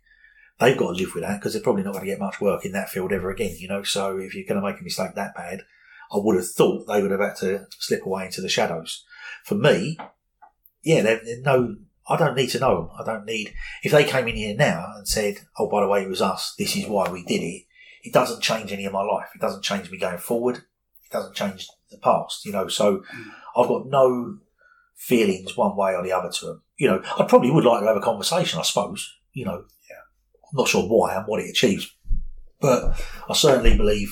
They've 0.59 0.77
got 0.77 0.93
to 0.93 1.03
live 1.03 1.13
with 1.15 1.23
that 1.23 1.39
because 1.39 1.53
they're 1.53 1.63
probably 1.63 1.83
not 1.83 1.93
going 1.93 2.05
to 2.05 2.11
get 2.11 2.19
much 2.19 2.39
work 2.39 2.65
in 2.65 2.71
that 2.73 2.89
field 2.89 3.11
ever 3.11 3.31
again. 3.31 3.55
You 3.57 3.67
know, 3.67 3.83
so 3.83 4.17
if 4.17 4.35
you're 4.35 4.45
going 4.47 4.61
to 4.61 4.67
make 4.67 4.79
a 4.79 4.83
mistake 4.83 5.15
that 5.15 5.35
bad, 5.35 5.61
I 6.11 6.17
would 6.17 6.35
have 6.35 6.49
thought 6.49 6.85
they 6.85 7.01
would 7.01 7.11
have 7.11 7.19
had 7.19 7.35
to 7.37 7.65
slip 7.79 8.05
away 8.05 8.25
into 8.25 8.41
the 8.41 8.49
shadows. 8.49 9.05
For 9.43 9.55
me, 9.55 9.97
yeah, 10.83 11.01
they're, 11.01 11.21
they're 11.23 11.41
no 11.41 11.77
I 12.09 12.17
don't 12.17 12.35
need 12.35 12.49
to 12.51 12.59
know 12.59 12.75
them. 12.75 12.89
I 12.99 13.03
don't 13.03 13.25
need, 13.25 13.53
if 13.83 13.91
they 13.91 14.03
came 14.03 14.27
in 14.27 14.35
here 14.35 14.55
now 14.55 14.93
and 14.95 15.07
said, 15.07 15.39
oh, 15.57 15.69
by 15.69 15.81
the 15.81 15.87
way, 15.87 16.03
it 16.03 16.09
was 16.09 16.21
us, 16.21 16.53
this 16.57 16.75
is 16.75 16.87
why 16.87 17.09
we 17.09 17.23
did 17.23 17.41
it, 17.41 17.63
it 18.03 18.13
doesn't 18.13 18.41
change 18.41 18.71
any 18.71 18.85
of 18.85 18.93
my 18.93 19.03
life. 19.03 19.27
It 19.35 19.41
doesn't 19.41 19.63
change 19.63 19.91
me 19.91 19.97
going 19.97 20.19
forward. 20.19 20.57
It 20.57 21.11
doesn't 21.11 21.35
change 21.35 21.67
the 21.91 21.97
past, 21.97 22.45
you 22.45 22.51
know, 22.51 22.67
so 22.67 23.03
I've 23.55 23.67
got 23.67 23.87
no 23.87 24.39
feelings 24.95 25.55
one 25.55 25.75
way 25.75 25.95
or 25.95 26.03
the 26.03 26.11
other 26.11 26.29
to 26.29 26.45
them. 26.45 26.63
You 26.77 26.89
know, 26.89 27.01
I 27.17 27.23
probably 27.23 27.51
would 27.51 27.65
like 27.65 27.81
to 27.81 27.87
have 27.87 27.97
a 27.97 28.01
conversation, 28.01 28.59
I 28.59 28.63
suppose, 28.63 29.09
you 29.33 29.45
know. 29.45 29.63
Yeah. 29.89 30.49
I'm 30.51 30.57
not 30.57 30.67
sure 30.67 30.83
why 30.83 31.15
and 31.15 31.25
what 31.25 31.41
it 31.41 31.49
achieves, 31.49 31.93
but 32.59 33.01
I 33.29 33.33
certainly 33.33 33.75
believe, 33.77 34.09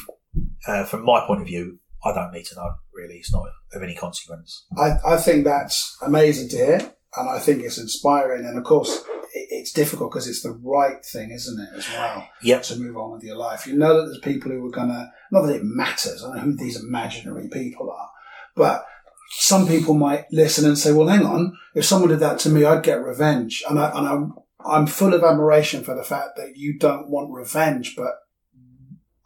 uh, 0.67 0.85
from 0.85 1.05
my 1.05 1.25
point 1.25 1.41
of 1.41 1.47
view, 1.47 1.79
I 2.03 2.13
don't 2.13 2.33
need 2.33 2.45
to 2.45 2.55
know, 2.55 2.75
really. 2.93 3.15
It's 3.15 3.33
not 3.33 3.45
of 3.73 3.83
any 3.83 3.95
consequence. 3.95 4.65
I, 4.77 4.97
I 5.05 5.17
think 5.17 5.43
that's 5.43 5.97
amazing 6.01 6.49
to 6.49 6.57
hear, 6.57 6.93
and 7.17 7.29
I 7.29 7.39
think 7.39 7.63
it's 7.63 7.77
inspiring. 7.77 8.45
And 8.45 8.57
of 8.57 8.63
course, 8.63 9.03
it, 9.33 9.47
it's 9.51 9.71
difficult 9.71 10.11
because 10.11 10.27
it's 10.27 10.41
the 10.41 10.51
right 10.63 11.03
thing, 11.05 11.31
isn't 11.31 11.59
it, 11.59 11.69
as 11.77 11.89
well, 11.89 12.27
Yep. 12.41 12.63
to 12.63 12.75
move 12.77 12.97
on 12.97 13.11
with 13.11 13.23
your 13.23 13.35
life. 13.37 13.65
You 13.67 13.77
know 13.77 13.95
that 13.97 14.05
there's 14.07 14.19
people 14.19 14.51
who 14.51 14.65
are 14.67 14.71
going 14.71 14.89
to, 14.89 15.11
not 15.31 15.43
that 15.43 15.55
it 15.55 15.63
matters, 15.63 16.23
I 16.23 16.27
don't 16.27 16.35
know 16.37 16.41
who 16.43 16.57
these 16.57 16.81
imaginary 16.81 17.47
people 17.49 17.89
are, 17.91 18.09
but 18.55 18.85
some 19.31 19.67
people 19.67 19.95
might 19.95 20.25
listen 20.31 20.65
and 20.65 20.77
say, 20.77 20.91
well, 20.93 21.07
hang 21.07 21.25
on, 21.25 21.57
if 21.73 21.85
someone 21.85 22.09
did 22.09 22.19
that 22.19 22.39
to 22.39 22.49
me, 22.49 22.63
I'd 22.63 22.83
get 22.83 23.03
revenge. 23.03 23.63
And, 23.69 23.79
I, 23.79 23.89
and 23.97 24.07
I'm, 24.07 24.33
I'm 24.65 24.87
full 24.87 25.13
of 25.13 25.23
admiration 25.23 25.83
for 25.83 25.95
the 25.95 26.03
fact 26.03 26.37
that 26.37 26.55
you 26.55 26.77
don't 26.77 27.09
want 27.09 27.31
revenge, 27.31 27.95
but 27.95 28.13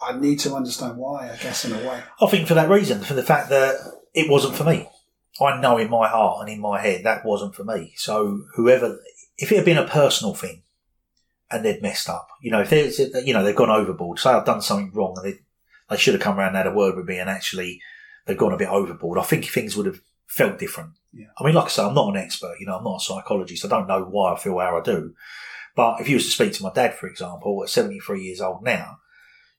I 0.01 0.17
need 0.17 0.39
to 0.39 0.55
understand 0.55 0.97
why, 0.97 1.29
I 1.29 1.35
guess, 1.43 1.65
in 1.65 1.73
a 1.73 1.87
way. 1.89 2.01
I 2.21 2.27
think 2.27 2.47
for 2.47 2.53
that 2.53 2.69
reason, 2.69 3.01
for 3.01 3.13
the 3.13 3.23
fact 3.23 3.49
that 3.49 3.75
it 4.13 4.29
wasn't 4.29 4.55
for 4.55 4.63
me. 4.63 4.87
I 5.41 5.59
know 5.59 5.77
in 5.77 5.89
my 5.89 6.07
heart 6.07 6.41
and 6.41 6.49
in 6.49 6.59
my 6.59 6.81
head 6.81 7.03
that 7.05 7.25
wasn't 7.25 7.55
for 7.55 7.63
me. 7.63 7.93
So 7.95 8.43
whoever, 8.55 8.99
if 9.37 9.51
it 9.51 9.55
had 9.57 9.65
been 9.65 9.77
a 9.77 9.87
personal 9.87 10.33
thing 10.33 10.63
and 11.49 11.63
they'd 11.63 11.81
messed 11.81 12.09
up, 12.09 12.27
you 12.41 12.51
know, 12.51 12.61
if 12.61 12.69
there's, 12.69 12.99
you 12.99 13.33
know, 13.33 13.43
they've 13.43 13.55
gone 13.55 13.69
overboard, 13.69 14.19
say 14.19 14.31
I've 14.31 14.45
done 14.45 14.61
something 14.61 14.91
wrong 14.93 15.15
and 15.17 15.33
they, 15.33 15.39
they 15.89 15.97
should 15.97 16.13
have 16.13 16.23
come 16.23 16.37
around 16.37 16.49
and 16.49 16.57
had 16.57 16.67
a 16.67 16.73
word 16.73 16.95
with 16.95 17.05
me 17.05 17.19
and 17.19 17.29
actually 17.29 17.81
they've 18.25 18.37
gone 18.37 18.53
a 18.53 18.57
bit 18.57 18.69
overboard. 18.69 19.17
I 19.17 19.23
think 19.23 19.45
things 19.45 19.75
would 19.75 19.85
have 19.85 20.01
felt 20.27 20.59
different. 20.59 20.91
Yeah. 21.13 21.27
I 21.37 21.43
mean, 21.43 21.55
like 21.55 21.65
I 21.65 21.69
say, 21.69 21.83
I'm 21.83 21.95
not 21.95 22.15
an 22.15 22.21
expert. 22.21 22.57
You 22.59 22.67
know, 22.67 22.77
I'm 22.77 22.83
not 22.83 23.01
a 23.01 23.03
psychologist. 23.03 23.65
I 23.65 23.69
don't 23.69 23.87
know 23.87 24.03
why 24.03 24.33
I 24.33 24.39
feel 24.39 24.59
how 24.59 24.77
I 24.77 24.81
do. 24.81 25.13
But 25.75 26.01
if 26.01 26.09
you 26.09 26.15
was 26.15 26.25
to 26.25 26.31
speak 26.31 26.53
to 26.53 26.63
my 26.63 26.71
dad, 26.73 26.95
for 26.95 27.07
example, 27.07 27.63
at 27.63 27.69
73 27.69 28.21
years 28.21 28.41
old 28.41 28.63
now, 28.63 28.99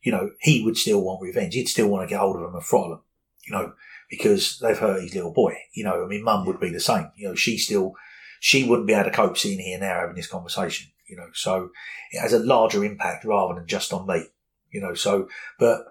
you 0.03 0.13
know, 0.13 0.31
he 0.41 0.63
would 0.65 0.77
still 0.77 1.03
want 1.03 1.23
revenge. 1.23 1.55
He'd 1.55 1.69
still 1.69 1.89
want 1.89 2.09
to 2.09 2.13
get 2.13 2.21
hold 2.21 2.37
of 2.37 2.43
them 2.43 2.55
and 2.55 2.65
throttle 2.65 2.91
them, 2.91 3.01
you 3.47 3.53
know, 3.53 3.73
because 4.11 4.59
they've 4.59 4.79
hurt 4.79 5.03
his 5.03 5.15
little 5.15 5.33
boy. 5.33 5.57
You 5.73 5.85
know, 5.85 6.05
I 6.05 6.07
mean, 6.07 6.25
mum 6.25 6.45
would 6.47 6.61
be 6.61 6.71
the 6.71 6.81
same. 6.81 7.11
You 7.17 7.29
know, 7.29 7.35
she 7.35 7.57
still, 7.57 7.95
she 8.41 8.69
wouldn't 8.69 8.89
be 8.89 8.93
able 8.93 9.05
to 9.05 9.17
cope 9.17 9.39
seeing 9.39 9.61
here 9.61 9.79
now 9.79 10.01
having 10.01 10.17
this 10.17 10.27
conversation, 10.27 10.91
you 11.09 11.17
know, 11.17 11.29
so 11.33 11.71
it 12.11 12.21
has 12.21 12.33
a 12.33 12.41
larger 12.41 12.85
impact 12.85 13.25
rather 13.25 13.55
than 13.55 13.67
just 13.67 13.93
on 13.93 14.07
me, 14.07 14.25
you 14.71 14.81
know, 14.81 14.95
so, 14.95 15.29
but 15.59 15.85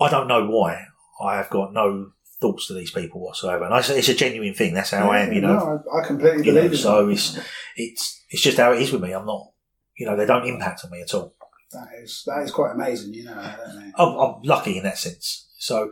I 0.00 0.10
don't 0.10 0.28
know 0.28 0.46
why. 0.46 0.86
I 1.24 1.36
have 1.36 1.50
got 1.50 1.72
no 1.72 2.12
thoughts 2.40 2.66
to 2.66 2.74
these 2.74 2.90
people 2.90 3.20
whatsoever. 3.20 3.64
And 3.64 3.72
I 3.74 3.80
say 3.80 3.98
it's 3.98 4.08
a 4.08 4.14
genuine 4.14 4.54
thing. 4.54 4.74
That's 4.74 4.90
how 4.90 5.10
I 5.10 5.20
am, 5.20 5.32
you 5.32 5.40
know. 5.40 5.54
No, 5.54 5.84
I, 5.94 6.00
I 6.00 6.06
completely 6.06 6.38
know, 6.38 6.54
believe 6.54 6.72
it. 6.72 6.78
so 6.78 7.08
it's, 7.08 7.38
it's, 7.76 8.24
it's 8.28 8.42
just 8.42 8.58
how 8.58 8.72
it 8.72 8.82
is 8.82 8.90
with 8.90 9.02
me. 9.02 9.12
I'm 9.12 9.26
not, 9.26 9.52
you 9.96 10.06
know, 10.06 10.16
they 10.16 10.26
don't 10.26 10.48
impact 10.48 10.84
on 10.84 10.90
me 10.90 11.02
at 11.02 11.14
all. 11.14 11.36
That 11.72 11.88
is 12.02 12.22
that 12.26 12.42
is 12.42 12.50
quite 12.50 12.72
amazing, 12.72 13.14
you 13.14 13.24
know. 13.24 13.38
I 13.38 13.56
don't 13.56 13.76
know. 13.76 13.92
I'm, 13.98 14.18
I'm 14.18 14.42
lucky 14.42 14.76
in 14.78 14.84
that 14.84 14.98
sense. 14.98 15.48
So 15.58 15.90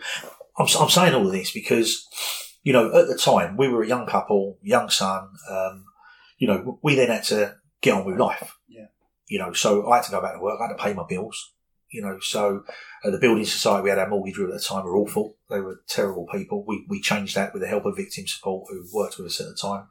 I'm, 0.59 0.67
I'm 0.79 0.89
saying 0.89 1.15
all 1.15 1.27
of 1.27 1.33
this 1.33 1.51
because, 1.51 2.07
you 2.63 2.73
know, 2.73 2.87
at 2.95 3.09
the 3.09 3.17
time 3.17 3.57
we 3.57 3.69
were 3.69 3.83
a 3.83 3.89
young 3.89 4.07
couple, 4.07 4.59
young 4.63 4.91
son. 4.91 5.31
Um, 5.49 5.85
you 6.39 6.47
know, 6.49 6.79
we 6.83 6.95
then 6.95 7.09
had 7.09 7.25
to 7.25 7.57
get 7.81 7.95
on 7.95 8.05
with 8.05 8.19
life. 8.19 8.57
Yeah. 8.69 8.87
You 9.29 9.39
know, 9.39 9.53
so 9.53 9.91
I 9.91 9.97
had 9.97 10.05
to 10.07 10.11
go 10.11 10.23
back 10.23 10.35
to 10.35 10.41
work. 10.41 10.59
I 10.61 10.67
had 10.67 10.77
to 10.77 10.83
pay 10.83 10.95
my 10.95 11.05
bills. 11.09 11.53
You 11.91 12.03
know, 12.03 12.19
so 12.21 12.63
uh, 13.05 13.11
the 13.11 13.19
building 13.19 13.45
society 13.45 13.83
we 13.83 13.91
had 13.91 13.99
our 13.99 14.09
mortgage 14.09 14.39
with 14.39 14.51
at 14.51 14.55
the 14.55 14.61
time 14.61 14.85
were 14.85 14.97
awful. 14.97 15.37
They 15.49 15.61
were 15.61 15.81
terrible 15.89 16.27
people. 16.33 16.65
We 16.65 16.87
we 16.89 17.01
changed 17.01 17.35
that 17.35 17.53
with 17.53 17.63
the 17.63 17.69
help 17.69 17.85
of 17.85 17.97
victim 17.97 18.27
support 18.29 18.69
who 18.71 18.87
worked 18.93 19.19
with 19.19 19.27
us 19.27 19.41
at 19.41 19.49
the 19.49 19.55
time. 19.55 19.89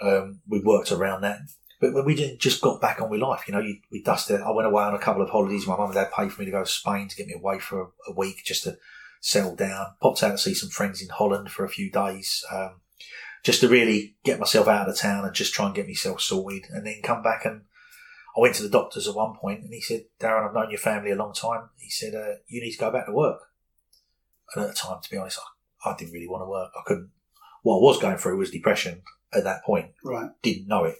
Um, 0.00 0.40
we 0.48 0.60
worked 0.60 0.92
around 0.92 1.20
that. 1.22 1.40
But 1.80 2.06
we 2.06 2.14
didn't 2.14 2.40
just 2.40 2.62
got 2.62 2.80
back 2.80 3.02
on 3.02 3.10
with 3.10 3.20
life, 3.20 3.44
you 3.46 3.52
know, 3.52 3.60
you, 3.60 3.78
we 3.90 4.02
dusted. 4.02 4.40
I 4.40 4.50
went 4.50 4.66
away 4.66 4.84
on 4.84 4.94
a 4.94 4.98
couple 4.98 5.22
of 5.22 5.28
holidays. 5.28 5.66
My 5.66 5.76
mum 5.76 5.86
and 5.86 5.94
dad 5.94 6.10
paid 6.10 6.32
for 6.32 6.40
me 6.40 6.46
to 6.46 6.50
go 6.52 6.64
to 6.64 6.70
Spain 6.70 7.08
to 7.08 7.16
get 7.16 7.26
me 7.26 7.34
away 7.34 7.58
for 7.58 7.82
a, 7.82 7.86
a 8.08 8.14
week 8.14 8.42
just 8.44 8.64
to 8.64 8.78
settle 9.20 9.54
down. 9.54 9.88
Popped 10.00 10.22
out 10.22 10.30
to 10.30 10.38
see 10.38 10.54
some 10.54 10.70
friends 10.70 11.02
in 11.02 11.08
Holland 11.10 11.50
for 11.50 11.64
a 11.64 11.68
few 11.68 11.90
days, 11.90 12.42
um, 12.50 12.80
just 13.44 13.60
to 13.60 13.68
really 13.68 14.16
get 14.24 14.40
myself 14.40 14.68
out 14.68 14.88
of 14.88 14.96
town 14.96 15.24
and 15.24 15.34
just 15.34 15.52
try 15.52 15.66
and 15.66 15.74
get 15.74 15.86
myself 15.86 16.22
sorted, 16.22 16.64
and 16.70 16.86
then 16.86 17.02
come 17.02 17.22
back. 17.22 17.44
And 17.44 17.62
I 18.36 18.40
went 18.40 18.54
to 18.54 18.62
the 18.62 18.70
doctors 18.70 19.06
at 19.06 19.14
one 19.14 19.34
point, 19.36 19.60
and 19.60 19.72
he 19.72 19.82
said, 19.82 20.04
"Darren, 20.18 20.48
I've 20.48 20.54
known 20.54 20.70
your 20.70 20.78
family 20.78 21.10
a 21.10 21.16
long 21.16 21.34
time." 21.34 21.68
He 21.76 21.90
said, 21.90 22.14
uh, 22.14 22.36
"You 22.48 22.62
need 22.62 22.72
to 22.72 22.78
go 22.78 22.90
back 22.90 23.06
to 23.06 23.12
work." 23.12 23.40
And 24.54 24.64
at 24.64 24.70
the 24.70 24.74
time, 24.76 25.02
to 25.02 25.10
be 25.10 25.18
honest, 25.18 25.40
I, 25.84 25.90
I 25.90 25.96
didn't 25.96 26.12
really 26.12 26.28
want 26.28 26.42
to 26.42 26.48
work. 26.48 26.70
I 26.74 26.82
couldn't. 26.86 27.10
What 27.62 27.76
I 27.76 27.82
was 27.82 27.98
going 27.98 28.16
through 28.16 28.38
was 28.38 28.50
depression 28.50 29.02
at 29.32 29.44
that 29.44 29.64
point 29.64 29.90
Right. 30.04 30.30
didn't 30.40 30.68
know 30.68 30.84
it. 30.84 30.96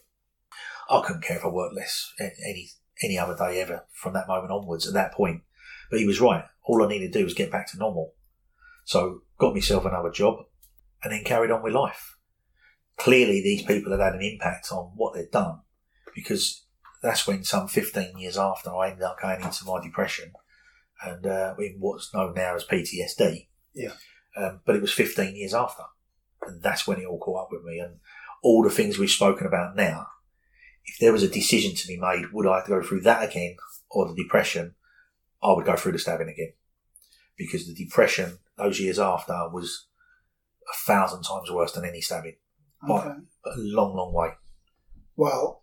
I 0.88 1.02
couldn't 1.04 1.24
care 1.24 1.36
if 1.36 1.44
I 1.44 1.48
worked 1.48 1.74
less 1.74 2.12
any 2.20 2.70
any 3.02 3.18
other 3.18 3.36
day 3.36 3.60
ever 3.60 3.84
from 3.92 4.14
that 4.14 4.28
moment 4.28 4.52
onwards 4.52 4.86
at 4.86 4.94
that 4.94 5.12
point. 5.12 5.42
But 5.90 6.00
he 6.00 6.06
was 6.06 6.20
right. 6.20 6.44
All 6.64 6.82
I 6.82 6.88
needed 6.88 7.12
to 7.12 7.18
do 7.18 7.24
was 7.24 7.34
get 7.34 7.52
back 7.52 7.70
to 7.70 7.78
normal. 7.78 8.14
So 8.84 9.22
got 9.38 9.54
myself 9.54 9.84
another 9.84 10.10
job 10.10 10.38
and 11.02 11.12
then 11.12 11.24
carried 11.24 11.50
on 11.50 11.62
with 11.62 11.74
life. 11.74 12.16
Clearly 12.98 13.42
these 13.42 13.62
people 13.62 13.92
had 13.92 14.00
had 14.00 14.14
an 14.14 14.22
impact 14.22 14.72
on 14.72 14.92
what 14.96 15.14
they'd 15.14 15.30
done 15.30 15.60
because 16.14 16.64
that's 17.02 17.26
when 17.26 17.44
some 17.44 17.68
15 17.68 18.18
years 18.18 18.38
after 18.38 18.74
I 18.74 18.90
ended 18.90 19.02
up 19.02 19.20
going 19.20 19.42
into 19.42 19.64
my 19.66 19.82
depression 19.82 20.32
and 21.04 21.26
uh, 21.26 21.54
in 21.58 21.76
what's 21.78 22.14
known 22.14 22.34
now 22.34 22.54
as 22.54 22.64
PTSD. 22.64 23.48
Yeah. 23.74 23.92
Um, 24.36 24.60
but 24.64 24.76
it 24.76 24.82
was 24.82 24.92
15 24.92 25.36
years 25.36 25.54
after. 25.54 25.82
And 26.42 26.62
that's 26.62 26.86
when 26.86 26.98
it 26.98 27.06
all 27.06 27.18
caught 27.18 27.44
up 27.44 27.48
with 27.52 27.64
me. 27.64 27.78
And 27.78 27.96
all 28.42 28.62
the 28.62 28.70
things 28.70 28.98
we've 28.98 29.10
spoken 29.10 29.46
about 29.46 29.76
now, 29.76 30.06
if 30.86 30.98
there 30.98 31.12
was 31.12 31.22
a 31.22 31.28
decision 31.28 31.74
to 31.74 31.86
be 31.86 31.98
made, 31.98 32.32
would 32.32 32.46
I 32.46 32.56
have 32.56 32.64
to 32.66 32.70
go 32.70 32.82
through 32.82 33.00
that 33.02 33.28
again 33.28 33.56
or 33.90 34.08
the 34.08 34.14
depression? 34.14 34.74
I 35.42 35.52
would 35.52 35.66
go 35.66 35.76
through 35.76 35.92
the 35.92 35.98
stabbing 35.98 36.28
again 36.28 36.52
because 37.36 37.66
the 37.66 37.74
depression 37.74 38.38
those 38.56 38.80
years 38.80 38.98
after 38.98 39.34
was 39.52 39.86
a 40.72 40.76
thousand 40.86 41.22
times 41.22 41.50
worse 41.50 41.72
than 41.72 41.84
any 41.84 42.00
stabbing, 42.00 42.36
Okay. 42.88 43.08
but 43.44 43.52
a 43.52 43.58
long, 43.58 43.94
long 43.94 44.12
way. 44.12 44.30
Well, 45.16 45.62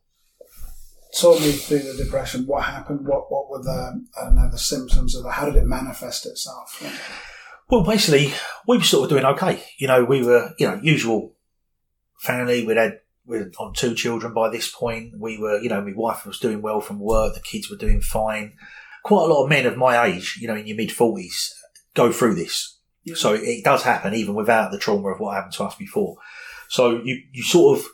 talk 1.19 1.39
me 1.41 1.51
through 1.51 1.79
the 1.79 2.03
depression. 2.03 2.45
What 2.45 2.63
happened? 2.63 3.05
What 3.05 3.31
what 3.31 3.49
were 3.49 3.62
the 3.63 4.05
I 4.19 4.23
don't 4.25 4.36
know 4.36 4.49
the 4.49 4.57
symptoms 4.57 5.15
of 5.15 5.25
it? 5.25 5.31
How 5.31 5.45
did 5.45 5.55
it 5.55 5.65
manifest 5.65 6.25
itself? 6.25 6.81
Well, 7.69 7.83
basically, 7.83 8.33
we 8.67 8.77
were 8.77 8.83
sort 8.83 9.05
of 9.05 9.09
doing 9.09 9.25
okay. 9.25 9.63
You 9.77 9.88
know, 9.88 10.03
we 10.03 10.23
were, 10.23 10.53
you 10.59 10.67
know, 10.67 10.79
usual 10.83 11.33
family. 12.19 12.65
We'd 12.65 12.77
had, 12.77 12.99
on 13.59 13.73
two 13.73 13.95
children 13.95 14.33
by 14.33 14.49
this 14.49 14.71
point. 14.71 15.13
We 15.17 15.38
were, 15.38 15.59
you 15.59 15.69
know, 15.69 15.81
my 15.81 15.93
wife 15.95 16.25
was 16.25 16.39
doing 16.39 16.62
well 16.62 16.81
from 16.81 16.99
work. 16.99 17.33
The 17.33 17.39
kids 17.39 17.69
were 17.69 17.77
doing 17.77 18.01
fine. 18.01 18.53
Quite 19.03 19.23
a 19.23 19.33
lot 19.33 19.43
of 19.43 19.49
men 19.49 19.65
of 19.65 19.77
my 19.77 20.05
age, 20.05 20.38
you 20.41 20.47
know, 20.47 20.55
in 20.55 20.67
your 20.67 20.77
mid 20.77 20.91
forties, 20.91 21.53
go 21.93 22.12
through 22.12 22.36
this. 22.36 22.79
Yeah. 23.03 23.15
So 23.15 23.33
it, 23.33 23.41
it 23.41 23.63
does 23.63 23.83
happen 23.83 24.13
even 24.13 24.33
without 24.33 24.71
the 24.71 24.77
trauma 24.77 25.09
of 25.09 25.19
what 25.19 25.36
happened 25.36 25.53
to 25.53 25.63
us 25.63 25.75
before. 25.75 26.17
So 26.69 27.01
you, 27.03 27.21
you 27.31 27.43
sort 27.43 27.79
of, 27.79 27.86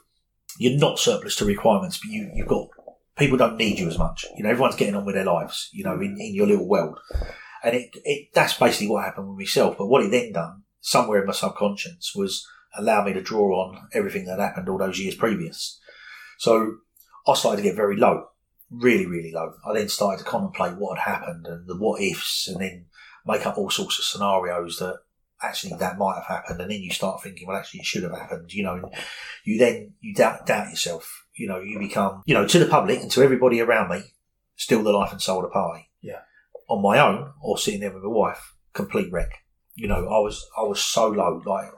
you're 0.58 0.80
not 0.80 1.00
surplus 1.00 1.36
to 1.38 1.46
requirements, 1.46 2.00
but 2.00 2.12
you, 2.12 2.32
you've 2.36 2.48
got, 2.48 2.68
people 3.18 3.38
don't 3.38 3.58
need 3.58 3.80
you 3.80 3.88
as 3.88 3.98
much. 3.98 4.26
You 4.38 4.44
know, 4.44 4.50
everyone's 4.50 4.76
getting 4.76 4.96
on 4.96 5.06
with 5.06 5.16
their 5.16 5.26
lives, 5.26 5.70
you 5.74 5.84
know, 5.84 5.96
in, 5.96 6.18
in 6.20 6.36
your 6.36 6.48
little 6.48 6.68
world. 6.68 7.00
And 7.64 7.76
it, 7.76 7.90
it, 8.06 8.30
that's 8.34 8.54
basically 8.54 8.88
what 8.88 9.04
happened 9.04 9.30
with 9.30 9.38
myself. 9.38 9.78
But 9.78 9.88
what 9.88 10.04
it 10.04 10.12
then 10.12 10.32
done, 10.32 10.64
somewhere 10.80 11.22
in 11.22 11.28
my 11.28 11.34
subconscious, 11.34 12.14
was 12.16 12.48
allow 12.78 13.04
me 13.04 13.14
to 13.14 13.22
draw 13.22 13.66
on 13.66 13.88
everything 13.94 14.26
that 14.26 14.40
happened 14.40 14.70
all 14.70 14.78
those 14.78 15.00
years 15.00 15.16
previous. 15.16 15.80
So 16.38 16.78
I 17.28 17.34
started 17.34 17.58
to 17.58 17.68
get 17.68 17.76
very 17.76 17.98
low, 17.98 18.28
really, 18.70 19.06
really 19.06 19.32
low. 19.32 19.54
I 19.68 19.74
then 19.74 19.90
started 19.90 20.24
to 20.24 20.30
contemplate 20.30 20.78
what 20.78 20.98
had 20.98 21.12
happened 21.12 21.48
and 21.48 21.68
the 21.68 21.78
what 21.78 22.02
ifs 22.02 22.48
and 22.48 22.62
then 22.62 22.86
make 23.26 23.46
up 23.46 23.58
all 23.58 23.70
sorts 23.70 24.00
of 24.00 24.06
scenarios 24.06 24.78
that 24.80 25.00
actually 25.42 25.74
that 25.78 25.98
might 25.98 26.16
have 26.16 26.26
happened. 26.26 26.62
And 26.62 26.72
then 26.72 26.82
you 26.82 26.92
start 26.92 27.22
thinking, 27.22 27.48
well, 27.48 27.58
actually 27.58 27.82
it 27.82 27.86
should 27.86 28.04
have 28.04 28.18
happened, 28.18 28.54
you 28.54 28.64
know, 28.64 28.76
and 28.76 28.86
you 29.44 29.58
then, 29.58 29.94
you 30.00 30.14
doubt, 30.14 30.46
doubt 30.46 30.70
yourself. 30.70 31.26
You 31.36 31.48
know, 31.48 31.62
you 31.62 31.80
become, 31.80 32.24
you 32.26 32.34
know, 32.34 32.46
to 32.46 32.60
the 32.60 32.66
public 32.66 33.00
and 33.00 33.10
to 33.12 33.22
everybody 33.22 33.62
around 33.62 33.90
me, 33.90 34.02
still 34.56 34.84
the 34.84 34.92
life 34.92 35.12
and 35.12 35.22
soul 35.22 35.40
of 35.40 35.44
the 35.44 35.50
party. 35.50 35.90
Yeah. 36.02 36.20
On 36.68 36.82
my 36.82 37.00
own 37.00 37.32
or 37.42 37.58
sitting 37.58 37.80
there 37.80 37.94
with 37.94 38.04
my 38.04 38.10
wife, 38.10 38.56
complete 38.74 39.12
wreck. 39.12 39.32
You 39.80 39.88
know, 39.88 40.08
I 40.08 40.20
was, 40.20 40.46
I 40.58 40.64
was 40.64 40.82
so 40.82 41.08
low, 41.08 41.42
like, 41.46 41.72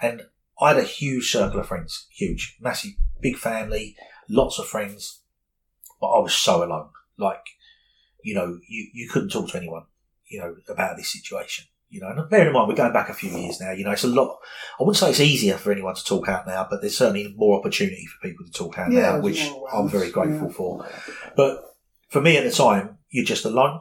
and 0.00 0.22
I 0.60 0.68
had 0.68 0.78
a 0.78 0.84
huge 0.84 1.30
circle 1.30 1.60
of 1.60 1.66
friends, 1.66 2.06
huge, 2.10 2.56
massive, 2.60 2.92
big 3.20 3.36
family, 3.36 3.96
lots 4.28 4.58
of 4.58 4.66
friends, 4.66 5.22
but 6.00 6.08
I 6.08 6.20
was 6.20 6.34
so 6.34 6.62
alone. 6.64 6.90
Like, 7.18 7.44
you 8.22 8.34
know, 8.34 8.58
you, 8.68 8.90
you 8.94 9.08
couldn't 9.08 9.30
talk 9.30 9.48
to 9.50 9.58
anyone, 9.58 9.84
you 10.28 10.38
know, 10.38 10.54
about 10.68 10.96
this 10.96 11.12
situation. 11.12 11.64
You 11.88 12.00
know, 12.00 12.08
and 12.08 12.30
bear 12.30 12.46
in 12.46 12.52
mind, 12.52 12.68
we're 12.68 12.76
going 12.76 12.92
back 12.92 13.08
a 13.08 13.14
few 13.14 13.30
years 13.30 13.60
now. 13.60 13.72
You 13.72 13.82
know, 13.82 13.90
it's 13.90 14.04
a 14.04 14.08
lot. 14.08 14.38
I 14.78 14.84
wouldn't 14.84 14.96
say 14.96 15.10
it's 15.10 15.18
easier 15.18 15.56
for 15.56 15.72
anyone 15.72 15.96
to 15.96 16.04
talk 16.04 16.28
out 16.28 16.46
now, 16.46 16.64
but 16.70 16.80
there's 16.80 16.96
certainly 16.96 17.34
more 17.36 17.58
opportunity 17.58 18.06
for 18.06 18.28
people 18.28 18.46
to 18.46 18.52
talk 18.52 18.78
out 18.78 18.92
Yeah, 18.92 19.16
now, 19.16 19.20
which 19.20 19.50
I'm 19.72 19.88
very 19.88 20.12
grateful 20.12 20.46
yeah. 20.46 20.54
for. 20.54 20.88
But 21.34 21.64
for 22.08 22.20
me 22.20 22.36
at 22.36 22.44
the 22.44 22.52
time, 22.52 22.98
you're 23.08 23.24
just 23.24 23.44
alone, 23.44 23.80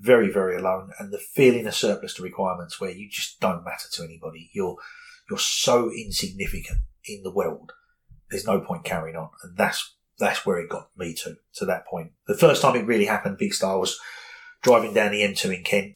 very, 0.00 0.30
very 0.30 0.56
alone, 0.56 0.92
and 0.98 1.12
the 1.12 1.18
feeling 1.18 1.66
of 1.66 1.74
surplus 1.74 2.14
to 2.14 2.22
requirements 2.22 2.80
where 2.80 2.90
you 2.90 3.08
just 3.08 3.40
don't 3.40 3.64
matter 3.64 3.88
to 3.92 4.04
anybody. 4.04 4.50
You're 4.52 4.76
you're 5.30 5.38
so 5.38 5.90
insignificant 5.90 6.80
in 7.06 7.22
the 7.22 7.30
world. 7.30 7.72
There's 8.30 8.46
no 8.46 8.60
point 8.60 8.84
carrying 8.84 9.16
on, 9.16 9.30
and 9.42 9.56
that's 9.56 9.94
that's 10.18 10.44
where 10.46 10.58
it 10.58 10.68
got 10.68 10.90
me 10.96 11.14
to 11.14 11.36
to 11.54 11.64
that 11.66 11.86
point. 11.86 12.12
The 12.26 12.36
first 12.36 12.62
time 12.62 12.76
it 12.76 12.86
really 12.86 13.06
happened, 13.06 13.38
big 13.38 13.54
star 13.54 13.78
was 13.78 13.98
driving 14.62 14.94
down 14.94 15.12
the 15.12 15.22
M2 15.22 15.56
in 15.56 15.64
Kent 15.64 15.94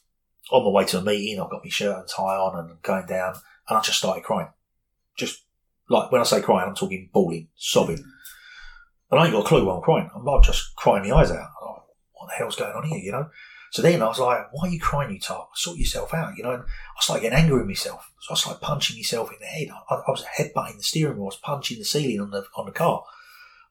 on 0.51 0.63
my 0.63 0.69
way 0.69 0.85
to 0.85 0.99
a 0.99 1.01
meeting. 1.01 1.39
I've 1.39 1.49
got 1.49 1.63
my 1.63 1.69
shirt 1.69 1.97
and 1.97 2.07
tie 2.07 2.37
on 2.37 2.57
and 2.57 2.81
going 2.81 3.07
down, 3.07 3.35
and 3.67 3.77
I 3.77 3.81
just 3.81 3.97
started 3.97 4.23
crying. 4.23 4.49
Just 5.17 5.43
like 5.89 6.11
when 6.11 6.21
I 6.21 6.23
say 6.23 6.41
crying, 6.41 6.67
I'm 6.69 6.75
talking 6.75 7.09
bawling, 7.11 7.49
sobbing. 7.55 8.03
And 9.11 9.19
I 9.19 9.25
ain't 9.25 9.33
got 9.33 9.45
a 9.45 9.47
clue 9.47 9.65
why 9.65 9.75
I'm 9.75 9.81
crying. 9.81 10.09
I'm, 10.15 10.27
I'm 10.27 10.43
just 10.43 10.75
crying 10.75 11.09
my 11.09 11.17
eyes 11.17 11.31
out. 11.31 11.37
I'm 11.37 11.81
what 12.13 12.27
the 12.27 12.35
hell's 12.37 12.55
going 12.55 12.73
on 12.73 12.83
here, 12.83 12.99
you 12.99 13.11
know? 13.11 13.29
So 13.71 13.81
then 13.81 14.01
I 14.01 14.07
was 14.07 14.19
like, 14.19 14.51
why 14.51 14.67
are 14.67 14.71
you 14.71 14.79
crying, 14.79 15.13
you 15.13 15.19
tart? 15.19 15.49
Sort 15.55 15.77
yourself 15.77 16.13
out, 16.13 16.35
you 16.37 16.43
know? 16.43 16.53
And 16.53 16.63
I 16.63 17.01
started 17.01 17.21
getting 17.21 17.37
angry 17.37 17.59
with 17.59 17.67
myself. 17.67 18.11
So 18.21 18.33
I 18.33 18.37
started 18.37 18.61
punching 18.61 18.97
myself 18.97 19.31
in 19.31 19.37
the 19.39 19.45
head. 19.45 19.67
I, 19.89 19.95
I 19.95 20.11
was 20.11 20.25
headbutting 20.37 20.77
the 20.77 20.83
steering 20.83 21.15
wheel. 21.15 21.23
I 21.23 21.25
was 21.25 21.35
punching 21.37 21.77
the 21.77 21.85
ceiling 21.85 22.19
on 22.19 22.31
the, 22.31 22.45
on 22.55 22.65
the 22.65 22.71
car. 22.71 23.03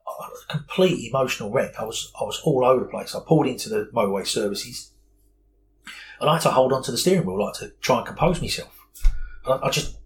I 0.06 0.28
a 0.28 0.52
complete 0.52 1.08
emotional 1.08 1.50
wreck. 1.50 1.74
I 1.78 1.84
was, 1.84 2.12
I 2.18 2.24
was 2.24 2.40
all 2.44 2.64
over 2.64 2.84
the 2.84 2.90
place. 2.90 3.14
I 3.14 3.20
pulled 3.26 3.46
into 3.46 3.68
the 3.68 3.90
motorway 3.92 4.26
services 4.26 4.92
and 6.20 6.28
I 6.28 6.34
had 6.34 6.42
to 6.42 6.50
hold 6.50 6.72
on 6.72 6.82
to 6.84 6.90
the 6.90 6.98
steering 6.98 7.26
wheel, 7.26 7.44
like 7.44 7.54
to 7.54 7.72
try 7.80 7.98
and 7.98 8.06
compose 8.06 8.40
myself. 8.40 8.74
I, 9.46 9.58
I 9.64 9.70
just, 9.70 9.96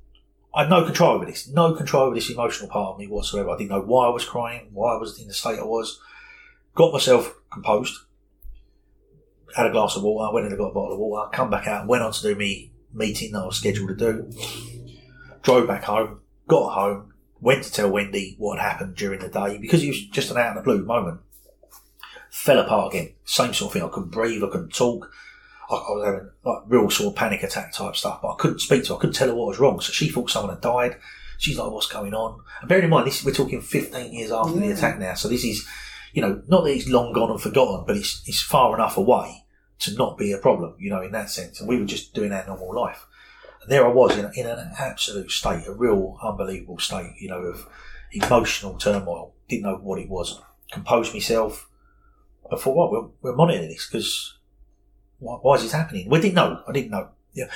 I 0.55 0.63
had 0.63 0.71
no 0.71 0.85
control 0.85 1.13
over 1.13 1.25
this, 1.25 1.49
no 1.49 1.75
control 1.75 2.05
over 2.05 2.15
this 2.15 2.31
emotional 2.31 2.69
part 2.69 2.95
of 2.95 2.99
me 2.99 3.07
whatsoever. 3.07 3.51
I 3.51 3.57
didn't 3.57 3.71
know 3.71 3.81
why 3.81 4.07
I 4.07 4.11
was 4.11 4.25
crying, 4.25 4.69
why 4.73 4.95
I 4.95 4.99
was 4.99 5.19
in 5.21 5.29
the 5.29 5.35
state 5.35 5.59
I 5.59 5.65
was. 5.65 6.01
Got 6.75 6.93
myself 6.93 7.35
composed, 7.51 7.99
had 9.55 9.67
a 9.67 9.73
glass 9.73 9.97
of 9.97 10.03
water, 10.03 10.33
went 10.33 10.47
in 10.47 10.53
and 10.53 10.59
got 10.59 10.71
a 10.71 10.75
bottle 10.75 10.95
of 10.95 10.99
water, 10.99 11.31
come 11.33 11.51
back 11.51 11.67
out, 11.67 11.87
went 11.87 12.03
on 12.03 12.12
to 12.12 12.23
do 12.23 12.35
me 12.35 12.73
meeting 12.93 13.33
that 13.33 13.41
I 13.41 13.47
was 13.47 13.57
scheduled 13.57 13.88
to 13.88 13.95
do. 13.97 14.31
Drove 15.43 15.67
back 15.67 15.85
home, 15.85 16.21
got 16.47 16.73
home, 16.73 17.12
went 17.41 17.65
to 17.65 17.73
tell 17.73 17.91
Wendy 17.91 18.37
what 18.38 18.59
had 18.59 18.71
happened 18.71 18.95
during 18.95 19.21
the 19.21 19.29
day 19.29 19.59
because 19.59 19.83
it 19.83 19.88
was 19.88 20.05
just 20.07 20.31
an 20.31 20.38
out 20.38 20.57
of 20.57 20.62
the 20.65 20.71
blue 20.71 20.85
moment. 20.85 21.21
Fell 22.31 22.61
apart 22.61 22.95
again. 22.95 23.12
Same 23.25 23.53
sort 23.53 23.71
of 23.71 23.73
thing. 23.75 23.83
I 23.83 23.93
couldn't 23.93 24.11
breathe. 24.11 24.43
I 24.43 24.49
couldn't 24.49 24.73
talk. 24.73 25.11
I, 25.69 25.75
I 25.75 25.91
was 25.91 26.05
having 26.05 26.31
like 26.45 26.62
real 26.67 26.88
sort 26.88 27.12
of 27.12 27.17
panic 27.17 27.43
attack 27.43 27.73
type 27.73 27.97
stuff, 27.97 28.23
but 28.23 28.33
I 28.33 28.37
couldn't 28.37 28.61
speak 28.61 28.85
to 28.85 28.91
her. 28.91 28.97
I 28.97 29.01
couldn't 29.01 29.17
tell 29.17 29.29
her 29.29 29.35
what 29.35 29.49
was 29.49 29.59
wrong. 29.59 29.81
So 29.81 29.93
she 29.93 30.09
thought 30.09 30.31
someone 30.31 30.55
had 30.55 30.62
died. 30.62 30.97
She's 31.38 31.59
like, 31.59 31.71
what's 31.71 31.88
going 31.88 32.15
on? 32.15 32.41
And 32.61 32.69
bearing 32.69 32.85
in 32.85 32.91
mind, 32.91 33.07
this 33.07 33.25
we're 33.25 33.33
talking 33.33 33.61
15 33.61 34.12
years 34.12 34.31
after 34.31 34.59
the 34.59 34.71
attack 34.71 34.99
now. 34.99 35.15
So 35.15 35.29
this 35.29 35.45
is, 35.45 35.67
you 36.12 36.23
know, 36.23 36.41
not 36.47 36.62
that 36.62 36.71
it's 36.71 36.88
long 36.88 37.12
gone 37.12 37.33
and 37.33 37.41
forgotten, 37.41 37.85
but 37.85 37.97
it's, 37.97 38.23
it's 38.27 38.41
far 38.41 38.75
enough 38.77 38.97
away 38.97 39.42
to 39.83 39.95
not 39.95 40.16
be 40.16 40.33
a 40.33 40.38
problem, 40.38 40.75
you 40.79 40.90
know, 40.90 41.03
in 41.03 41.12
that 41.12 41.29
sense. 41.29 41.59
And 41.59 41.68
we 41.68 41.79
were 41.79 41.85
just 41.85 42.14
doing 42.14 42.33
our 42.33 42.47
normal 42.47 42.75
life. 42.75 43.07
And 43.61 43.71
there 43.71 43.85
I 43.85 43.88
was 43.88 44.16
in, 44.16 44.31
in 44.35 44.47
an 44.47 44.73
absolute 44.79 45.31
state, 45.31 45.66
a 45.66 45.73
real 45.73 46.18
unbelievable 46.23 46.79
state, 46.79 47.14
you 47.18 47.29
know, 47.29 47.40
of 47.40 47.66
emotional 48.12 48.79
turmoil. 48.79 49.35
Didn't 49.49 49.64
know 49.64 49.77
what 49.77 49.99
it 49.99 50.09
was. 50.09 50.40
Composed 50.73 51.12
myself. 51.12 51.68
I 52.51 52.57
thought, 52.57 52.77
well, 52.77 52.90
we're, 53.23 53.31
we're 53.31 53.37
monitoring 53.37 53.68
this 53.68 53.88
because 53.90 54.38
why, 55.18 55.37
why 55.37 55.57
is 55.57 55.62
this 55.62 55.73
happening? 55.73 56.09
We 56.09 56.21
didn't 56.21 56.35
know. 56.35 56.62
I 56.66 56.73
didn't 56.73 56.90
know. 56.90 57.09
Yeah. 57.33 57.47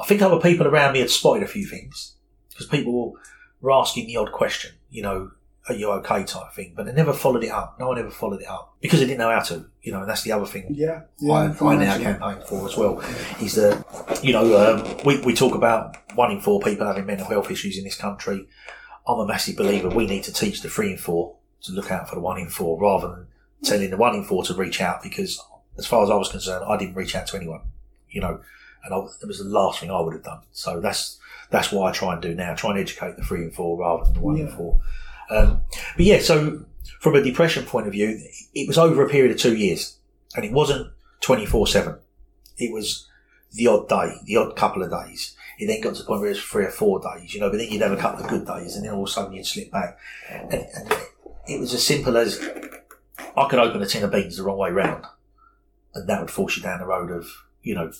I 0.00 0.04
think 0.06 0.22
other 0.22 0.40
people 0.40 0.66
around 0.66 0.94
me 0.94 1.00
had 1.00 1.10
spotted 1.10 1.42
a 1.42 1.48
few 1.48 1.66
things 1.66 2.14
because 2.48 2.66
people 2.66 3.16
were 3.60 3.72
asking 3.72 4.06
the 4.06 4.16
odd 4.16 4.32
question, 4.32 4.72
you 4.90 5.02
know, 5.02 5.32
are 5.68 5.74
you 5.74 5.90
okay 5.90 6.24
type 6.24 6.52
thing, 6.52 6.74
but 6.76 6.84
they 6.84 6.92
never 6.92 7.12
followed 7.14 7.42
it 7.42 7.48
up. 7.50 7.78
No 7.80 7.88
one 7.88 7.98
ever 7.98 8.10
followed 8.10 8.42
it 8.42 8.46
up 8.48 8.74
because 8.82 9.00
they 9.00 9.06
didn't 9.06 9.18
know 9.20 9.30
how 9.30 9.40
to, 9.40 9.64
you 9.82 9.92
know, 9.92 10.00
and 10.00 10.08
that's 10.08 10.22
the 10.22 10.32
other 10.32 10.44
thing 10.44 10.66
Yeah, 10.74 11.02
yeah. 11.18 11.32
I, 11.32 11.64
I 11.66 11.76
now 11.76 11.98
campaign 11.98 12.42
for 12.46 12.66
as 12.68 12.76
well 12.76 13.00
is 13.40 13.54
that 13.54 13.84
you 14.22 14.32
know 14.34 14.44
um, 14.62 14.96
we 15.04 15.20
we 15.22 15.34
talk 15.34 15.54
about 15.54 15.96
one 16.14 16.30
in 16.30 16.40
four 16.40 16.60
people 16.60 16.86
having 16.86 17.06
mental 17.06 17.26
health 17.26 17.50
issues 17.50 17.78
in 17.78 17.84
this 17.84 17.96
country. 17.96 18.46
I'm 19.06 19.18
a 19.20 19.26
massive 19.26 19.56
believer 19.56 19.88
we 19.88 20.06
need 20.06 20.24
to 20.24 20.32
teach 20.32 20.60
the 20.62 20.68
three 20.68 20.92
in 20.92 20.98
four 20.98 21.36
to 21.62 21.72
look 21.72 21.90
out 21.90 22.08
for 22.08 22.14
the 22.16 22.20
one 22.20 22.38
in 22.38 22.48
four 22.50 22.78
rather 22.80 23.08
than 23.08 23.26
telling 23.62 23.90
the 23.90 23.96
one 23.96 24.14
in 24.14 24.24
four 24.24 24.44
to 24.44 24.54
reach 24.54 24.80
out 24.82 25.02
because 25.02 25.42
as 25.78 25.86
far 25.86 26.04
as 26.04 26.10
I 26.10 26.14
was 26.14 26.28
concerned, 26.28 26.64
I 26.68 26.76
didn't 26.76 26.94
reach 26.94 27.16
out 27.16 27.26
to 27.28 27.36
anyone, 27.36 27.62
you 28.10 28.20
know, 28.20 28.40
and 28.84 28.94
I, 28.94 28.98
it 28.98 29.26
was 29.26 29.38
the 29.38 29.44
last 29.44 29.80
thing 29.80 29.90
I 29.90 30.00
would 30.00 30.12
have 30.12 30.22
done. 30.24 30.40
So 30.52 30.80
that's 30.80 31.18
that's 31.50 31.72
what 31.72 31.88
I 31.88 31.92
try 31.92 32.12
and 32.12 32.20
do 32.22 32.34
now. 32.34 32.54
Try 32.54 32.70
and 32.72 32.80
educate 32.80 33.16
the 33.16 33.22
three 33.24 33.42
and 33.44 33.54
four 33.54 33.78
rather 33.78 34.04
than 34.04 34.12
the 34.14 34.20
one 34.20 34.36
in 34.36 34.46
Yeah. 34.48 34.56
four. 34.56 34.80
Um, 35.30 35.62
but 35.96 36.04
yeah, 36.04 36.20
so 36.20 36.64
from 37.00 37.14
a 37.14 37.22
depression 37.22 37.64
point 37.64 37.86
of 37.86 37.92
view, 37.92 38.20
it 38.54 38.68
was 38.68 38.78
over 38.78 39.04
a 39.04 39.08
period 39.08 39.32
of 39.32 39.38
two 39.38 39.56
years, 39.56 39.98
and 40.36 40.44
it 40.44 40.52
wasn't 40.52 40.90
twenty 41.20 41.46
four 41.46 41.66
seven. 41.66 41.96
It 42.56 42.72
was 42.72 43.08
the 43.52 43.66
odd 43.66 43.88
day, 43.88 44.16
the 44.24 44.36
odd 44.36 44.56
couple 44.56 44.82
of 44.82 44.90
days. 44.90 45.36
It 45.58 45.66
then 45.66 45.80
got 45.80 45.94
to 45.94 46.02
the 46.02 46.06
point 46.06 46.20
where 46.20 46.30
it 46.30 46.34
was 46.34 46.42
three 46.42 46.64
or 46.64 46.70
four 46.70 47.00
days, 47.00 47.32
you 47.32 47.40
know. 47.40 47.50
But 47.50 47.58
then 47.58 47.70
you'd 47.70 47.82
have 47.82 47.92
a 47.92 47.96
couple 47.96 48.24
of 48.24 48.30
good 48.30 48.46
days, 48.46 48.76
and 48.76 48.84
then 48.84 48.92
all 48.92 49.04
of 49.04 49.08
a 49.08 49.12
sudden 49.12 49.32
you'd 49.32 49.46
slip 49.46 49.70
back. 49.70 49.98
And, 50.28 50.52
and 50.52 50.92
it 51.48 51.60
was 51.60 51.72
as 51.74 51.86
simple 51.86 52.16
as 52.16 52.40
I 53.36 53.48
could 53.48 53.58
open 53.58 53.82
a 53.82 53.86
tin 53.86 54.04
of 54.04 54.10
beans 54.10 54.36
the 54.36 54.42
wrong 54.42 54.58
way 54.58 54.70
round, 54.70 55.04
and 55.94 56.08
that 56.08 56.20
would 56.20 56.30
force 56.30 56.56
you 56.56 56.62
down 56.62 56.80
the 56.80 56.86
road 56.86 57.10
of 57.10 57.28
you 57.62 57.74
know 57.74 57.92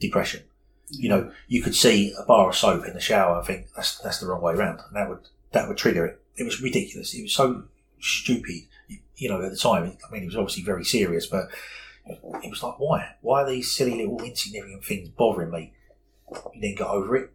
depression. 0.00 0.42
You 0.90 1.08
know, 1.10 1.32
you 1.48 1.62
could 1.62 1.74
see 1.74 2.14
a 2.18 2.24
bar 2.24 2.48
of 2.48 2.56
soap 2.56 2.86
in 2.86 2.94
the 2.94 3.00
shower 3.00 3.38
and 3.38 3.46
think 3.46 3.66
that's 3.76 3.98
that's 3.98 4.20
the 4.20 4.26
wrong 4.26 4.42
way 4.42 4.54
round, 4.54 4.80
and 4.86 4.96
that 4.96 5.08
would 5.08 5.28
that 5.52 5.68
would 5.68 5.76
trigger 5.76 6.06
it. 6.06 6.20
It 6.38 6.44
was 6.44 6.62
ridiculous. 6.62 7.14
It 7.14 7.22
was 7.22 7.34
so 7.34 7.64
stupid. 8.00 8.62
You 9.16 9.28
know, 9.28 9.42
at 9.42 9.50
the 9.50 9.56
time, 9.56 9.98
I 10.08 10.12
mean, 10.12 10.22
it 10.22 10.26
was 10.26 10.36
obviously 10.36 10.62
very 10.62 10.84
serious, 10.84 11.26
but 11.26 11.48
it 12.06 12.50
was 12.50 12.62
like, 12.62 12.78
why? 12.78 13.14
Why 13.20 13.42
are 13.42 13.50
these 13.50 13.70
silly 13.70 13.96
little 13.96 14.22
insignificant 14.22 14.84
things 14.84 15.08
bothering 15.10 15.50
me? 15.50 15.72
You 16.30 16.60
then 16.60 16.74
got 16.74 16.94
over 16.94 17.16
it, 17.16 17.30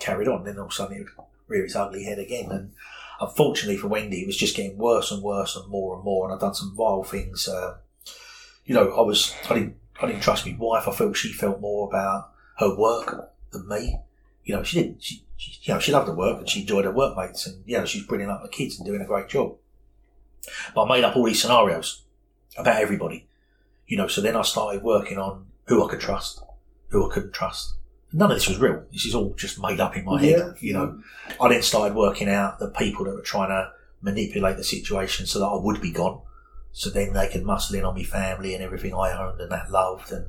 carried 0.00 0.28
on, 0.28 0.44
then 0.44 0.58
all 0.58 0.66
of 0.66 0.70
a 0.70 0.74
sudden 0.74 0.96
it 0.96 1.00
would 1.00 1.26
rear 1.46 1.64
its 1.64 1.76
ugly 1.76 2.04
head 2.04 2.18
again. 2.18 2.50
And 2.50 2.72
unfortunately 3.20 3.76
for 3.76 3.88
Wendy, 3.88 4.22
it 4.22 4.26
was 4.26 4.36
just 4.36 4.56
getting 4.56 4.76
worse 4.76 5.10
and 5.10 5.22
worse 5.22 5.56
and 5.56 5.68
more 5.68 5.94
and 5.94 6.04
more. 6.04 6.26
And 6.26 6.34
I'd 6.34 6.40
done 6.40 6.54
some 6.54 6.74
vile 6.76 7.04
things. 7.04 7.48
Uh, 7.48 7.76
you 8.64 8.74
know, 8.74 8.90
I 8.90 9.00
was, 9.00 9.34
I 9.48 9.54
didn't, 9.54 9.76
I 10.00 10.06
didn't 10.06 10.22
trust 10.22 10.46
my 10.46 10.56
wife. 10.58 10.88
I 10.88 10.92
felt 10.92 11.16
she 11.16 11.32
felt 11.32 11.60
more 11.60 11.88
about 11.88 12.30
her 12.58 12.76
work 12.76 13.32
than 13.52 13.68
me. 13.68 13.98
You 14.48 14.56
know, 14.56 14.62
she 14.62 14.82
didn't, 14.82 15.02
she, 15.02 15.22
she 15.36 15.58
you 15.62 15.74
know, 15.74 15.78
she 15.78 15.92
loved 15.92 16.08
her 16.08 16.14
work 16.14 16.38
and 16.38 16.48
she 16.48 16.62
enjoyed 16.62 16.86
her 16.86 16.90
workmates 16.90 17.46
and, 17.46 17.62
you 17.66 17.76
know, 17.76 17.84
she's 17.84 18.06
bringing 18.06 18.30
up 18.30 18.42
the 18.42 18.48
kids 18.48 18.78
and 18.78 18.86
doing 18.86 19.02
a 19.02 19.04
great 19.04 19.28
job. 19.28 19.56
But 20.74 20.84
I 20.84 20.88
made 20.88 21.04
up 21.04 21.16
all 21.16 21.26
these 21.26 21.42
scenarios 21.42 22.04
about 22.56 22.80
everybody. 22.80 23.28
You 23.86 23.98
know, 23.98 24.08
so 24.08 24.22
then 24.22 24.36
I 24.36 24.42
started 24.42 24.82
working 24.82 25.18
on 25.18 25.48
who 25.66 25.86
I 25.86 25.90
could 25.90 26.00
trust, 26.00 26.42
who 26.88 27.06
I 27.06 27.12
couldn't 27.12 27.34
trust. 27.34 27.74
None 28.10 28.30
of 28.30 28.38
this 28.38 28.48
was 28.48 28.58
real. 28.58 28.84
This 28.90 29.04
is 29.04 29.14
all 29.14 29.34
just 29.34 29.60
made 29.60 29.80
up 29.80 29.98
in 29.98 30.06
my 30.06 30.18
head. 30.18 30.38
Yeah. 30.38 30.52
You 30.60 30.72
know, 30.72 31.02
I 31.38 31.48
then 31.50 31.60
started 31.60 31.94
working 31.94 32.30
out 32.30 32.58
the 32.58 32.70
people 32.70 33.04
that 33.04 33.14
were 33.14 33.20
trying 33.20 33.50
to 33.50 33.70
manipulate 34.00 34.56
the 34.56 34.64
situation 34.64 35.26
so 35.26 35.40
that 35.40 35.44
I 35.44 35.62
would 35.62 35.82
be 35.82 35.90
gone. 35.90 36.22
So 36.72 36.88
then 36.88 37.12
they 37.12 37.28
could 37.28 37.44
muscle 37.44 37.76
in 37.76 37.84
on 37.84 37.94
my 37.94 38.02
family 38.02 38.54
and 38.54 38.64
everything 38.64 38.94
I 38.94 39.12
owned 39.12 39.42
and 39.42 39.52
that 39.52 39.70
loved. 39.70 40.10
And, 40.10 40.28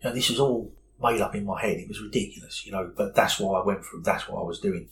you 0.00 0.08
know, 0.08 0.14
this 0.14 0.30
was 0.30 0.40
all 0.40 0.72
made 1.02 1.20
up 1.20 1.34
in 1.34 1.44
my 1.44 1.60
head. 1.60 1.78
It 1.78 1.88
was 1.88 2.00
ridiculous, 2.00 2.66
you 2.66 2.72
know, 2.72 2.90
but 2.96 3.14
that's 3.14 3.38
why 3.38 3.60
I 3.60 3.64
went 3.64 3.84
through. 3.84 4.02
That's 4.02 4.28
what 4.28 4.40
I 4.40 4.44
was 4.44 4.60
doing. 4.60 4.88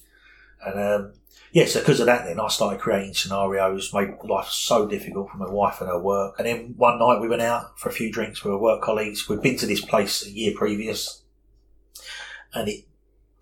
And, 0.65 0.79
um, 0.79 1.13
yeah, 1.53 1.67
so 1.67 1.81
because 1.81 2.01
of 2.01 2.07
that, 2.07 2.27
then 2.27 2.41
I 2.41 2.49
started 2.49 2.81
creating 2.81 3.15
scenarios, 3.15 3.93
made 3.95 4.15
life 4.25 4.49
so 4.49 4.87
difficult 4.87 5.31
for 5.31 5.37
my 5.37 5.49
wife 5.49 5.81
and 5.81 5.89
her 5.89 5.99
work. 5.99 6.35
And 6.39 6.47
then 6.47 6.75
one 6.77 6.99
night 6.99 7.21
we 7.21 7.29
went 7.29 7.43
out 7.43 7.79
for 7.79 7.89
a 7.89 7.93
few 7.93 8.11
drinks 8.11 8.43
with 8.43 8.53
our 8.53 8.59
work 8.59 8.83
colleagues. 8.83 9.29
We'd 9.29 9.43
been 9.43 9.57
to 9.59 9.67
this 9.67 9.85
place 9.85 10.27
a 10.27 10.31
year 10.31 10.53
previous, 10.57 11.23
and 12.53 12.69
it 12.69 12.85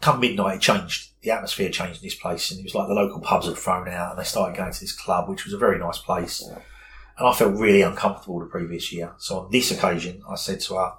come 0.01 0.21
midnight, 0.21 0.57
it 0.57 0.61
changed. 0.61 1.11
The 1.23 1.31
atmosphere 1.31 1.71
changed 1.71 2.03
in 2.03 2.07
this 2.07 2.15
place, 2.15 2.51
and 2.51 2.61
it 2.61 2.65
was 2.65 2.75
like 2.75 2.89
the 2.89 2.95
local 2.95 3.21
pubs 3.21 3.47
had 3.47 3.57
thrown 3.57 3.89
out, 3.89 4.11
and 4.11 4.19
they 4.19 4.25
started 4.25 4.57
going 4.57 4.73
to 4.73 4.81
this 4.81 4.93
club, 4.93 5.29
which 5.29 5.45
was 5.45 5.55
a 5.55 5.59
very 5.59 5.79
nice 5.79 5.99
place. 5.99 6.43
And 6.43 7.29
I 7.29 7.33
felt 7.33 7.57
really 7.57 7.83
uncomfortable 7.83 8.41
the 8.41 8.47
previous 8.47 8.93
year. 8.93 9.15
So 9.19 9.41
on 9.41 9.51
this 9.51 9.71
occasion, 9.71 10.23
I 10.29 10.35
said 10.35 10.61
to 10.63 10.75
her, 10.75 10.93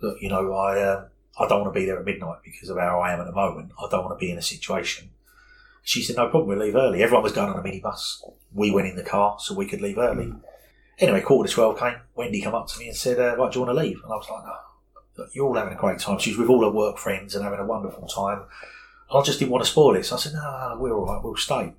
"Look, 0.00 0.20
you 0.20 0.28
know, 0.28 0.52
I 0.52 0.82
um, 0.82 1.04
I 1.38 1.46
don't 1.46 1.60
want 1.60 1.72
to 1.72 1.80
be 1.80 1.86
there 1.86 1.98
at 1.98 2.04
midnight 2.04 2.38
because 2.44 2.68
of 2.68 2.78
how 2.78 3.00
I 3.00 3.12
am 3.12 3.20
at 3.20 3.26
the 3.26 3.32
moment. 3.32 3.72
I 3.78 3.88
don't 3.90 4.04
want 4.04 4.18
to 4.18 4.24
be 4.24 4.30
in 4.30 4.38
a 4.38 4.42
situation." 4.42 5.10
She 5.82 6.02
said, 6.02 6.16
"No 6.16 6.28
problem. 6.28 6.48
We'll 6.48 6.66
leave 6.66 6.76
early." 6.76 7.02
Everyone 7.02 7.22
was 7.22 7.32
going 7.32 7.50
on 7.50 7.58
a 7.58 7.62
minibus. 7.62 8.22
We 8.52 8.70
went 8.70 8.88
in 8.88 8.96
the 8.96 9.02
car 9.02 9.38
so 9.40 9.54
we 9.54 9.66
could 9.66 9.80
leave 9.80 9.98
early. 9.98 10.32
Anyway, 10.98 11.20
quarter 11.20 11.48
to 11.48 11.54
twelve 11.54 11.78
came. 11.78 11.94
Wendy 12.14 12.40
came 12.40 12.54
up 12.54 12.66
to 12.68 12.78
me 12.78 12.88
and 12.88 12.96
said, 12.96 13.18
uh, 13.18 13.36
"Right, 13.36 13.52
do 13.52 13.58
you 13.58 13.64
want 13.64 13.76
to 13.76 13.82
leave?" 13.82 14.00
And 14.02 14.12
I 14.12 14.16
was 14.16 14.28
like, 14.28 14.44
"No, 14.44 14.54
look, 15.16 15.34
you're 15.34 15.46
all 15.46 15.54
having 15.54 15.72
a 15.72 15.76
great 15.76 15.98
time." 15.98 16.18
She 16.18 16.30
was 16.30 16.38
with 16.38 16.50
all 16.50 16.62
her 16.62 16.70
work 16.70 16.98
friends 16.98 17.34
and 17.34 17.44
having 17.44 17.60
a 17.60 17.66
wonderful 17.66 18.06
time. 18.08 18.42
And 19.10 19.20
I 19.20 19.22
just 19.22 19.38
didn't 19.38 19.52
want 19.52 19.64
to 19.64 19.70
spoil 19.70 19.96
it. 19.96 20.04
So 20.04 20.16
I 20.16 20.18
said, 20.18 20.34
"No, 20.34 20.40
no, 20.40 20.74
no 20.74 20.80
we're 20.80 20.92
all 20.92 21.06
right. 21.06 21.22
We'll 21.22 21.36
stay." 21.36 21.72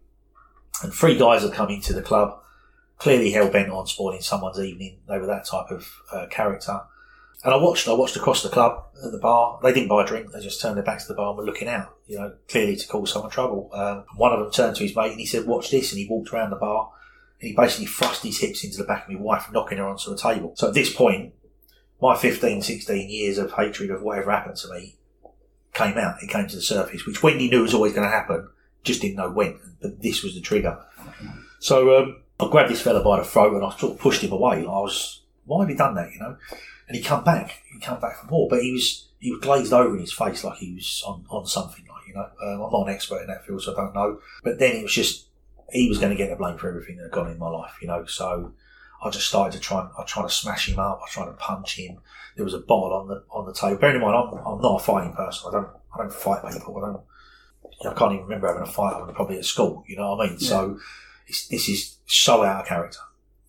And 0.81 0.93
three 0.93 1.17
guys 1.17 1.43
had 1.43 1.53
come 1.53 1.69
into 1.69 1.93
the 1.93 2.01
club, 2.01 2.39
clearly 2.97 3.31
hell 3.31 3.49
bent 3.49 3.69
on 3.69 3.85
spoiling 3.85 4.21
someone's 4.21 4.59
evening. 4.59 4.99
They 5.07 5.17
were 5.17 5.27
that 5.27 5.45
type 5.45 5.69
of 5.69 5.87
uh, 6.11 6.27
character. 6.27 6.81
And 7.43 7.53
I 7.53 7.57
watched. 7.57 7.87
I 7.87 7.93
watched 7.93 8.17
across 8.17 8.43
the 8.43 8.49
club 8.49 8.85
at 9.03 9.11
the 9.11 9.17
bar. 9.17 9.59
They 9.63 9.73
didn't 9.73 9.87
buy 9.87 10.03
a 10.03 10.07
drink. 10.07 10.31
They 10.31 10.41
just 10.41 10.61
turned 10.61 10.75
their 10.75 10.83
backs 10.83 11.05
to 11.05 11.13
the 11.13 11.17
bar 11.17 11.29
and 11.29 11.37
were 11.37 11.45
looking 11.45 11.69
out. 11.69 11.95
You 12.07 12.17
know, 12.17 12.33
clearly 12.49 12.75
to 12.75 12.87
cause 12.87 13.13
someone 13.13 13.31
trouble. 13.31 13.69
Um, 13.73 14.03
one 14.17 14.33
of 14.33 14.39
them 14.39 14.51
turned 14.51 14.75
to 14.75 14.83
his 14.83 14.95
mate 14.95 15.11
and 15.11 15.19
he 15.19 15.25
said, 15.25 15.47
"Watch 15.47 15.71
this!" 15.71 15.91
And 15.91 15.99
he 15.99 16.07
walked 16.07 16.33
around 16.33 16.49
the 16.49 16.57
bar 16.57 16.91
and 17.39 17.49
he 17.49 17.55
basically 17.55 17.85
thrust 17.85 18.23
his 18.23 18.39
hips 18.39 18.63
into 18.63 18.77
the 18.77 18.83
back 18.83 19.07
of 19.07 19.13
my 19.13 19.19
wife, 19.19 19.49
knocking 19.51 19.77
her 19.77 19.87
onto 19.87 20.11
a 20.11 20.17
table. 20.17 20.53
So 20.55 20.67
at 20.67 20.73
this 20.73 20.93
point, 20.93 21.33
my 22.01 22.15
15, 22.15 22.61
16 22.61 23.09
years 23.09 23.37
of 23.37 23.53
hatred 23.53 23.91
of 23.91 24.01
whatever 24.01 24.31
happened 24.31 24.57
to 24.57 24.73
me 24.73 24.95
came 25.73 25.97
out. 25.97 26.21
It 26.21 26.29
came 26.29 26.47
to 26.47 26.55
the 26.55 26.61
surface, 26.61 27.05
which 27.05 27.23
Wendy 27.23 27.49
knew 27.49 27.61
was 27.61 27.73
always 27.73 27.93
going 27.93 28.07
to 28.07 28.13
happen, 28.13 28.49
just 28.83 29.01
didn't 29.01 29.17
know 29.17 29.31
when. 29.31 29.59
But 29.81 30.01
this 30.01 30.23
was 30.23 30.35
the 30.35 30.41
trigger. 30.41 30.77
So 31.59 31.97
um, 31.97 32.23
I 32.39 32.49
grabbed 32.49 32.71
this 32.71 32.81
fella 32.81 33.03
by 33.03 33.19
the 33.19 33.25
throat 33.25 33.53
and 33.53 33.65
I 33.65 33.75
sort 33.77 33.93
of 33.93 33.99
pushed 33.99 34.21
him 34.21 34.31
away. 34.31 34.59
I 34.59 34.63
was, 34.63 35.21
why 35.45 35.61
have 35.61 35.69
you 35.69 35.77
done 35.77 35.95
that? 35.95 36.11
You 36.11 36.19
know? 36.19 36.37
And 36.89 36.97
he 36.97 37.03
come 37.03 37.23
back. 37.23 37.61
He 37.71 37.79
come 37.79 37.99
back 37.99 38.17
for 38.17 38.25
more, 38.25 38.49
but 38.49 38.63
he 38.63 38.71
was 38.71 39.05
he 39.19 39.31
was 39.31 39.39
glazed 39.41 39.71
over 39.71 39.93
in 39.93 40.01
his 40.01 40.11
face 40.11 40.43
like 40.43 40.57
he 40.57 40.73
was 40.73 41.03
on, 41.05 41.23
on 41.29 41.45
something. 41.45 41.85
Like 41.87 42.07
you 42.07 42.15
know, 42.15 42.27
um, 42.41 42.61
I'm 42.65 42.71
not 42.71 42.87
an 42.87 42.93
expert 42.93 43.21
in 43.21 43.27
that 43.27 43.45
field, 43.45 43.61
so 43.61 43.73
I 43.73 43.75
don't 43.75 43.93
know. 43.93 44.19
But 44.43 44.57
then 44.57 44.75
it 44.75 44.83
was 44.83 44.93
just 44.93 45.27
he 45.71 45.87
was 45.87 45.99
going 45.99 46.09
to 46.09 46.17
get 46.17 46.31
the 46.31 46.35
blame 46.35 46.57
for 46.57 46.67
everything 46.67 46.97
that 46.97 47.03
had 47.03 47.11
gone 47.11 47.29
in 47.29 47.37
my 47.37 47.47
life. 47.47 47.73
You 47.79 47.87
know, 47.87 48.05
so 48.05 48.53
I 49.03 49.11
just 49.11 49.27
started 49.27 49.55
to 49.55 49.59
try 49.59 49.81
and 49.81 49.89
I 49.99 50.03
tried 50.03 50.23
to 50.23 50.29
smash 50.29 50.67
him 50.67 50.79
up. 50.79 50.99
I 51.05 51.09
tried 51.11 51.25
to 51.25 51.33
punch 51.33 51.75
him. 51.75 51.99
There 52.35 52.43
was 52.43 52.55
a 52.55 52.59
bottle 52.59 52.93
on 52.93 53.07
the 53.07 53.23
on 53.29 53.45
the 53.45 53.53
table. 53.53 53.77
Bearing 53.77 53.97
in 53.97 54.01
mind, 54.01 54.15
I'm, 54.15 54.39
I'm 54.45 54.59
not 54.59 54.81
a 54.81 54.83
fighting 54.83 55.13
person. 55.13 55.47
I 55.47 55.51
don't 55.51 55.69
I 55.93 55.97
don't 55.99 56.13
fight 56.13 56.41
people. 56.51 56.75
I 56.77 56.87
don't. 56.87 57.01
I 57.85 57.97
can't 57.97 58.13
even 58.13 58.23
remember 58.23 58.47
having 58.47 58.63
a 58.63 58.65
fight. 58.65 58.95
I 58.95 59.01
was 59.03 59.13
probably 59.13 59.37
at 59.37 59.45
school. 59.45 59.83
You 59.87 59.97
know 59.97 60.15
what 60.15 60.25
I 60.25 60.29
mean? 60.31 60.39
So 60.39 60.79
it's, 61.27 61.47
this 61.47 61.69
is 61.69 61.97
so 62.07 62.43
out 62.43 62.61
of 62.61 62.67
character. 62.67 62.99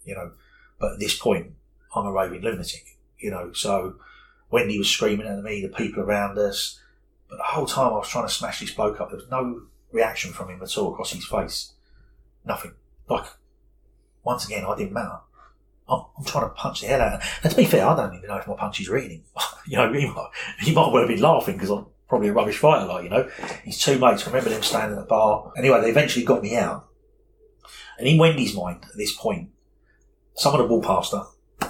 You 0.05 0.15
know, 0.15 0.33
but 0.79 0.93
at 0.93 0.99
this 1.01 1.19
point, 1.19 1.53
I'm 1.95 2.07
a 2.07 2.13
raving 2.13 2.43
lunatic. 2.43 2.99
You 3.21 3.31
know, 3.31 3.53
so 3.53 3.97
Wendy 4.51 4.79
was 4.79 4.89
screaming 4.89 5.27
at 5.27 5.43
me, 5.43 5.63
the 5.63 5.69
people 5.69 6.03
around 6.03 6.39
us, 6.39 6.81
but 7.29 7.37
the 7.37 7.43
whole 7.45 7.67
time 7.67 7.93
I 7.93 7.97
was 7.97 8.09
trying 8.09 8.27
to 8.27 8.33
smash 8.33 8.61
this 8.61 8.73
bloke 8.73 9.01
up. 9.01 9.11
There 9.11 9.19
was 9.19 9.31
no 9.31 9.63
reaction 9.93 10.33
from 10.33 10.51
him 10.51 10.63
at 10.63 10.77
all 10.79 10.93
across 10.93 11.13
his 11.13 11.27
face. 11.27 11.73
Nothing. 12.45 12.73
Like 13.09 13.27
once 14.25 14.47
again, 14.47 14.65
I 14.65 14.77
didn't 14.77 14.93
matter. 14.93 15.19
I'm, 15.89 16.05
I'm 16.17 16.25
trying 16.25 16.45
to 16.45 16.51
punch 16.51 16.81
the 16.81 16.89
hell 16.89 17.01
out 17.01 17.15
of 17.15 17.23
him. 17.23 17.31
And 17.43 17.51
to 17.51 17.57
be 17.57 17.65
fair, 17.65 17.87
I 17.87 17.97
don't 17.97 18.15
even 18.15 18.29
know 18.29 18.37
if 18.37 18.47
my 18.47 18.55
punches 18.55 18.89
were 18.89 18.99
hitting 18.99 19.19
him. 19.19 19.25
you 19.67 19.77
know, 19.77 19.93
he 19.93 20.07
might, 20.07 20.31
he 20.61 20.75
might 20.75 20.93
well 20.93 21.03
have 21.03 21.09
been 21.09 21.21
laughing 21.21 21.57
because 21.57 21.71
I'm 21.71 21.87
probably 22.09 22.29
a 22.29 22.33
rubbish 22.33 22.59
fighter, 22.59 22.87
like, 22.87 23.05
you 23.05 23.11
know. 23.11 23.29
His 23.65 23.81
two 23.81 23.99
mates, 23.99 24.25
I 24.25 24.27
remember 24.27 24.51
them 24.51 24.63
standing 24.63 24.99
at 24.99 25.03
the 25.03 25.09
bar. 25.09 25.53
Anyway, 25.57 25.81
they 25.81 25.91
eventually 25.91 26.25
got 26.25 26.43
me 26.43 26.57
out. 26.57 26.89
And 27.99 28.07
in 28.07 28.19
Wendy's 28.19 28.55
mind, 28.55 28.85
at 28.85 28.97
this 28.97 29.15
point, 29.15 29.51
someone 30.35 30.63
had 30.63 30.71
walked 30.71 30.87
past 30.87 31.13
her, 31.13 31.25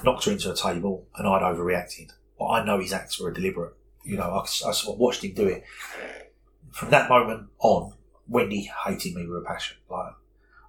knocked 0.04 0.24
her 0.24 0.32
into 0.32 0.50
a 0.50 0.56
table, 0.56 1.06
and 1.16 1.26
I'd 1.26 1.42
overreacted. 1.42 2.12
But 2.38 2.46
I 2.46 2.64
know 2.64 2.80
his 2.80 2.92
acts 2.92 3.20
were 3.20 3.30
deliberate. 3.30 3.74
You 4.04 4.16
know, 4.16 4.30
I, 4.30 4.42
I 4.42 4.72
sort 4.72 4.94
of 4.94 4.98
watched 4.98 5.24
him 5.24 5.32
do 5.32 5.46
it. 5.46 5.64
From 6.70 6.90
that 6.90 7.08
moment 7.08 7.48
on, 7.58 7.94
Wendy 8.28 8.70
hated 8.86 9.14
me 9.14 9.26
with 9.26 9.42
a 9.42 9.46
passion. 9.46 9.76
Like, 9.90 10.14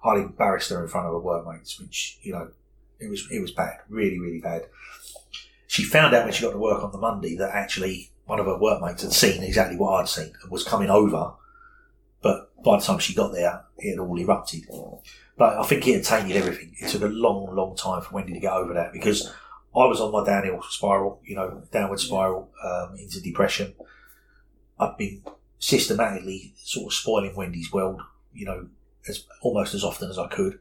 I'd 0.04 0.18
embarrassed 0.18 0.70
her 0.70 0.82
in 0.82 0.88
front 0.88 1.06
of 1.06 1.12
her 1.12 1.18
workmates, 1.18 1.80
which, 1.80 2.18
you 2.22 2.32
know, 2.32 2.50
it 2.98 3.08
was, 3.08 3.26
it 3.30 3.40
was 3.40 3.52
bad. 3.52 3.78
Really, 3.88 4.18
really 4.18 4.40
bad. 4.40 4.66
She 5.66 5.84
found 5.84 6.14
out 6.14 6.24
when 6.24 6.32
she 6.32 6.42
got 6.42 6.52
to 6.52 6.58
work 6.58 6.82
on 6.82 6.92
the 6.92 6.98
Monday 6.98 7.36
that 7.36 7.54
actually 7.54 8.10
one 8.26 8.38
of 8.38 8.46
her 8.46 8.58
workmates 8.58 9.02
had 9.02 9.12
seen 9.12 9.42
exactly 9.42 9.76
what 9.76 10.00
I'd 10.00 10.08
seen 10.08 10.32
and 10.42 10.50
was 10.50 10.64
coming 10.64 10.90
over. 10.90 11.32
But 12.20 12.50
by 12.62 12.78
the 12.78 12.84
time 12.84 12.98
she 12.98 13.14
got 13.14 13.32
there, 13.32 13.64
it 13.78 13.90
had 13.90 13.98
all 13.98 14.18
erupted. 14.18 14.66
But 15.42 15.58
I 15.58 15.64
think 15.64 15.88
it 15.88 15.94
had 15.94 16.04
tainted 16.04 16.36
everything. 16.36 16.72
It 16.78 16.88
took 16.88 17.02
a 17.02 17.08
long, 17.08 17.52
long 17.52 17.74
time 17.74 18.00
for 18.00 18.14
Wendy 18.14 18.32
to 18.32 18.38
get 18.38 18.52
over 18.52 18.74
that 18.74 18.92
because 18.92 19.26
I 19.74 19.86
was 19.86 20.00
on 20.00 20.12
my 20.12 20.24
downhill 20.24 20.62
spiral, 20.70 21.20
you 21.24 21.34
know, 21.34 21.64
downward 21.72 21.98
spiral 21.98 22.48
um, 22.64 22.94
into 22.96 23.20
depression. 23.20 23.74
I've 24.78 24.96
been 24.96 25.20
systematically 25.58 26.54
sort 26.58 26.86
of 26.86 26.94
spoiling 26.94 27.34
Wendy's 27.34 27.72
world, 27.72 28.02
you 28.32 28.46
know, 28.46 28.68
as 29.08 29.24
almost 29.40 29.74
as 29.74 29.82
often 29.82 30.10
as 30.10 30.16
I 30.16 30.28
could. 30.28 30.60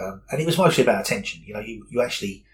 Um, 0.00 0.22
and 0.30 0.40
it 0.40 0.46
was 0.46 0.56
mostly 0.56 0.84
about 0.84 1.02
attention. 1.02 1.42
You 1.44 1.52
know, 1.52 1.60
you, 1.60 1.86
you 1.90 2.00
actually 2.00 2.46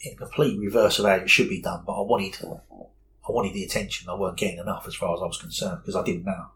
in 0.00 0.16
complete 0.16 0.58
reverse 0.58 0.98
of 0.98 1.04
how 1.04 1.12
it 1.12 1.30
should 1.30 1.48
be 1.48 1.62
done, 1.62 1.84
but 1.86 1.92
I 1.92 2.02
wanted 2.02 2.36
I 2.42 3.30
wanted 3.30 3.54
the 3.54 3.62
attention. 3.62 4.08
I 4.08 4.16
weren't 4.16 4.36
getting 4.36 4.58
enough 4.58 4.88
as 4.88 4.96
far 4.96 5.14
as 5.14 5.22
I 5.22 5.26
was 5.26 5.40
concerned 5.40 5.78
because 5.82 5.94
I 5.94 6.02
didn't 6.02 6.24
know. 6.24 6.46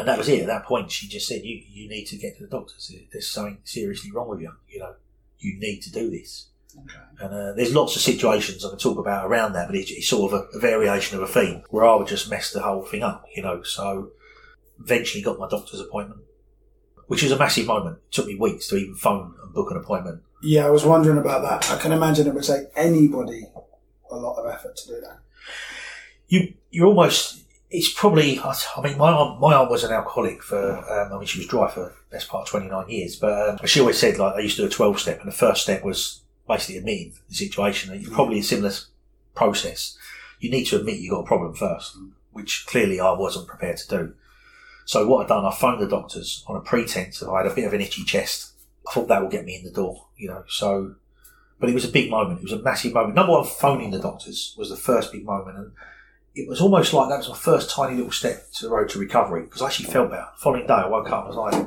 And 0.00 0.08
that 0.08 0.18
was 0.18 0.28
it. 0.28 0.40
At 0.40 0.46
that 0.46 0.64
point, 0.64 0.90
she 0.90 1.08
just 1.08 1.28
said, 1.28 1.42
"You 1.44 1.62
you 1.68 1.88
need 1.88 2.06
to 2.06 2.16
get 2.16 2.36
to 2.36 2.44
the 2.44 2.50
doctors. 2.50 2.92
There's 3.12 3.28
something 3.28 3.58
seriously 3.64 4.10
wrong 4.12 4.28
with 4.28 4.40
you. 4.40 4.52
You 4.68 4.80
know, 4.80 4.94
you 5.38 5.58
need 5.58 5.80
to 5.82 5.92
do 5.92 6.10
this." 6.10 6.46
Okay. 6.76 7.24
And 7.24 7.34
uh, 7.34 7.52
there's 7.54 7.74
lots 7.74 7.96
of 7.96 8.02
situations 8.02 8.64
I 8.64 8.70
can 8.70 8.78
talk 8.78 8.98
about 8.98 9.26
around 9.26 9.54
that, 9.54 9.66
but 9.66 9.76
it's, 9.76 9.90
it's 9.90 10.08
sort 10.08 10.32
of 10.32 10.40
a, 10.40 10.56
a 10.56 10.60
variation 10.60 11.16
of 11.16 11.22
a 11.22 11.32
theme 11.32 11.62
where 11.70 11.84
I 11.84 11.96
would 11.96 12.06
just 12.06 12.30
mess 12.30 12.52
the 12.52 12.62
whole 12.62 12.84
thing 12.84 13.02
up, 13.02 13.24
you 13.34 13.42
know. 13.42 13.62
So 13.62 14.10
eventually 14.82 15.22
got 15.22 15.38
my 15.38 15.48
doctor's 15.48 15.80
appointment, 15.80 16.20
which 17.08 17.22
was 17.22 17.32
a 17.32 17.38
massive 17.38 17.66
moment. 17.66 17.98
It 18.08 18.12
took 18.12 18.26
me 18.26 18.36
weeks 18.36 18.68
to 18.68 18.76
even 18.76 18.94
phone 18.94 19.34
and 19.42 19.52
book 19.52 19.70
an 19.70 19.76
appointment. 19.76 20.22
Yeah, 20.42 20.66
I 20.66 20.70
was 20.70 20.84
wondering 20.84 21.18
about 21.18 21.42
that. 21.42 21.70
I 21.70 21.80
can 21.80 21.92
imagine 21.92 22.26
it 22.26 22.34
would 22.34 22.44
take 22.44 22.68
anybody 22.74 23.46
a 24.10 24.16
lot 24.16 24.36
of 24.36 24.52
effort 24.52 24.76
to 24.76 24.88
do 24.88 25.00
that. 25.00 25.18
You 26.28 26.54
you're 26.70 26.86
almost. 26.86 27.39
It's 27.70 27.92
probably. 27.92 28.40
I 28.40 28.54
mean, 28.82 28.98
my 28.98 29.12
aunt, 29.12 29.40
my 29.40 29.54
aunt 29.54 29.70
was 29.70 29.84
an 29.84 29.92
alcoholic 29.92 30.42
for. 30.42 30.78
Um, 30.78 31.12
I 31.12 31.18
mean, 31.18 31.26
she 31.26 31.38
was 31.38 31.46
dry 31.46 31.70
for 31.70 31.80
the 31.80 32.16
best 32.16 32.28
part 32.28 32.42
of 32.42 32.50
29 32.50 32.88
years, 32.88 33.16
but 33.16 33.60
um, 33.60 33.66
she 33.66 33.80
always 33.80 33.98
said 33.98 34.18
like 34.18 34.34
I 34.34 34.40
used 34.40 34.56
to 34.56 34.62
do 34.62 34.68
a 34.68 34.70
12 34.70 35.00
step, 35.00 35.20
and 35.20 35.28
the 35.28 35.36
first 35.36 35.62
step 35.62 35.84
was 35.84 36.20
basically 36.48 36.78
admitting 36.78 37.14
the 37.28 37.34
situation. 37.34 37.94
It's 37.94 38.08
probably 38.08 38.40
a 38.40 38.42
similar 38.42 38.72
process. 39.34 39.96
You 40.40 40.50
need 40.50 40.64
to 40.64 40.76
admit 40.76 40.98
you've 40.98 41.12
got 41.12 41.20
a 41.20 41.26
problem 41.26 41.54
first, 41.54 41.96
which 42.32 42.66
clearly 42.66 42.98
I 42.98 43.12
wasn't 43.12 43.46
prepared 43.46 43.76
to 43.78 43.88
do. 43.88 44.14
So 44.84 45.06
what 45.06 45.22
I've 45.22 45.28
done, 45.28 45.44
I 45.44 45.54
phoned 45.54 45.80
the 45.80 45.86
doctors 45.86 46.44
on 46.48 46.56
a 46.56 46.60
pretense 46.60 47.20
that 47.20 47.28
I 47.30 47.42
had 47.42 47.52
a 47.52 47.54
bit 47.54 47.66
of 47.66 47.72
an 47.72 47.80
itchy 47.80 48.02
chest. 48.02 48.52
I 48.88 48.92
thought 48.92 49.06
that 49.06 49.22
would 49.22 49.30
get 49.30 49.44
me 49.44 49.56
in 49.56 49.64
the 49.64 49.70
door, 49.70 50.06
you 50.16 50.28
know. 50.28 50.42
So, 50.48 50.96
but 51.60 51.70
it 51.70 51.74
was 51.74 51.84
a 51.84 51.92
big 51.92 52.10
moment. 52.10 52.40
It 52.40 52.44
was 52.44 52.52
a 52.52 52.62
massive 52.62 52.94
moment. 52.94 53.14
Number 53.14 53.32
one, 53.32 53.44
phoning 53.44 53.92
the 53.92 54.00
doctors 54.00 54.54
was 54.58 54.70
the 54.70 54.76
first 54.76 55.12
big 55.12 55.24
moment, 55.24 55.58
and 55.58 55.72
it 56.34 56.48
was 56.48 56.60
almost 56.60 56.92
like 56.92 57.08
that 57.08 57.18
was 57.18 57.28
my 57.28 57.36
first 57.36 57.70
tiny 57.70 57.96
little 57.96 58.12
step 58.12 58.50
to 58.52 58.64
the 58.64 58.70
road 58.70 58.88
to 58.90 58.98
recovery 58.98 59.42
because 59.42 59.62
I 59.62 59.66
actually 59.66 59.90
felt 59.90 60.10
better. 60.10 60.28
The 60.36 60.42
following 60.42 60.66
day, 60.66 60.74
I 60.74 60.88
woke 60.88 61.10
up 61.10 61.26
and 61.26 61.36
was 61.36 61.52
like, 61.52 61.66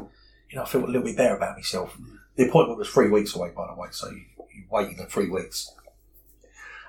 you 0.49 0.55
know, 0.55 0.63
I 0.63 0.65
felt 0.65 0.85
a 0.85 0.87
little 0.87 1.03
bit 1.03 1.17
better 1.17 1.35
about 1.35 1.57
myself. 1.57 1.97
The 2.35 2.47
appointment 2.47 2.79
was 2.79 2.89
three 2.89 3.09
weeks 3.09 3.35
away, 3.35 3.51
by 3.55 3.67
the 3.67 3.79
way, 3.79 3.89
so 3.91 4.09
you, 4.09 4.23
you 4.53 4.63
waiting 4.69 4.97
the 4.97 5.05
three 5.05 5.29
weeks, 5.29 5.69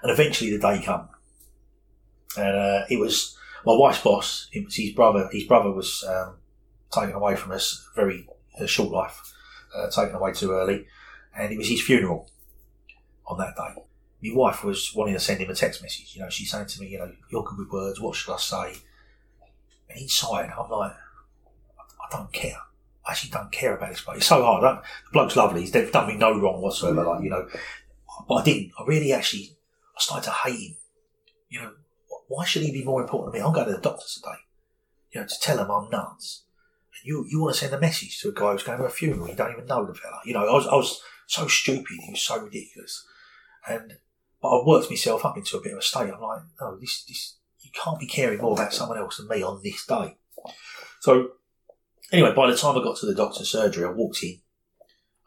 and 0.03 0.11
eventually 0.11 0.51
the 0.51 0.59
day 0.59 0.81
came, 0.81 1.09
and 2.37 2.57
uh, 2.57 2.85
it 2.89 2.99
was 2.99 3.37
my 3.67 3.75
wife's 3.75 4.03
boss. 4.03 4.49
It 4.53 4.65
was 4.65 4.77
his 4.77 4.93
brother. 4.93 5.29
His 5.33 5.45
brother 5.45 5.71
was 5.71 6.05
um, 6.09 6.37
taken 6.93 7.13
away 7.13 7.37
from 7.37 7.53
us, 7.53 7.87
very 7.95 8.29
uh, 8.59 8.67
short 8.67 8.91
life, 8.91 9.21
uh, 9.77 9.91
taken 9.91 10.15
away 10.15 10.33
too 10.33 10.53
early, 10.53 10.87
and 11.37 11.53
it 11.53 11.59
was 11.59 11.69
his 11.69 11.83
funeral 11.83 12.31
on 13.27 13.39
that 13.39 13.57
day. 13.57 13.83
My 14.25 14.35
wife 14.35 14.65
was 14.65 14.95
wanting 14.95 15.15
to 15.15 15.21
send 15.21 15.41
him 15.41 15.51
a 15.51 15.55
text 15.55 15.83
message. 15.83 16.15
You 16.15 16.23
know, 16.23 16.31
she's 16.31 16.51
saying 16.51 16.67
to 16.67 16.81
me, 16.81 16.89
you 16.89 16.99
know, 16.99 17.13
you're 17.31 17.45
good 17.45 17.59
with 17.59 17.71
words. 17.71 18.01
What 18.01 18.17
should 18.17 18.33
I 18.33 18.39
say? 18.39 18.75
And 19.91 20.01
inside, 20.01 20.51
I'm 20.59 20.71
like, 20.71 20.93
I 20.93 22.17
don't 22.17 22.33
care. 22.33 22.57
I 23.07 23.11
actually 23.11 23.33
don't 23.33 23.53
care 23.53 23.77
about 23.77 23.91
this 23.91 24.01
bloke. 24.01 24.17
It's 24.17 24.27
so 24.27 24.43
hard. 24.43 24.63
The 24.63 25.13
bloke's 25.13 25.37
lovely. 25.37 25.61
He's 25.61 25.71
done 25.71 26.09
me 26.09 26.17
no 26.17 26.41
wrong 26.41 26.63
whatsoever. 26.63 27.05
Like, 27.05 27.23
you 27.23 27.29
know, 27.29 27.47
but 28.27 28.35
I 28.37 28.45
didn't. 28.45 28.73
I 28.79 28.85
really 28.87 29.13
actually, 29.13 29.57
I 29.95 30.01
started 30.01 30.25
to 30.25 30.31
hate 30.31 30.71
him. 30.71 30.77
You 31.51 31.61
know, 31.61 31.73
why 32.29 32.47
should 32.47 32.63
he 32.63 32.73
be 32.73 32.83
more 32.83 33.03
important 33.03 33.35
to 33.35 33.39
me? 33.39 33.45
I'm 33.45 33.53
going 33.53 33.67
to 33.67 33.75
the 33.75 33.79
doctor 33.79 34.07
today. 34.09 34.39
You 35.13 35.21
know, 35.21 35.27
to 35.27 35.35
tell 35.43 35.59
him 35.59 35.71
I'm 35.71 35.91
nuts. 35.91 36.45
And 36.95 37.07
you, 37.07 37.27
you 37.29 37.41
want 37.41 37.55
to 37.55 37.61
send 37.61 37.75
a 37.75 37.81
message 37.81 38.21
to 38.21 38.31
a 38.31 38.33
guy 38.33 38.53
who's 38.53 38.63
going 38.63 38.79
to 38.79 38.85
a 38.85 38.91
funeral. 38.91 39.29
You 39.29 39.37
don't 39.37 39.53
even 39.53 39.67
know 39.67 39.85
the 39.85 39.95
fella. 39.95 40.21
You 40.25 40.33
know, 40.33 40.47
I 40.49 40.53
was, 40.53 40.67
I 40.67 40.77
was 40.77 41.03
so 41.27 41.47
stupid. 41.47 41.99
He 42.01 42.11
was 42.11 42.23
so 42.23 42.41
ridiculous. 42.41 43.07
And, 43.69 43.99
but 44.45 44.61
I 44.61 44.63
worked 44.63 44.91
myself 44.91 45.25
up 45.25 45.39
into 45.39 45.57
a 45.57 45.63
bit 45.63 45.73
of 45.73 45.79
a 45.79 45.83
state. 45.83 46.13
I'm 46.13 46.21
like, 46.21 46.43
no, 46.61 46.77
this, 46.79 47.03
this, 47.09 47.39
you 47.61 47.71
can't 47.83 47.99
be 47.99 48.07
caring 48.07 48.43
more 48.43 48.53
about 48.53 48.75
someone 48.75 48.99
else 48.99 49.17
than 49.17 49.27
me 49.27 49.43
on 49.43 49.63
this 49.65 49.87
day. 49.87 50.19
So, 51.01 51.29
anyway, 52.13 52.35
by 52.35 52.51
the 52.51 52.57
time 52.57 52.77
I 52.77 52.85
got 52.85 52.99
to 52.99 53.07
the 53.07 53.15
doctor's 53.15 53.51
surgery, 53.51 53.87
I 53.87 53.91
walked 53.93 54.23
in. 54.23 54.43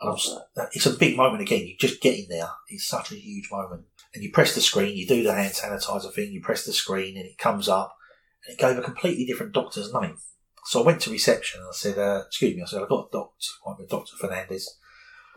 And 0.01 0.09
I 0.09 0.11
was, 0.11 0.39
it's 0.73 0.85
a 0.85 0.91
big 0.91 1.17
moment 1.17 1.41
again. 1.41 1.65
You 1.65 1.75
just 1.79 1.99
get 1.99 2.19
in 2.19 2.27
there. 2.29 2.47
It's 2.67 2.87
such 2.87 3.11
a 3.11 3.15
huge 3.15 3.49
moment. 3.51 3.85
And 4.13 4.23
you 4.23 4.31
press 4.31 4.53
the 4.53 4.61
screen, 4.61 4.95
you 4.95 5.07
do 5.07 5.23
the 5.23 5.33
hand 5.33 5.53
sanitizer 5.53 6.13
thing, 6.13 6.31
you 6.31 6.39
press 6.39 6.63
the 6.63 6.71
screen 6.71 7.17
and 7.17 7.25
it 7.25 7.39
comes 7.39 7.67
up 7.67 7.97
and 8.45 8.53
it 8.53 8.61
gave 8.61 8.77
a 8.77 8.83
completely 8.83 9.25
different 9.25 9.51
doctor's 9.51 9.91
name. 9.91 10.19
So 10.65 10.83
I 10.83 10.85
went 10.85 11.01
to 11.01 11.09
reception 11.09 11.61
and 11.61 11.69
I 11.69 11.73
said, 11.73 11.97
uh, 11.97 12.21
excuse 12.27 12.55
me, 12.55 12.61
I 12.61 12.67
said, 12.67 12.83
I've 12.83 12.89
got 12.89 13.07
a 13.07 13.11
doctor, 13.11 13.83
Dr. 13.89 14.15
Fernandez. 14.15 14.77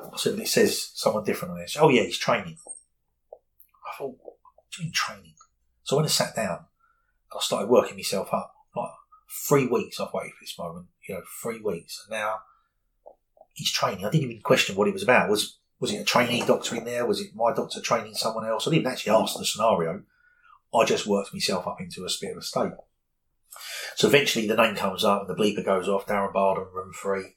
I 0.01 0.18
said, 0.18 0.39
it 0.39 0.49
says 0.49 0.91
someone 0.93 1.24
different 1.24 1.53
on 1.53 1.61
this. 1.61 1.78
Oh 1.81 1.89
yeah, 1.89 2.03
he's 2.03 2.18
training. 2.18 2.59
Thought, 4.01 4.16
what 4.22 4.36
do 4.72 4.82
you 4.82 4.86
mean 4.86 4.92
training? 4.94 5.34
So 5.82 5.96
when 5.96 6.07
I 6.07 6.09
sat 6.09 6.34
down, 6.34 6.61
I 7.34 7.38
started 7.40 7.68
working 7.68 7.96
myself 7.96 8.32
up. 8.32 8.55
Like 8.74 8.88
three 9.46 9.66
weeks 9.66 10.01
I've 10.01 10.14
waited 10.14 10.32
for 10.32 10.44
this 10.44 10.59
moment, 10.59 10.86
you 11.07 11.16
know, 11.16 11.22
three 11.42 11.61
weeks. 11.61 12.03
And 12.07 12.18
now 12.18 12.36
he's 13.53 13.70
training. 13.70 14.07
I 14.07 14.11
didn't 14.11 14.30
even 14.30 14.42
question 14.42 14.74
what 14.74 14.88
it 14.88 14.94
was 14.94 15.03
about. 15.03 15.28
Was 15.28 15.59
was 15.80 15.92
it 15.92 15.98
a 16.01 16.05
trainee 16.05 16.46
doctor 16.46 16.76
in 16.76 16.84
there? 16.84 17.05
Was 17.05 17.20
it 17.20 17.34
my 17.34 17.53
doctor 17.53 17.82
training 17.82 18.14
someone 18.14 18.46
else? 18.46 18.66
I 18.66 18.70
didn't 18.70 18.86
actually 18.86 19.12
ask 19.12 19.36
the 19.36 19.44
scenario. 19.44 20.03
I 20.74 20.84
just 20.86 21.07
worked 21.07 21.34
myself 21.34 21.66
up 21.66 21.80
into 21.80 22.03
a 22.03 22.09
bit 22.20 22.36
of 22.36 22.44
state. 22.44 22.72
So 23.96 24.09
eventually 24.09 24.46
the 24.46 24.57
name 24.57 24.76
comes 24.76 25.05
up 25.05 25.28
and 25.28 25.28
the 25.28 25.42
bleeper 25.42 25.64
goes 25.64 25.88
off, 25.88 26.07
Darren 26.07 26.32
Barden, 26.32 26.68
room 26.72 26.92
three. 26.94 27.34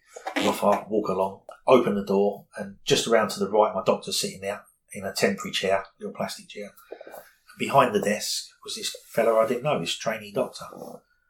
Off 0.47 0.63
I 0.63 0.85
walk 0.87 1.09
along, 1.09 1.41
open 1.67 1.95
the 1.95 2.05
door, 2.05 2.45
and 2.57 2.77
just 2.85 3.07
around 3.07 3.31
to 3.31 3.39
the 3.39 3.49
right, 3.49 3.75
my 3.75 3.83
doctor's 3.83 4.19
sitting 4.19 4.39
there 4.39 4.63
in 4.93 5.05
a 5.05 5.13
temporary 5.13 5.51
chair, 5.51 5.83
little 5.99 6.15
plastic 6.15 6.47
chair. 6.47 6.71
And 6.91 7.59
behind 7.59 7.93
the 7.93 8.01
desk 8.01 8.49
was 8.63 8.75
this 8.75 8.95
fellow 9.07 9.39
I 9.39 9.47
didn't 9.47 9.63
know, 9.63 9.79
this 9.79 9.97
trainee 9.97 10.31
doctor. 10.33 10.65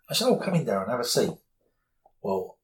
I 0.09 0.13
said, 0.13 0.27
Oh, 0.27 0.37
come 0.37 0.55
in, 0.55 0.65
Darren, 0.65 0.89
have 0.89 0.99
a 0.99 1.05
seat. 1.05 1.31
Well, 2.21 2.57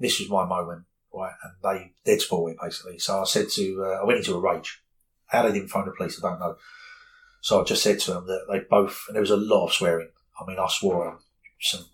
this 0.00 0.18
was 0.18 0.28
my 0.28 0.44
moment 0.44 0.84
right? 1.12 1.32
And 1.42 1.52
they 1.62 1.92
dead 2.04 2.20
spoiled 2.20 2.50
it 2.50 2.56
basically. 2.62 2.98
So 2.98 3.20
I 3.20 3.24
said 3.24 3.48
to, 3.50 3.84
uh, 3.84 4.02
I 4.02 4.04
went 4.04 4.18
into 4.18 4.34
a 4.34 4.40
rage. 4.40 4.82
How 5.26 5.42
they 5.42 5.52
didn't 5.52 5.68
phone 5.68 5.86
the 5.86 5.92
police, 5.92 6.22
I 6.22 6.28
don't 6.28 6.40
know. 6.40 6.56
So 7.40 7.60
I 7.60 7.64
just 7.64 7.82
said 7.82 8.00
to 8.00 8.14
them 8.14 8.26
that 8.26 8.46
they 8.50 8.60
both, 8.68 9.04
and 9.06 9.14
there 9.14 9.20
was 9.20 9.30
a 9.30 9.36
lot 9.36 9.66
of 9.66 9.72
swearing. 9.72 10.08
I 10.40 10.46
mean, 10.46 10.58
I 10.58 10.66
swore. 10.68 11.18
Some, 11.60 11.84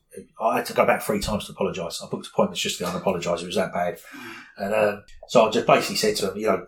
I 0.41 0.57
had 0.57 0.67
to 0.67 0.73
go 0.73 0.87
back 0.87 1.03
three 1.03 1.21
times 1.21 1.47
to 1.47 1.53
apologise. 1.53 2.01
I 2.03 2.09
booked 2.09 2.29
appointments 2.29 2.63
just 2.63 2.79
to 2.79 2.85
go 2.85 2.91
and 2.91 2.99
apologise. 2.99 3.43
It 3.43 3.47
was 3.47 3.57
that 3.57 3.75
bad. 3.75 3.99
And 4.57 4.75
um, 4.75 5.05
so 5.29 5.47
I 5.47 5.51
just 5.51 5.67
basically 5.67 5.97
said 5.97 6.17
to 6.17 6.27
them, 6.27 6.39
you 6.39 6.47
know, 6.47 6.67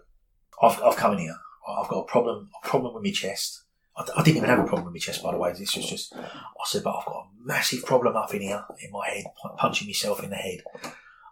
I've, 0.63 0.83
I've 0.83 0.97
come 0.97 1.15
in 1.15 1.21
here. 1.21 1.37
I've 1.69 1.89
got 1.89 2.01
a 2.01 2.07
problem, 2.07 2.51
a 2.63 2.67
problem 2.67 2.95
with 2.95 3.05
my 3.05 3.11
chest. 3.11 3.65
I, 3.97 4.05
I 4.17 4.23
didn't 4.23 4.39
even 4.39 4.49
have 4.49 4.61
a 4.61 4.65
problem 4.65 4.85
with 4.85 4.95
my 4.95 5.01
chest, 5.01 5.23
by 5.23 5.33
the 5.33 5.39
way. 5.39 5.53
This 5.53 5.77
was 5.77 5.87
just, 5.89 6.15
I 6.15 6.65
said, 6.65 6.83
but 6.85 6.97
I've 6.97 7.07
got 7.07 7.27
a 7.27 7.29
massive 7.45 7.85
problem 7.85 8.17
up 8.17 8.33
in 8.35 8.43
here, 8.43 8.65
in 8.83 8.91
my 8.91 9.09
head, 9.09 9.25
punching 9.57 9.89
myself 9.89 10.23
in 10.23 10.31
the 10.31 10.37
head. 10.37 10.61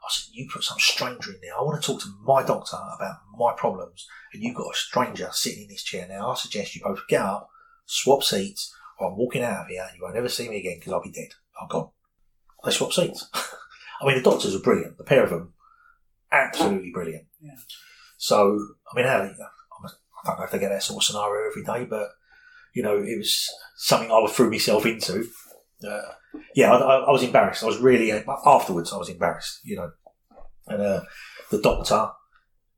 I 0.06 0.08
said, 0.10 0.34
you 0.34 0.48
put 0.52 0.62
some 0.62 0.78
stranger 0.78 1.32
in 1.32 1.40
there. 1.42 1.58
I 1.58 1.62
want 1.62 1.82
to 1.82 1.86
talk 1.86 2.00
to 2.02 2.14
my 2.22 2.42
doctor 2.44 2.76
about 2.76 3.16
my 3.36 3.52
problems, 3.56 4.06
and 4.32 4.42
you've 4.42 4.56
got 4.56 4.72
a 4.72 4.76
stranger 4.76 5.28
sitting 5.32 5.64
in 5.64 5.68
this 5.68 5.82
chair. 5.82 6.06
Now, 6.08 6.30
I 6.30 6.34
suggest 6.34 6.76
you 6.76 6.82
both 6.82 7.00
get 7.08 7.22
up, 7.22 7.48
swap 7.86 8.22
seats, 8.22 8.72
or 8.98 9.10
I'm 9.10 9.16
walking 9.16 9.42
out 9.42 9.62
of 9.62 9.66
here, 9.66 9.84
and 9.88 9.96
you 9.96 10.02
won't 10.02 10.16
ever 10.16 10.28
see 10.28 10.48
me 10.48 10.58
again 10.58 10.76
because 10.78 10.92
I'll 10.92 11.02
be 11.02 11.10
dead. 11.10 11.30
I'm 11.60 11.68
gone. 11.68 11.90
They 12.64 12.70
swap 12.70 12.92
seats. 12.92 13.28
I 14.00 14.06
mean, 14.06 14.16
the 14.16 14.30
doctors 14.30 14.54
are 14.54 14.60
brilliant. 14.60 14.98
The 14.98 15.04
pair 15.04 15.24
of 15.24 15.30
them, 15.30 15.54
absolutely 16.30 16.90
brilliant. 16.92 17.26
Yeah. 17.40 17.56
So, 18.16 18.58
I 18.92 18.96
mean, 18.96 19.06
how 19.06 19.28
I 20.26 20.30
don't 20.30 20.40
know 20.40 20.44
if 20.44 20.50
they 20.50 20.58
get 20.58 20.70
that 20.70 20.82
sort 20.82 21.02
of 21.02 21.04
scenario 21.04 21.48
every 21.48 21.64
day, 21.64 21.86
but 21.88 22.08
you 22.74 22.82
know, 22.82 22.98
it 22.98 23.16
was 23.16 23.48
something 23.76 24.10
I 24.10 24.26
threw 24.28 24.50
myself 24.50 24.84
into. 24.84 25.26
uh, 25.86 26.00
yeah, 26.54 26.72
I, 26.72 26.78
I, 26.78 26.96
I 27.04 27.10
was 27.10 27.22
embarrassed. 27.22 27.62
I 27.62 27.66
was 27.66 27.78
really 27.78 28.12
afterwards. 28.12 28.92
I 28.92 28.98
was 28.98 29.08
embarrassed, 29.08 29.60
you 29.64 29.76
know. 29.76 29.90
And 30.66 30.82
uh, 30.82 31.00
the 31.50 31.60
doctor 31.60 32.10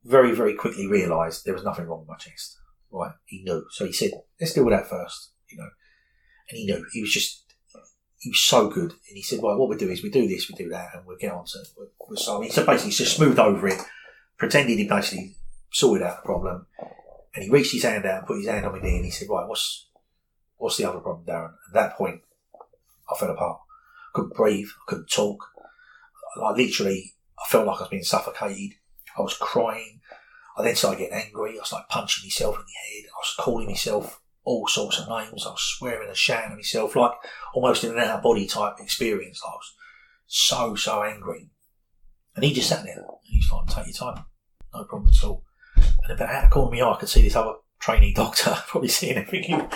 very, 0.05 0.33
very 0.33 0.53
quickly 0.53 0.87
realised 0.87 1.43
there 1.43 1.53
was 1.53 1.63
nothing 1.63 1.85
wrong 1.85 1.99
with 1.99 2.09
my 2.09 2.17
chest. 2.17 2.57
Right, 2.91 3.11
he 3.25 3.43
knew. 3.43 3.65
So 3.71 3.85
he 3.85 3.91
said, 3.91 4.11
"Let's 4.39 4.53
deal 4.53 4.65
with 4.65 4.73
that 4.73 4.89
first, 4.89 5.31
you 5.49 5.57
know. 5.57 5.69
And 6.49 6.57
he 6.57 6.65
knew. 6.65 6.85
He 6.91 7.01
was 7.01 7.11
just 7.11 7.49
he 8.19 8.29
was 8.29 8.41
so 8.41 8.69
good. 8.69 8.91
And 8.91 9.15
he 9.15 9.21
said, 9.21 9.39
"Well, 9.41 9.57
what 9.57 9.69
we 9.69 9.77
do 9.77 9.89
is 9.89 10.03
we 10.03 10.09
do 10.09 10.27
this, 10.27 10.49
we 10.49 10.55
do 10.55 10.69
that, 10.69 10.89
and 10.93 11.05
we'll 11.05 11.17
get 11.17 11.31
on 11.31 11.45
to 11.45 11.59
we'll, 11.77 11.89
we'll 12.07 12.17
solve." 12.17 12.49
So 12.51 12.65
basically, 12.65 12.91
he 12.91 12.97
just 12.97 13.15
smoothed 13.15 13.39
over 13.39 13.67
it, 13.67 13.81
pretended 14.37 14.77
he 14.77 14.87
basically 14.87 15.35
sorted 15.71 16.05
out 16.05 16.17
the 16.17 16.25
problem, 16.25 16.67
and 17.35 17.43
he 17.43 17.49
reached 17.49 17.73
his 17.73 17.83
hand 17.83 18.05
out 18.05 18.19
and 18.19 18.27
put 18.27 18.37
his 18.37 18.47
hand 18.47 18.65
on 18.65 18.73
my 18.73 18.81
knee, 18.81 18.97
and 18.97 19.05
he 19.05 19.11
said, 19.11 19.29
"Right, 19.29 19.47
what's 19.47 19.87
what's 20.57 20.77
the 20.77 20.85
other 20.85 20.99
problem, 20.99 21.25
Darren?" 21.25 21.53
At 21.69 21.73
that 21.73 21.97
point, 21.97 22.21
I 23.09 23.17
fell 23.17 23.31
apart. 23.31 23.59
I 24.09 24.11
couldn't 24.15 24.35
breathe. 24.35 24.67
I 24.67 24.89
couldn't 24.89 25.11
talk. 25.11 25.43
I 26.41 26.51
literally, 26.51 27.15
I 27.39 27.49
felt 27.49 27.67
like 27.67 27.77
I 27.77 27.81
was 27.81 27.89
being 27.89 28.03
suffocated. 28.03 28.77
I 29.17 29.21
was 29.21 29.35
crying. 29.35 30.01
I 30.57 30.63
then 30.63 30.75
started 30.75 30.99
getting 30.99 31.17
angry. 31.17 31.57
I 31.57 31.61
was 31.61 31.73
like 31.73 31.89
punching 31.89 32.25
myself 32.25 32.55
in 32.55 32.61
the 32.61 33.01
head. 33.01 33.09
I 33.09 33.17
was 33.19 33.35
calling 33.37 33.67
myself 33.67 34.21
all 34.43 34.67
sorts 34.67 34.99
of 34.99 35.09
names. 35.09 35.45
I 35.45 35.51
was 35.51 35.61
swearing 35.61 36.07
and 36.07 36.17
shouting 36.17 36.51
at 36.51 36.57
myself, 36.57 36.95
like 36.95 37.13
almost 37.53 37.83
in 37.83 37.91
an 37.91 37.99
out 37.99 38.17
of 38.17 38.23
body 38.23 38.47
type 38.47 38.75
experience. 38.79 39.41
I 39.45 39.51
was 39.51 39.75
so, 40.27 40.75
so 40.75 41.03
angry. 41.03 41.49
And 42.35 42.45
he 42.45 42.53
just 42.53 42.69
sat 42.69 42.83
there 42.83 42.97
and 42.97 43.05
he's 43.23 43.51
like, 43.51 43.67
take 43.67 43.87
your 43.87 44.13
time. 44.13 44.25
No 44.73 44.83
problem 44.85 45.11
at 45.15 45.27
all. 45.27 45.43
And 46.03 46.11
about 46.11 46.29
out 46.29 46.43
of 46.43 46.49
the 46.49 46.53
corner 46.53 46.67
of 46.67 46.73
my 46.73 46.87
eye, 46.87 46.93
I 46.95 46.99
could 46.99 47.09
see 47.09 47.21
this 47.21 47.35
other 47.35 47.53
trainee 47.79 48.13
doctor 48.13 48.55
probably 48.67 48.89
seeing 48.89 49.17
it 49.17 49.29
thinking, 49.29 49.67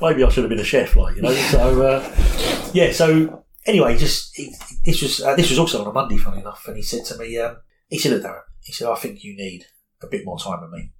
maybe 0.00 0.24
I 0.24 0.28
should 0.28 0.44
have 0.44 0.50
been 0.50 0.58
a 0.58 0.64
chef, 0.64 0.96
like, 0.96 1.16
you 1.16 1.22
know. 1.22 1.32
So, 1.32 1.82
uh, 1.82 2.70
yeah, 2.72 2.92
so 2.92 3.44
anyway, 3.66 3.96
just, 3.96 4.36
this 4.84 5.02
was, 5.02 5.20
uh, 5.20 5.36
this 5.36 5.50
was 5.50 5.58
also 5.58 5.80
on 5.82 5.88
a 5.88 5.92
Monday, 5.92 6.16
funny 6.16 6.40
enough. 6.40 6.66
And 6.66 6.76
he 6.76 6.82
said 6.82 7.04
to 7.06 7.18
me, 7.18 7.38
um, 7.38 7.56
he 7.88 7.98
said, 7.98 8.12
look, 8.12 8.22
Darren, 8.22 8.42
he 8.60 8.72
said, 8.72 8.88
I 8.88 8.96
think 8.96 9.22
you 9.24 9.36
need 9.36 9.64
a 10.02 10.06
bit 10.06 10.24
more 10.24 10.38
time 10.38 10.60
with 10.62 10.70
me. 10.70 10.92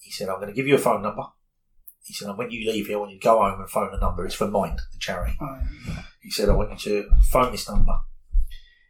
He 0.00 0.10
said, 0.10 0.28
I'm 0.28 0.36
going 0.36 0.48
to 0.48 0.54
give 0.54 0.66
you 0.66 0.74
a 0.74 0.78
phone 0.78 1.02
number. 1.02 1.24
He 2.02 2.14
said, 2.14 2.34
when 2.36 2.50
you 2.50 2.70
leave 2.70 2.86
here, 2.86 2.98
when 2.98 3.10
you 3.10 3.20
go 3.20 3.38
home 3.38 3.60
and 3.60 3.68
phone 3.68 3.90
the 3.92 3.98
number. 3.98 4.24
It's 4.24 4.34
for 4.34 4.48
Mind, 4.48 4.80
the 4.92 4.98
charity. 4.98 5.36
Oh, 5.42 5.58
He 6.22 6.30
said, 6.30 6.48
I 6.48 6.54
want 6.54 6.70
you 6.70 7.02
to 7.02 7.10
phone 7.30 7.52
this 7.52 7.68
number. 7.68 7.92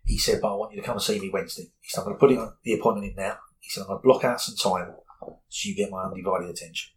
He 0.04 0.18
said, 0.18 0.40
but 0.40 0.52
I 0.52 0.56
want 0.56 0.72
you 0.72 0.80
to 0.80 0.86
come 0.86 0.96
and 0.96 1.02
see 1.02 1.18
me 1.18 1.28
Wednesday. 1.28 1.64
He 1.80 1.88
said, 1.88 2.02
I'm 2.02 2.06
going 2.06 2.16
to 2.16 2.20
put 2.20 2.30
it 2.30 2.38
on 2.38 2.52
the 2.62 2.74
appointment 2.74 3.10
in 3.10 3.16
now. 3.16 3.36
He 3.58 3.70
said, 3.70 3.80
I'm 3.80 3.88
going 3.88 3.98
to 3.98 4.02
block 4.04 4.24
out 4.24 4.40
some 4.40 4.54
time 4.56 4.94
so 5.48 5.68
you 5.68 5.74
get 5.74 5.90
my 5.90 6.04
undivided 6.04 6.50
attention. 6.50 6.92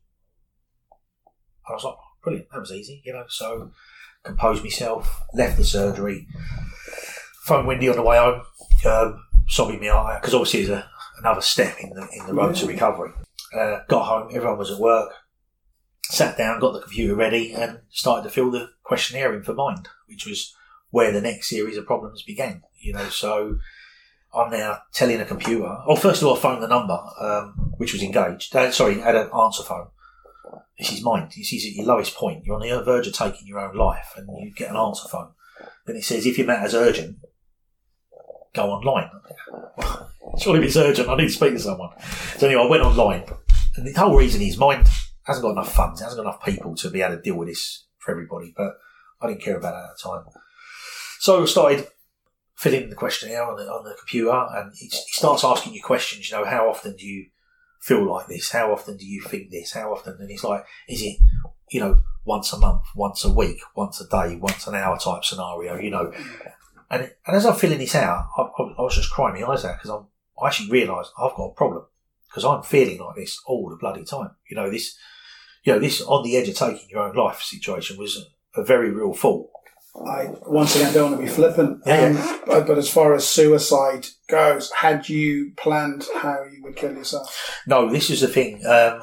I 1.70 1.74
was 1.74 1.84
like, 1.84 1.96
brilliant, 2.24 2.50
that 2.52 2.60
was 2.60 2.72
easy, 2.72 3.02
you 3.06 3.14
know. 3.14 3.26
So, 3.30 3.72
composed 4.24 4.64
myself, 4.64 5.24
left 5.34 5.58
the 5.58 5.64
surgery, 5.64 6.28
phoned 7.44 7.68
Wendy 7.68 7.90
on 7.90 7.96
the 7.96 8.02
way 8.02 8.18
home, 8.18 8.42
um, 8.86 9.24
sobbing 9.48 9.80
me 9.80 9.90
out, 9.90 10.22
because 10.22 10.34
obviously 10.34 10.62
it's 10.62 10.70
a, 10.70 10.90
another 11.20 11.42
step 11.42 11.78
in 11.80 11.90
the, 11.92 12.08
in 12.14 12.26
the 12.26 12.34
road 12.34 12.56
to 12.56 12.66
recovery. 12.66 13.12
Uh, 13.54 13.80
got 13.88 14.06
home, 14.06 14.30
everyone 14.34 14.58
was 14.58 14.72
at 14.72 14.80
work, 14.80 15.12
sat 16.04 16.38
down, 16.38 16.60
got 16.60 16.74
the 16.74 16.82
computer 16.82 17.16
ready, 17.16 17.54
and 17.54 17.80
started 17.90 18.24
to 18.24 18.30
fill 18.30 18.52
the 18.52 18.70
questionnaire 18.84 19.34
in 19.34 19.44
for 19.44 19.54
Mind, 19.54 19.88
which 20.08 20.26
was 20.26 20.56
where 20.90 21.12
the 21.12 21.22
next 21.22 21.50
series 21.50 21.78
of 21.78 21.86
problems 21.86 22.24
began. 22.24 22.62
You 22.80 22.94
know, 22.94 23.10
so 23.10 23.60
I'm 24.34 24.50
now 24.52 24.80
telling 24.94 25.20
a 25.20 25.26
computer. 25.26 25.78
Oh, 25.86 25.96
first 25.96 26.22
of 26.22 26.28
all, 26.28 26.38
I 26.38 26.40
phoned 26.40 26.64
the 26.64 26.68
number, 26.68 26.98
um, 27.20 27.74
which 27.78 27.94
was 27.94 28.02
engaged. 28.02 28.56
Uh, 28.56 28.72
sorry, 28.72 29.00
had 29.00 29.16
an 29.16 29.30
answer 29.38 29.64
phone. 29.64 29.88
This 30.80 30.94
is 30.94 31.04
Mind. 31.04 31.32
This 31.36 31.52
is 31.52 31.66
at 31.66 31.74
your 31.74 31.86
lowest 31.86 32.16
point. 32.16 32.46
You're 32.46 32.56
on 32.56 32.62
the 32.62 32.84
verge 32.84 33.08
of 33.08 33.14
taking 33.14 33.48
your 33.48 33.60
own 33.60 33.76
life, 33.76 34.14
and 34.16 34.28
you 34.40 34.54
get 34.54 34.70
an 34.70 34.78
answer 34.78 35.08
phone. 35.10 35.32
Then 35.86 35.98
it 35.98 36.04
says, 36.04 36.26
if 36.26 36.38
your 36.38 36.48
matter's 36.48 36.74
urgent, 36.74 37.18
go 38.54 38.70
online. 38.72 39.10
Surely 40.40 40.60
if 40.60 40.66
it's 40.66 40.78
urgent, 40.78 41.10
I 41.10 41.16
need 41.18 41.28
to 41.28 41.30
speak 41.30 41.54
to 41.54 41.60
someone. 41.60 41.90
So 42.38 42.48
anyway, 42.48 42.64
I 42.64 42.68
went 42.68 42.84
online, 42.84 43.26
and 43.76 43.86
the 43.86 44.00
whole 44.00 44.16
reason 44.16 44.42
is 44.42 44.58
Mind 44.58 44.88
hasn't 45.24 45.44
got 45.44 45.52
enough 45.52 45.74
funds, 45.74 46.02
hasn't 46.02 46.24
got 46.24 46.30
enough 46.30 46.44
people 46.44 46.76
to 46.76 46.90
be 46.90 47.02
able 47.02 47.18
to 47.18 47.22
deal 47.22 47.36
with 47.36 47.50
this 47.50 47.86
for 48.00 48.12
everybody. 48.12 48.54
But 48.56 48.78
I 49.22 49.28
didn't 49.28 49.42
care 49.42 49.58
about 49.58 49.74
that 49.74 49.90
at 49.90 49.98
the 49.98 50.10
time. 50.10 50.26
So 51.20 51.44
I 51.44 51.46
started 51.46 51.88
filling 52.62 52.84
in 52.84 52.90
the 52.92 52.96
questionnaire 52.96 53.44
on 53.44 53.58
the, 53.58 53.64
on 53.64 53.84
the 53.84 53.96
computer, 53.98 54.46
and 54.56 54.72
it, 54.74 54.94
it 54.94 54.94
starts 54.94 55.44
asking 55.44 55.74
you 55.74 55.82
questions. 55.82 56.30
You 56.30 56.38
know, 56.38 56.46
how 56.46 56.70
often 56.70 56.96
do 56.96 57.08
you 57.08 57.26
feel 57.80 58.06
like 58.06 58.28
this? 58.28 58.52
How 58.52 58.72
often 58.72 58.98
do 58.98 59.06
you 59.06 59.20
think 59.22 59.50
this? 59.50 59.74
How 59.74 59.92
often? 59.92 60.18
And 60.20 60.30
it's 60.30 60.44
like, 60.44 60.64
is 60.88 61.02
it, 61.02 61.18
you 61.72 61.80
know, 61.80 62.04
once 62.24 62.54
a 62.54 62.60
month, 62.60 62.84
once 62.96 63.26
a 63.26 63.34
week, 63.34 63.62
once 63.76 64.00
a 64.00 64.08
day, 64.08 64.36
once 64.36 64.68
an 64.68 64.76
hour 64.76 64.96
type 65.00 65.24
scenario? 65.24 65.80
You 65.80 65.90
know, 65.90 66.14
and 66.92 67.12
and 67.26 67.36
as 67.36 67.48
I'm 67.48 67.56
filling 67.56 67.80
this 67.80 67.96
out, 67.96 68.28
I, 68.38 68.42
I, 68.42 68.64
I 68.78 68.82
was 68.82 68.96
just 68.96 69.10
crying 69.10 69.42
my 69.42 69.48
eyes 69.48 69.66
out 69.66 69.78
because 69.78 69.90
I'm 69.90 70.06
I 70.40 70.48
actually 70.48 70.70
realised 70.70 71.12
I've 71.18 71.36
got 71.36 71.46
a 71.46 71.56
problem 71.56 71.86
because 72.30 72.46
I'm 72.46 72.62
feeling 72.62 73.00
like 73.00 73.16
this 73.16 73.42
all 73.48 73.70
the 73.70 73.76
bloody 73.76 74.04
time. 74.04 74.32
You 74.50 74.56
know, 74.56 74.70
this, 74.70 74.98
you 75.64 75.74
know, 75.74 75.80
this 75.80 76.02
on 76.02 76.24
the 76.24 76.38
edge 76.38 76.50
of 76.50 76.56
taking 76.56 76.90
your 76.90 77.02
own 77.02 77.16
life 77.16 77.42
situation 77.42 77.98
was 77.98 78.24
a 78.56 78.64
very 78.64 78.92
real 78.92 79.14
thought. 79.14 79.50
I 79.96 80.30
once 80.48 80.76
again 80.76 80.94
don't 80.94 81.12
want 81.12 81.22
to 81.22 81.28
be 81.28 81.32
flippant, 81.32 81.82
Yeah, 81.86 82.06
um, 82.18 82.40
but, 82.46 82.66
but 82.68 82.78
as 82.78 82.90
far 82.90 83.14
as 83.14 83.28
suicide 83.28 84.08
goes, 84.30 84.72
had 84.72 85.10
you 85.10 85.52
planned 85.58 86.06
how 86.22 86.44
you 86.44 86.64
would 86.64 86.76
kill 86.78 86.94
yourself? 86.94 87.62
No, 87.68 87.90
this 87.90 88.10
is 88.10 88.22
the 88.22 88.28
thing. 88.28 88.66
Um, 88.66 89.02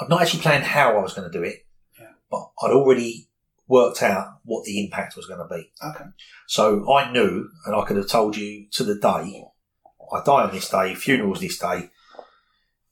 I've 0.00 0.08
not 0.08 0.22
actually 0.22 0.40
planned 0.42 0.64
how 0.64 0.98
I 0.98 1.02
was 1.02 1.14
going 1.14 1.30
to 1.30 1.38
do 1.38 1.44
it, 1.44 1.66
Yeah. 2.00 2.08
but 2.30 2.50
I'd 2.62 2.72
already 2.72 3.28
worked 3.68 4.02
out 4.02 4.40
what 4.44 4.64
the 4.64 4.84
impact 4.84 5.16
was 5.16 5.26
going 5.26 5.38
to 5.38 5.54
be. 5.54 5.70
Okay, 5.84 6.04
So 6.48 6.92
I 6.92 7.10
knew, 7.12 7.48
and 7.64 7.76
I 7.76 7.84
could 7.84 7.96
have 7.96 8.08
told 8.08 8.36
you 8.36 8.66
to 8.72 8.84
the 8.84 8.96
day, 8.96 9.44
I 10.12 10.22
die 10.24 10.42
on 10.42 10.50
this 10.52 10.68
day, 10.68 10.94
funerals 10.94 11.40
this 11.40 11.58
day, 11.58 11.90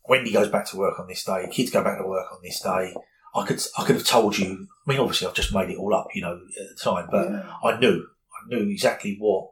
Wendy 0.08 0.32
goes 0.32 0.48
back 0.48 0.66
to 0.70 0.76
work 0.76 0.98
on 0.98 1.06
this 1.08 1.24
day, 1.24 1.48
kids 1.50 1.70
go 1.70 1.82
back 1.84 1.98
to 1.98 2.06
work 2.06 2.26
on 2.32 2.38
this 2.42 2.60
day. 2.60 2.94
I 3.34 3.46
could, 3.46 3.60
I 3.78 3.84
could 3.84 3.96
have 3.96 4.06
told 4.06 4.36
you. 4.38 4.66
I 4.86 4.90
mean, 4.90 5.00
obviously, 5.00 5.26
I've 5.28 5.34
just 5.34 5.54
made 5.54 5.70
it 5.70 5.76
all 5.78 5.94
up, 5.94 6.08
you 6.14 6.22
know, 6.22 6.34
at 6.34 6.68
the 6.68 6.80
time, 6.82 7.08
but 7.10 7.28
Yeah. 7.30 7.52
I 7.62 7.78
knew, 7.78 8.06
I 8.34 8.48
knew 8.48 8.68
exactly 8.70 9.16
what 9.18 9.50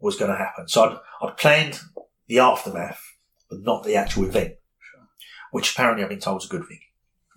was 0.00 0.16
going 0.16 0.30
to 0.30 0.36
happen. 0.36 0.68
So 0.68 0.84
I'd, 0.84 0.98
I'd 1.26 1.36
planned 1.36 1.80
the 2.28 2.38
aftermath, 2.38 3.02
but 3.50 3.60
not 3.62 3.82
the 3.84 3.96
actual 3.96 4.24
event, 4.24 4.54
which 5.50 5.72
apparently 5.72 6.04
I've 6.04 6.10
been 6.10 6.20
told 6.20 6.42
is 6.42 6.46
a 6.48 6.50
good 6.50 6.66
thing. 6.66 6.80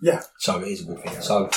Yeah. 0.02 0.22
So 0.38 0.60
it 0.60 0.68
is 0.68 0.82
a 0.82 0.84
good 0.84 1.02
thing. 1.02 1.20
So 1.20 1.50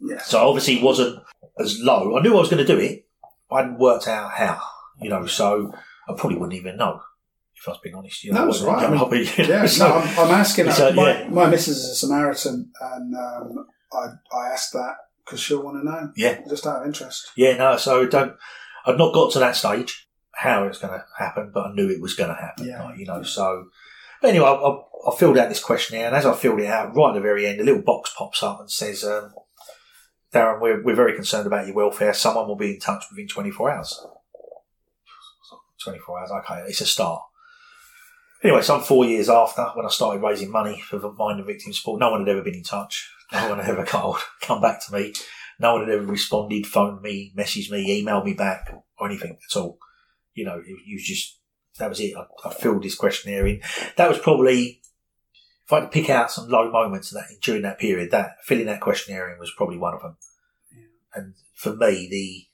yes, 0.00 0.26
so 0.26 0.46
obviously 0.46 0.76
it 0.78 0.82
wasn't 0.82 1.22
as 1.58 1.78
low. 1.80 2.16
I 2.18 2.22
knew 2.22 2.34
I 2.36 2.40
was 2.40 2.50
going 2.50 2.64
to 2.64 2.72
do 2.72 2.78
it. 2.80 3.06
I 3.50 3.58
hadn't 3.62 3.78
worked 3.78 4.08
out 4.08 4.32
how, 4.32 4.60
you 5.00 5.08
know, 5.10 5.26
so 5.26 5.72
I 6.08 6.14
probably 6.14 6.36
wouldn't 6.38 6.58
even 6.58 6.76
know, 6.76 7.00
if 7.60 7.68
I 7.68 7.72
was 7.72 7.80
being 7.82 7.94
honest. 7.94 8.24
You 8.24 8.32
know, 8.32 8.44
No, 8.44 8.50
it's 8.50 8.62
right. 8.62 8.86
I 8.86 8.90
mean, 8.90 8.98
I'll 8.98 9.08
be- 9.10 9.18
you 9.36 9.46
know, 9.48 9.54
yeah. 9.54 9.66
so- 9.66 9.88
no, 9.88 9.94
I'm, 9.96 10.18
I'm 10.18 10.30
asking. 10.34 10.66
my, 10.66 11.20
yeah. 11.20 11.28
my 11.28 11.48
missus 11.50 11.76
is 11.78 11.90
a 11.90 11.94
Samaritan, 11.94 12.72
and 12.80 13.14
um, 13.14 13.66
I, 13.92 14.06
I 14.36 14.48
asked 14.52 14.72
that 14.72 14.94
because 15.24 15.40
she'll 15.40 15.62
want 15.62 15.76
to 15.80 15.84
know, 15.84 16.12
yeah, 16.16 16.40
just 16.48 16.66
out 16.66 16.80
of 16.80 16.86
interest. 16.86 17.30
yeah, 17.36 17.56
no, 17.56 17.76
so 17.76 18.06
don't, 18.06 18.34
I'd 18.86 18.98
not 18.98 19.14
got 19.14 19.32
to 19.32 19.38
that 19.40 19.54
stage, 19.56 20.08
how 20.34 20.64
it's 20.64 20.78
going 20.78 20.92
to 20.94 21.04
happen, 21.18 21.50
but 21.54 21.66
I 21.66 21.72
knew 21.74 21.88
it 21.88 22.00
was 22.00 22.14
going 22.14 22.30
to 22.34 22.40
happen, 22.40 22.66
Yeah. 22.66 22.82
like, 22.84 22.98
you 22.98 23.06
know, 23.06 23.22
so. 23.22 23.66
But 24.22 24.28
anyway, 24.30 24.46
I, 24.46 24.52
I, 24.54 24.78
I 25.12 25.16
filled 25.16 25.38
out 25.38 25.48
this 25.48 25.62
questionnaire, 25.62 26.06
and 26.08 26.16
as 26.16 26.26
I 26.26 26.34
filled 26.34 26.60
it 26.60 26.66
out, 26.66 26.94
right 26.96 27.10
at 27.10 27.14
the 27.14 27.20
very 27.20 27.46
end, 27.46 27.60
a 27.60 27.64
little 27.64 27.82
box 27.82 28.12
pops 28.16 28.42
up 28.42 28.58
and 28.60 28.70
says, 28.70 29.04
um, 29.04 29.32
Darren, 30.32 30.60
we're, 30.60 30.82
we're 30.82 30.94
very 30.96 31.14
concerned 31.14 31.46
about 31.46 31.66
your 31.66 31.74
welfare. 31.76 32.12
Someone 32.14 32.48
will 32.48 32.56
be 32.56 32.74
in 32.74 32.80
touch 32.80 33.04
within 33.10 33.28
24 33.28 33.70
hours. 33.70 34.04
24 35.84 36.20
hours, 36.20 36.30
okay, 36.30 36.62
it's 36.66 36.80
a 36.80 36.86
start. 36.86 37.22
Anyway, 38.42 38.62
some 38.62 38.82
four 38.82 39.04
years 39.04 39.28
after, 39.28 39.64
when 39.74 39.84
I 39.84 39.90
started 39.90 40.22
raising 40.22 40.50
money 40.50 40.80
for 40.80 40.98
the 40.98 41.12
Mind 41.12 41.38
and 41.38 41.46
Victim 41.46 41.72
Support, 41.72 42.00
no 42.00 42.10
one 42.10 42.20
had 42.20 42.28
ever 42.28 42.42
been 42.42 42.54
in 42.54 42.62
touch. 42.62 43.10
No 43.32 43.50
one 43.50 43.58
had 43.58 43.68
ever 43.68 43.84
called, 43.86 44.18
come 44.40 44.62
back 44.62 44.84
to 44.86 44.92
me. 44.94 45.12
No 45.58 45.74
one 45.74 45.86
had 45.86 45.94
ever 45.94 46.06
responded, 46.06 46.66
phoned 46.66 47.02
me, 47.02 47.32
messaged 47.36 47.70
me, 47.70 48.02
emailed 48.02 48.24
me 48.24 48.32
back, 48.32 48.72
or 48.98 49.06
anything 49.06 49.32
at 49.32 49.60
all. 49.60 49.78
You 50.32 50.46
know, 50.46 50.58
it, 50.58 50.70
it 50.70 50.94
was 50.94 51.04
just, 51.04 51.38
that 51.78 51.90
was 51.90 52.00
it. 52.00 52.14
I, 52.16 52.24
I 52.48 52.54
filled 52.54 52.82
this 52.82 52.94
questionnaire 52.94 53.46
in. 53.46 53.60
That 53.96 54.08
was 54.08 54.18
probably, 54.18 54.80
if 55.66 55.72
I 55.72 55.80
had 55.80 55.82
to 55.82 55.88
pick 55.88 56.08
out 56.08 56.30
some 56.30 56.48
low 56.48 56.70
moments 56.70 57.10
that, 57.10 57.26
during 57.42 57.62
that 57.62 57.78
period, 57.78 58.10
that 58.12 58.36
filling 58.42 58.66
that 58.66 58.80
questionnaire 58.80 59.30
in 59.30 59.38
was 59.38 59.52
probably 59.54 59.76
one 59.76 59.94
of 59.94 60.00
them. 60.00 60.16
And 61.14 61.34
for 61.54 61.76
me, 61.76 62.08
the, 62.10 62.46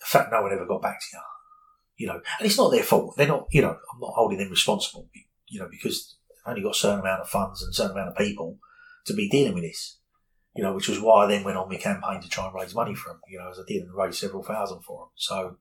the 0.00 0.06
fact 0.06 0.30
no 0.30 0.42
one 0.42 0.52
ever 0.52 0.66
got 0.66 0.82
back 0.82 1.00
to 1.00 1.06
you, 1.14 1.20
you 2.02 2.08
know, 2.08 2.20
and 2.38 2.46
it's 2.46 2.58
not 2.58 2.72
their 2.72 2.82
fault. 2.82 3.14
They're 3.16 3.28
not, 3.28 3.46
you 3.52 3.62
know, 3.62 3.70
I'm 3.70 4.00
not 4.00 4.14
holding 4.16 4.38
them 4.38 4.50
responsible, 4.50 5.08
you 5.46 5.60
know, 5.60 5.68
because 5.70 6.16
they've 6.28 6.50
only 6.50 6.62
got 6.62 6.74
a 6.74 6.78
certain 6.78 6.98
amount 6.98 7.22
of 7.22 7.28
funds 7.28 7.62
and 7.62 7.70
a 7.70 7.74
certain 7.74 7.92
amount 7.92 8.08
of 8.08 8.16
people 8.16 8.58
to 9.06 9.14
be 9.14 9.28
dealing 9.28 9.54
with 9.54 9.62
this, 9.62 9.98
you 10.56 10.64
know, 10.64 10.74
which 10.74 10.88
was 10.88 10.98
why 11.00 11.24
I 11.24 11.28
then 11.28 11.44
went 11.44 11.58
on 11.58 11.68
my 11.68 11.76
campaign 11.76 12.20
to 12.20 12.28
try 12.28 12.46
and 12.46 12.54
raise 12.56 12.74
money 12.74 12.96
for 12.96 13.10
them, 13.10 13.20
you 13.28 13.38
know, 13.38 13.48
as 13.48 13.60
I 13.60 13.62
did 13.68 13.82
and 13.82 13.94
raised 13.94 14.18
several 14.18 14.42
thousand 14.42 14.80
for 14.82 14.98
them. 14.98 15.08
So, 15.14 15.58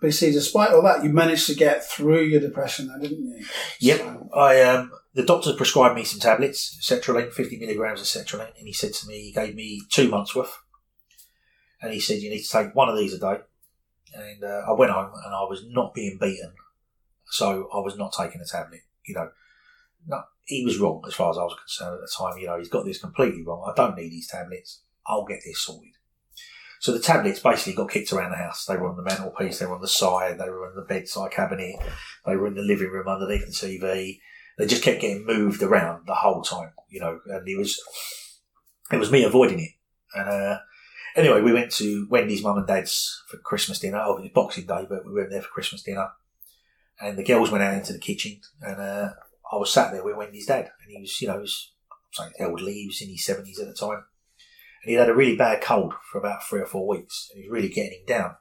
But 0.00 0.06
you 0.06 0.12
see, 0.12 0.32
despite 0.32 0.70
all 0.70 0.82
that, 0.82 1.04
you 1.04 1.10
managed 1.10 1.46
to 1.48 1.54
get 1.54 1.84
through 1.84 2.22
your 2.22 2.40
depression, 2.40 2.88
though, 2.88 2.98
didn't 2.98 3.24
you? 3.24 3.44
Yep. 3.80 3.98
So, 3.98 4.28
I 4.34 4.62
um, 4.62 4.92
the 5.12 5.24
doctor 5.24 5.52
prescribed 5.52 5.94
me 5.94 6.04
some 6.04 6.20
tablets, 6.20 6.78
sertraline, 6.82 7.32
fifty 7.32 7.58
milligrams 7.58 8.00
of 8.00 8.06
sertraline, 8.06 8.56
and 8.58 8.66
he 8.66 8.72
said 8.72 8.94
to 8.94 9.06
me, 9.06 9.20
he 9.26 9.32
gave 9.32 9.54
me 9.54 9.82
two 9.90 10.08
months 10.08 10.34
worth, 10.34 10.56
and 11.82 11.92
he 11.92 12.00
said 12.00 12.22
you 12.22 12.30
need 12.30 12.44
to 12.44 12.48
take 12.48 12.74
one 12.74 12.88
of 12.88 12.96
these 12.96 13.12
a 13.12 13.18
day. 13.18 13.40
And 14.14 14.44
uh, 14.44 14.62
I 14.68 14.72
went 14.72 14.92
home 14.92 15.12
and 15.24 15.34
I 15.34 15.42
was 15.42 15.64
not 15.66 15.94
being 15.94 16.18
beaten, 16.20 16.52
so 17.26 17.68
I 17.72 17.78
was 17.78 17.96
not 17.96 18.12
taking 18.12 18.40
a 18.40 18.46
tablet. 18.46 18.80
You 19.06 19.14
know, 19.14 19.30
no, 20.06 20.22
he 20.44 20.64
was 20.64 20.78
wrong 20.78 21.02
as 21.06 21.14
far 21.14 21.30
as 21.30 21.38
I 21.38 21.44
was 21.44 21.56
concerned 21.58 21.94
at 21.94 22.00
the 22.00 22.12
time. 22.16 22.38
You 22.38 22.46
know, 22.46 22.58
he's 22.58 22.68
got 22.68 22.84
this 22.84 23.00
completely 23.00 23.42
wrong. 23.42 23.66
I 23.66 23.74
don't 23.74 23.96
need 23.96 24.10
these 24.10 24.28
tablets. 24.28 24.82
I'll 25.06 25.24
get 25.24 25.40
this 25.44 25.64
sorted. 25.64 25.92
So 26.82 26.90
the 26.90 26.98
tablets 26.98 27.38
basically 27.38 27.74
got 27.74 27.90
kicked 27.90 28.12
around 28.12 28.32
the 28.32 28.38
house. 28.38 28.66
They 28.66 28.76
were 28.76 28.88
on 28.88 28.96
the 28.96 29.04
mantelpiece, 29.04 29.60
they 29.60 29.66
were 29.66 29.76
on 29.76 29.80
the 29.80 29.86
side, 29.86 30.38
they 30.38 30.50
were 30.50 30.68
on 30.68 30.74
the 30.74 30.82
bedside 30.82 31.30
cabinet, 31.30 31.76
they 32.26 32.34
were 32.34 32.48
in 32.48 32.56
the 32.56 32.62
living 32.62 32.88
room 32.88 33.06
underneath 33.06 33.46
the 33.46 33.52
TV. 33.52 34.18
They 34.58 34.66
just 34.66 34.82
kept 34.82 35.00
getting 35.00 35.24
moved 35.24 35.62
around 35.62 36.08
the 36.08 36.14
whole 36.14 36.42
time, 36.42 36.72
you 36.88 36.98
know, 36.98 37.20
and 37.26 37.46
it 37.46 37.56
was, 37.56 37.80
it 38.90 38.96
was 38.96 39.12
me 39.12 39.22
avoiding 39.22 39.60
it. 39.60 39.70
And, 40.14 40.28
uh, 40.28 40.58
anyway, 41.16 41.40
we 41.40 41.52
went 41.52 41.72
to 41.72 42.06
Wendy's 42.10 42.42
mum 42.42 42.58
and 42.58 42.66
dad's 42.66 43.22
for 43.28 43.38
Christmas 43.38 43.78
dinner. 43.78 44.02
Oh, 44.04 44.18
it 44.18 44.22
was 44.22 44.30
Boxing 44.30 44.66
Day, 44.66 44.86
but 44.88 45.06
we 45.06 45.14
went 45.14 45.30
there 45.30 45.42
for 45.42 45.48
Christmas 45.48 45.82
dinner. 45.82 46.08
And 47.00 47.18
the 47.18 47.24
girls 47.24 47.50
went 47.50 47.64
out 47.64 47.74
into 47.74 47.92
the 47.92 47.98
kitchen 47.98 48.40
and, 48.60 48.80
uh, 48.80 49.10
I 49.52 49.56
was 49.56 49.72
sat 49.72 49.92
there 49.92 50.04
with 50.04 50.16
Wendy's 50.16 50.46
dad 50.46 50.70
and 50.82 50.90
he 50.90 51.00
was, 51.00 51.20
you 51.20 51.28
know, 51.28 51.34
he 51.34 51.40
was, 51.40 51.72
I'm 51.90 51.96
saying 52.12 52.32
elderly, 52.38 52.74
he 52.74 52.86
was 52.86 53.02
in 53.02 53.08
his 53.08 53.24
seventies 53.24 53.58
at 53.58 53.66
the 53.66 53.74
time 53.74 54.04
and 54.82 54.90
he'd 54.90 54.98
had 54.98 55.08
a 55.08 55.14
really 55.14 55.36
bad 55.36 55.62
cold 55.62 55.94
for 56.10 56.18
about 56.18 56.42
three 56.42 56.60
or 56.60 56.66
four 56.66 56.86
weeks, 56.86 57.28
and 57.30 57.42
he 57.42 57.48
was 57.48 57.54
really 57.54 57.68
getting 57.68 58.00
him 58.00 58.06
down. 58.06 58.36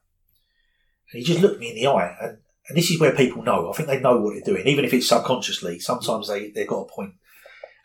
And 1.11 1.19
he 1.19 1.23
just 1.23 1.41
looked 1.41 1.59
me 1.59 1.69
in 1.69 1.75
the 1.75 1.87
eye, 1.87 2.15
and, 2.19 2.37
and 2.67 2.77
this 2.77 2.89
is 2.89 2.99
where 2.99 3.15
people 3.15 3.43
know. 3.43 3.69
I 3.69 3.75
think 3.75 3.87
they 3.87 3.99
know 3.99 4.19
what 4.19 4.33
they're 4.33 4.53
doing, 4.53 4.67
even 4.67 4.85
if 4.85 4.93
it's 4.93 5.07
subconsciously. 5.07 5.79
Sometimes 5.79 6.27
they 6.27 6.49
they've 6.49 6.67
got 6.67 6.87
a 6.89 6.91
point. 6.91 7.13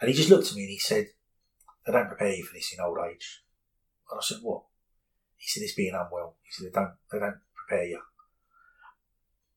And 0.01 0.09
he 0.09 0.17
just 0.17 0.31
looked 0.31 0.49
at 0.49 0.55
me 0.55 0.63
and 0.63 0.71
he 0.71 0.79
said, 0.79 1.07
"They 1.87 1.93
don't 1.93 2.09
prepare 2.09 2.35
you 2.35 2.45
for 2.45 2.55
this 2.55 2.73
in 2.73 2.83
old 2.83 2.99
age." 3.11 3.43
And 4.11 4.19
I 4.19 4.23
said, 4.23 4.39
"What?" 4.43 4.63
He 5.47 5.51
said, 5.51 5.63
"It's 5.63 5.75
being 5.75 5.95
unwell." 5.95 6.35
He 6.43 6.51
said, 6.51 6.67
"They 6.67 6.81
don't 6.81 6.95
they 7.13 7.19
don't 7.21 7.39
prepare 7.55 7.87
you." 7.87 8.03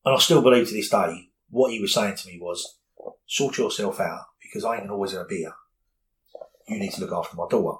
And 0.04 0.14
I 0.14 0.18
still 0.20 0.40
believe 0.40 0.68
to 0.68 0.74
this 0.74 0.88
day 0.88 1.30
what 1.48 1.72
he 1.72 1.80
was 1.80 1.92
saying 1.92 2.14
to 2.16 2.28
me 2.28 2.38
was, 2.40 2.78
"Sort 3.26 3.58
yourself 3.58 3.98
out 3.98 4.26
because 4.40 4.64
I 4.64 4.78
ain't 4.78 4.90
always 4.90 5.12
going 5.12 5.24
to 5.24 5.28
be 5.28 5.38
here. 5.38 5.54
You 6.68 6.78
need 6.78 6.92
to 6.92 7.00
look 7.00 7.12
after 7.12 7.36
my 7.36 7.48
daughter." 7.50 7.78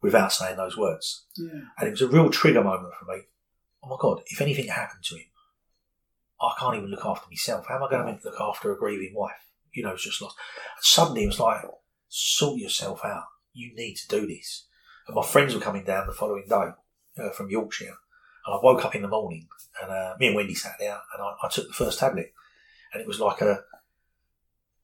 without 0.00 0.32
saying 0.32 0.56
those 0.56 0.76
words. 0.76 1.24
Yeah. 1.36 1.60
And 1.76 1.88
it 1.88 1.90
was 1.90 2.02
a 2.02 2.08
real 2.08 2.30
trigger 2.30 2.62
moment 2.62 2.94
for 2.94 3.04
me. 3.12 3.22
Oh 3.82 3.88
my 3.88 3.96
God, 3.98 4.22
if 4.26 4.40
anything 4.40 4.68
happened 4.68 5.02
to 5.04 5.16
him, 5.16 5.26
I 6.40 6.54
can't 6.58 6.76
even 6.76 6.90
look 6.90 7.04
after 7.04 7.28
myself. 7.28 7.66
How 7.66 7.76
am 7.76 7.82
I 7.82 7.90
going 7.90 8.18
to 8.18 8.24
look 8.24 8.40
after 8.40 8.72
a 8.72 8.78
grieving 8.78 9.14
wife? 9.14 9.32
You 9.72 9.82
know, 9.82 9.90
it's 9.90 10.04
just 10.04 10.22
lost. 10.22 10.36
And 10.76 10.84
suddenly 10.84 11.24
it 11.24 11.28
was 11.28 11.40
like, 11.40 11.62
sort 12.08 12.58
yourself 12.58 13.04
out. 13.04 13.24
You 13.52 13.74
need 13.74 13.96
to 13.96 14.08
do 14.08 14.26
this. 14.26 14.66
And 15.06 15.16
my 15.16 15.24
friends 15.24 15.54
were 15.54 15.60
coming 15.60 15.84
down 15.84 16.06
the 16.06 16.12
following 16.12 16.44
day 16.48 16.70
uh, 17.20 17.30
from 17.30 17.50
Yorkshire. 17.50 17.96
And 18.46 18.54
I 18.54 18.58
woke 18.62 18.84
up 18.84 18.94
in 18.94 19.02
the 19.02 19.08
morning 19.08 19.48
and 19.82 19.90
uh, 19.90 20.14
me 20.18 20.28
and 20.28 20.36
Wendy 20.36 20.54
sat 20.54 20.76
there 20.78 20.98
and 21.14 21.22
I, 21.22 21.34
I 21.42 21.48
took 21.48 21.68
the 21.68 21.74
first 21.74 21.98
tablet. 21.98 22.32
And 22.92 23.00
it 23.00 23.06
was 23.06 23.20
like 23.20 23.40
a, 23.40 23.60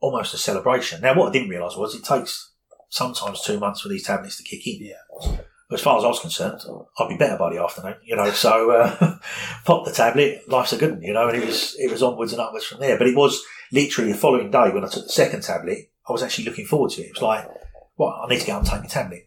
almost 0.00 0.34
a 0.34 0.38
celebration. 0.38 1.00
Now, 1.00 1.16
what 1.18 1.30
I 1.30 1.32
didn't 1.32 1.48
realise 1.48 1.76
was 1.76 1.94
it 1.94 2.04
takes 2.04 2.52
sometimes 2.90 3.40
two 3.40 3.58
months 3.58 3.80
for 3.80 3.88
these 3.88 4.04
tablets 4.04 4.36
to 4.36 4.42
kick 4.42 4.66
in. 4.66 4.86
Yeah. 4.86 5.38
But 5.68 5.78
as 5.78 5.82
far 5.82 5.98
as 5.98 6.04
I 6.04 6.08
was 6.08 6.20
concerned, 6.20 6.60
I'd 6.98 7.08
be 7.08 7.16
better 7.16 7.38
by 7.38 7.52
the 7.52 7.62
afternoon, 7.62 7.96
you 8.04 8.16
know. 8.16 8.30
So 8.30 8.70
uh, 8.70 9.18
pop 9.64 9.86
the 9.86 9.92
tablet, 9.92 10.48
life's 10.48 10.74
a 10.74 10.76
good 10.76 10.92
one, 10.92 11.02
you 11.02 11.14
know. 11.14 11.28
And 11.28 11.42
it 11.42 11.46
was 11.46 11.74
it 11.78 11.90
was 11.90 12.02
onwards 12.02 12.32
and 12.32 12.40
upwards 12.40 12.66
from 12.66 12.80
there. 12.80 12.98
But 12.98 13.08
it 13.08 13.16
was 13.16 13.42
literally 13.72 14.12
the 14.12 14.18
following 14.18 14.50
day 14.50 14.70
when 14.70 14.84
I 14.84 14.88
took 14.88 15.04
the 15.04 15.12
second 15.12 15.42
tablet. 15.42 15.90
I 16.06 16.12
was 16.12 16.22
actually 16.22 16.44
looking 16.44 16.66
forward 16.66 16.90
to 16.92 17.02
it. 17.02 17.06
It 17.06 17.14
was 17.14 17.22
like, 17.22 17.48
well, 17.96 18.20
I 18.22 18.28
need 18.28 18.40
to 18.40 18.46
get 18.46 18.52
out 18.52 18.60
and 18.60 18.68
take 18.68 18.80
my 18.82 18.86
tablet. 18.86 19.26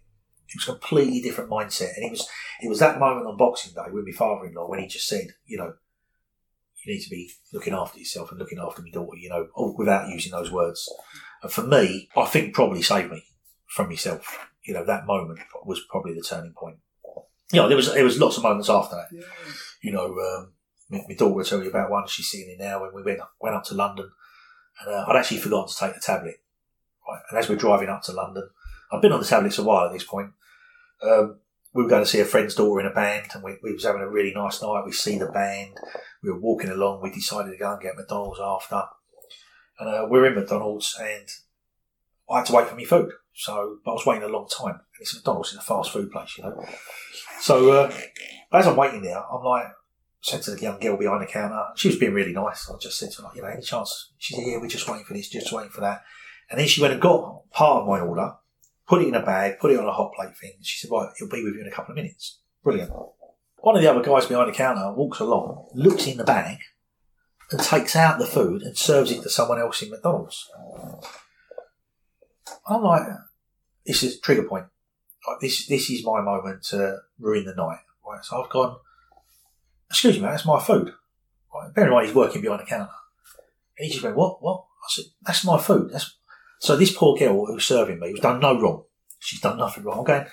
It 0.50 0.56
was 0.56 0.68
a 0.68 0.80
completely 0.80 1.22
different 1.22 1.50
mindset, 1.50 1.96
and 1.96 2.06
it 2.06 2.12
was 2.12 2.28
it 2.62 2.70
was 2.70 2.80
that 2.80 3.00
moment 3.00 3.28
on 3.28 3.38
Boxing 3.38 3.74
Day 3.74 3.92
with 3.92 4.06
my 4.06 4.12
father-in-law 4.12 4.70
when 4.70 4.80
he 4.80 4.88
just 4.88 5.08
said, 5.08 5.28
you 5.46 5.58
know, 5.58 5.74
you 6.84 6.94
need 6.94 7.02
to 7.02 7.10
be 7.10 7.30
looking 7.54 7.74
after 7.74 8.00
yourself 8.00 8.32
and 8.32 8.40
looking 8.40 8.60
after 8.60 8.82
my 8.82 8.90
daughter, 8.90 9.18
you 9.18 9.30
know, 9.30 9.48
without 9.78 10.10
using 10.10 10.32
those 10.32 10.52
words. 10.52 10.88
And 11.44 11.52
for 11.52 11.64
me, 11.64 12.10
I 12.16 12.26
think 12.26 12.54
probably 12.54 12.82
saved 12.82 13.12
me 13.12 13.24
from 13.68 13.90
myself. 13.90 14.48
You 14.64 14.74
know, 14.74 14.86
that 14.86 15.06
moment 15.06 15.40
was 15.66 15.82
probably 15.90 16.14
the 16.14 16.22
turning 16.22 16.54
point. 16.54 16.78
You 17.52 17.62
know, 17.62 17.68
there 17.68 17.78
was 17.78 17.94
there 17.94 18.04
was 18.04 18.20
lots 18.20 18.38
of 18.38 18.44
moments 18.44 18.70
after 18.70 18.96
that. 18.96 19.08
Yeah. 19.12 19.24
You 19.82 19.92
know, 19.94 20.06
um, 20.06 20.54
my, 20.90 21.02
my 21.08 21.16
daughter 21.16 21.34
will 21.34 21.44
tell 21.44 21.64
you 21.64 21.70
about 21.70 21.92
one 21.92 22.08
she's 22.08 22.28
seeing 22.28 22.50
it 22.50 22.62
now 22.62 22.82
when 22.82 22.94
we 22.94 23.04
went 23.04 23.20
went 23.40 23.56
up 23.56 23.64
to 23.66 23.76
London, 23.76 24.10
and 24.82 24.94
uh, 24.94 25.06
I'd 25.08 25.16
actually 25.18 25.40
forgotten 25.40 25.70
to 25.70 25.76
take 25.76 25.94
the 25.94 26.02
tablet. 26.02 26.36
Right, 27.08 27.22
and 27.30 27.40
as 27.40 27.48
we're 27.48 27.56
driving 27.56 27.90
up 27.90 28.02
to 28.04 28.12
London, 28.12 28.50
I've 28.92 29.02
been 29.02 29.14
on 29.14 29.22
the 29.22 29.26
tablets 29.26 29.58
a 29.58 29.64
while 29.64 29.86
at 29.86 29.94
this 29.94 30.04
point. 30.04 30.32
Um, 31.02 31.40
we 31.74 31.84
were 31.84 31.90
going 31.90 32.04
to 32.04 32.10
see 32.10 32.20
a 32.20 32.26
friend's 32.26 32.56
daughter 32.56 32.82
in 32.82 32.92
a 32.92 32.94
band, 32.94 33.28
and 33.34 33.44
we, 33.44 33.58
we 33.62 33.74
was 33.74 33.84
having 33.84 34.02
a 34.02 34.10
really 34.10 34.34
nice 34.34 34.62
night. 34.62 34.84
We 34.86 34.92
see 34.92 35.18
the 35.18 35.28
band. 35.28 35.78
We 36.24 36.32
were 36.32 36.40
walking 36.40 36.70
along. 36.70 37.02
We 37.02 37.12
decided 37.12 37.52
to 37.52 37.58
go 37.58 37.74
and 37.74 37.82
get 37.82 37.96
McDonald's 37.96 38.40
after, 38.42 38.84
and 39.80 39.90
uh, 39.90 40.08
we're 40.10 40.26
in 40.26 40.36
McDonald's, 40.36 40.96
and 41.00 41.28
I 42.30 42.38
had 42.38 42.48
to 42.48 42.54
wait 42.54 42.68
for 42.68 42.76
my 42.76 42.84
food. 42.84 43.12
So, 43.34 43.78
but 43.86 43.92
I 43.92 43.94
was 43.94 44.06
waiting 44.06 44.24
a 44.24 44.28
long 44.28 44.48
time. 44.48 44.76
And 44.76 45.02
it's 45.02 45.14
McDonald's, 45.14 45.54
it's 45.54 45.62
a 45.62 45.66
fast 45.66 45.92
food 45.92 46.12
place, 46.12 46.38
you 46.38 46.44
know. 46.44 46.66
So, 47.40 47.72
uh, 47.72 47.94
as 48.52 48.66
I'm 48.66 48.76
waiting 48.76 49.04
there, 49.04 49.24
I'm 49.32 49.44
like, 49.44 49.68
said 50.22 50.42
to 50.42 50.52
the 50.52 50.62
young 50.62 50.80
girl 50.80 50.98
behind 50.98 51.22
the 51.22 51.28
counter, 51.28 51.64
she 51.76 51.88
was 51.88 51.98
being 51.98 52.14
really 52.14 52.34
nice. 52.34 52.70
I 52.70 52.78
just 52.80 52.98
said 52.98 53.12
to 53.12 53.22
her, 53.22 53.30
you 53.36 53.44
know, 53.44 53.48
any 53.48 53.62
chance? 53.62 54.14
She 54.18 54.36
said, 54.36 54.46
yeah, 54.48 54.58
we're 54.58 54.68
just 54.68 54.90
waiting 54.90 55.06
for 55.06 55.14
this, 55.14 55.30
just 55.30 55.52
waiting 55.52 55.72
for 55.72 55.82
that. 55.82 56.04
And 56.50 56.60
then 56.60 56.68
she 56.68 56.82
went 56.82 56.94
and 56.94 57.02
got 57.02 57.50
part 57.52 57.82
of 57.82 57.88
my 57.88 58.00
order, 58.00 58.34
put 58.88 59.02
it 59.02 59.08
in 59.08 59.16
a 59.16 59.26
bag, 59.26 59.60
put 59.60 59.72
it 59.72 59.80
on 59.80 59.88
a 59.88 59.92
hot 59.92 60.14
plate 60.14 60.36
thing. 60.38 60.54
She 60.62 60.80
said, 60.80 60.92
right, 60.94 61.10
it'll 61.20 61.30
be 61.30 61.44
with 61.44 61.56
you 61.56 61.62
in 61.62 61.68
a 61.68 61.72
couple 61.72 61.92
of 61.92 61.98
minutes. 61.98 62.40
Brilliant. 62.64 62.92
One 63.60 63.76
of 63.76 63.82
the 63.82 63.90
other 63.90 64.04
guys 64.04 64.26
behind 64.26 64.50
the 64.50 64.56
counter 64.56 64.94
walks 64.94 65.20
along, 65.20 65.68
looks 65.74 66.08
in 66.08 66.18
the 66.18 66.24
bag, 66.24 66.60
and 67.52 67.60
takes 67.60 67.96
out 67.96 68.20
the 68.20 68.26
food 68.26 68.62
and 68.62 68.78
serves 68.78 69.12
it 69.12 69.24
to 69.24 69.30
someone 69.30 69.60
else 69.60 69.82
in 69.82 69.90
McDonald's. 69.90 70.50
I'm 72.68 72.84
like, 72.84 73.04
this 73.86 74.04
is 74.04 74.20
trigger 74.20 74.44
point. 74.44 74.66
Like 75.28 75.40
this, 75.42 75.68
this 75.68 75.90
is 75.90 76.06
my 76.06 76.22
moment 76.22 76.64
to 76.66 77.00
ruin 77.20 77.46
the 77.46 77.56
night. 77.56 77.80
Right, 78.06 78.24
so 78.24 78.42
I've 78.42 78.50
gone. 78.50 78.78
Excuse 79.90 80.16
me, 80.16 80.22
man, 80.22 80.32
that's 80.32 80.46
my 80.46 80.62
food. 80.62 80.94
Right, 81.54 81.74
bear 81.74 81.86
in 81.86 81.92
mind 81.92 82.08
he's 82.08 82.16
working 82.16 82.42
behind 82.42 82.62
the 82.62 82.66
counter, 82.66 82.92
and 83.78 83.86
he 83.86 83.92
just 83.92 84.04
went, 84.04 84.16
"What? 84.16 84.42
What?" 84.42 84.66
I 84.84 84.88
said, 84.90 85.06
"That's 85.22 85.44
my 85.44 85.58
food." 85.58 85.90
That's 85.92 86.18
so. 86.60 86.76
This 86.76 86.96
poor 86.96 87.18
girl 87.18 87.46
who's 87.46 87.66
serving 87.66 88.00
me 88.00 88.12
has 88.12 88.20
done 88.20 88.40
no 88.40 88.60
wrong. 88.60 88.84
She's 89.20 89.42
done 89.42 89.58
nothing 89.58 89.84
wrong. 89.84 90.00
I'm 90.00 90.04
going. 90.04 90.26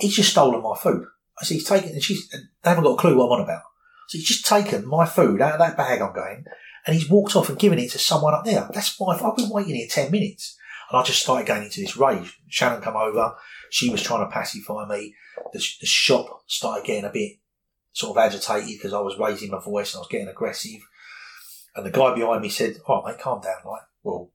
He's 0.00 0.16
just 0.16 0.30
stolen 0.30 0.62
my 0.62 0.76
food. 0.76 1.06
I 1.40 1.44
said, 1.44 1.54
"He's 1.54 1.68
taken," 1.68 1.90
and 1.90 2.02
she's. 2.02 2.28
They 2.30 2.38
haven't 2.70 2.84
got 2.84 2.94
a 2.94 2.96
clue 2.96 3.16
what 3.16 3.26
I'm 3.26 3.32
on 3.32 3.40
about. 3.42 3.62
So 4.08 4.18
he's 4.18 4.28
just 4.28 4.46
taken 4.46 4.86
my 4.86 5.06
food 5.06 5.40
out 5.42 5.54
of 5.54 5.58
that 5.58 5.76
bag. 5.76 6.00
I'm 6.00 6.14
going, 6.14 6.44
and 6.86 6.94
he's 6.94 7.10
walked 7.10 7.36
off 7.36 7.48
and 7.48 7.58
given 7.58 7.78
it 7.78 7.90
to 7.92 7.98
someone 7.98 8.34
up 8.34 8.44
there. 8.44 8.68
That's 8.72 8.98
my. 9.00 9.14
I've 9.14 9.36
been 9.36 9.50
waiting 9.50 9.74
here 9.74 9.88
ten 9.90 10.10
minutes. 10.10 10.56
And 10.90 10.98
I 10.98 11.02
just 11.02 11.20
started 11.20 11.46
going 11.46 11.64
into 11.64 11.80
this 11.80 11.96
rage. 11.96 12.40
Shannon 12.48 12.80
come 12.80 12.96
over. 12.96 13.34
She 13.70 13.90
was 13.90 14.02
trying 14.02 14.26
to 14.26 14.32
pacify 14.32 14.88
me. 14.88 15.14
The, 15.52 15.62
the 15.80 15.86
shop 15.86 16.42
started 16.46 16.86
getting 16.86 17.04
a 17.04 17.12
bit 17.12 17.32
sort 17.92 18.16
of 18.16 18.24
agitated 18.24 18.78
because 18.78 18.94
I 18.94 19.00
was 19.00 19.18
raising 19.18 19.50
my 19.50 19.60
voice 19.60 19.92
and 19.92 19.98
I 19.98 20.00
was 20.00 20.08
getting 20.08 20.28
aggressive. 20.28 20.80
And 21.76 21.84
the 21.84 21.90
guy 21.90 22.14
behind 22.14 22.40
me 22.40 22.48
said, 22.48 22.78
"All 22.86 23.02
right, 23.02 23.12
mate, 23.12 23.22
calm 23.22 23.40
down." 23.40 23.56
Like, 23.66 23.82
well, 24.02 24.30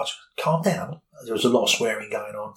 I 0.00 0.04
just 0.04 0.18
calm 0.38 0.62
down. 0.62 1.00
There 1.24 1.34
was 1.34 1.44
a 1.44 1.50
lot 1.50 1.64
of 1.64 1.70
swearing 1.70 2.10
going 2.10 2.34
on. 2.34 2.54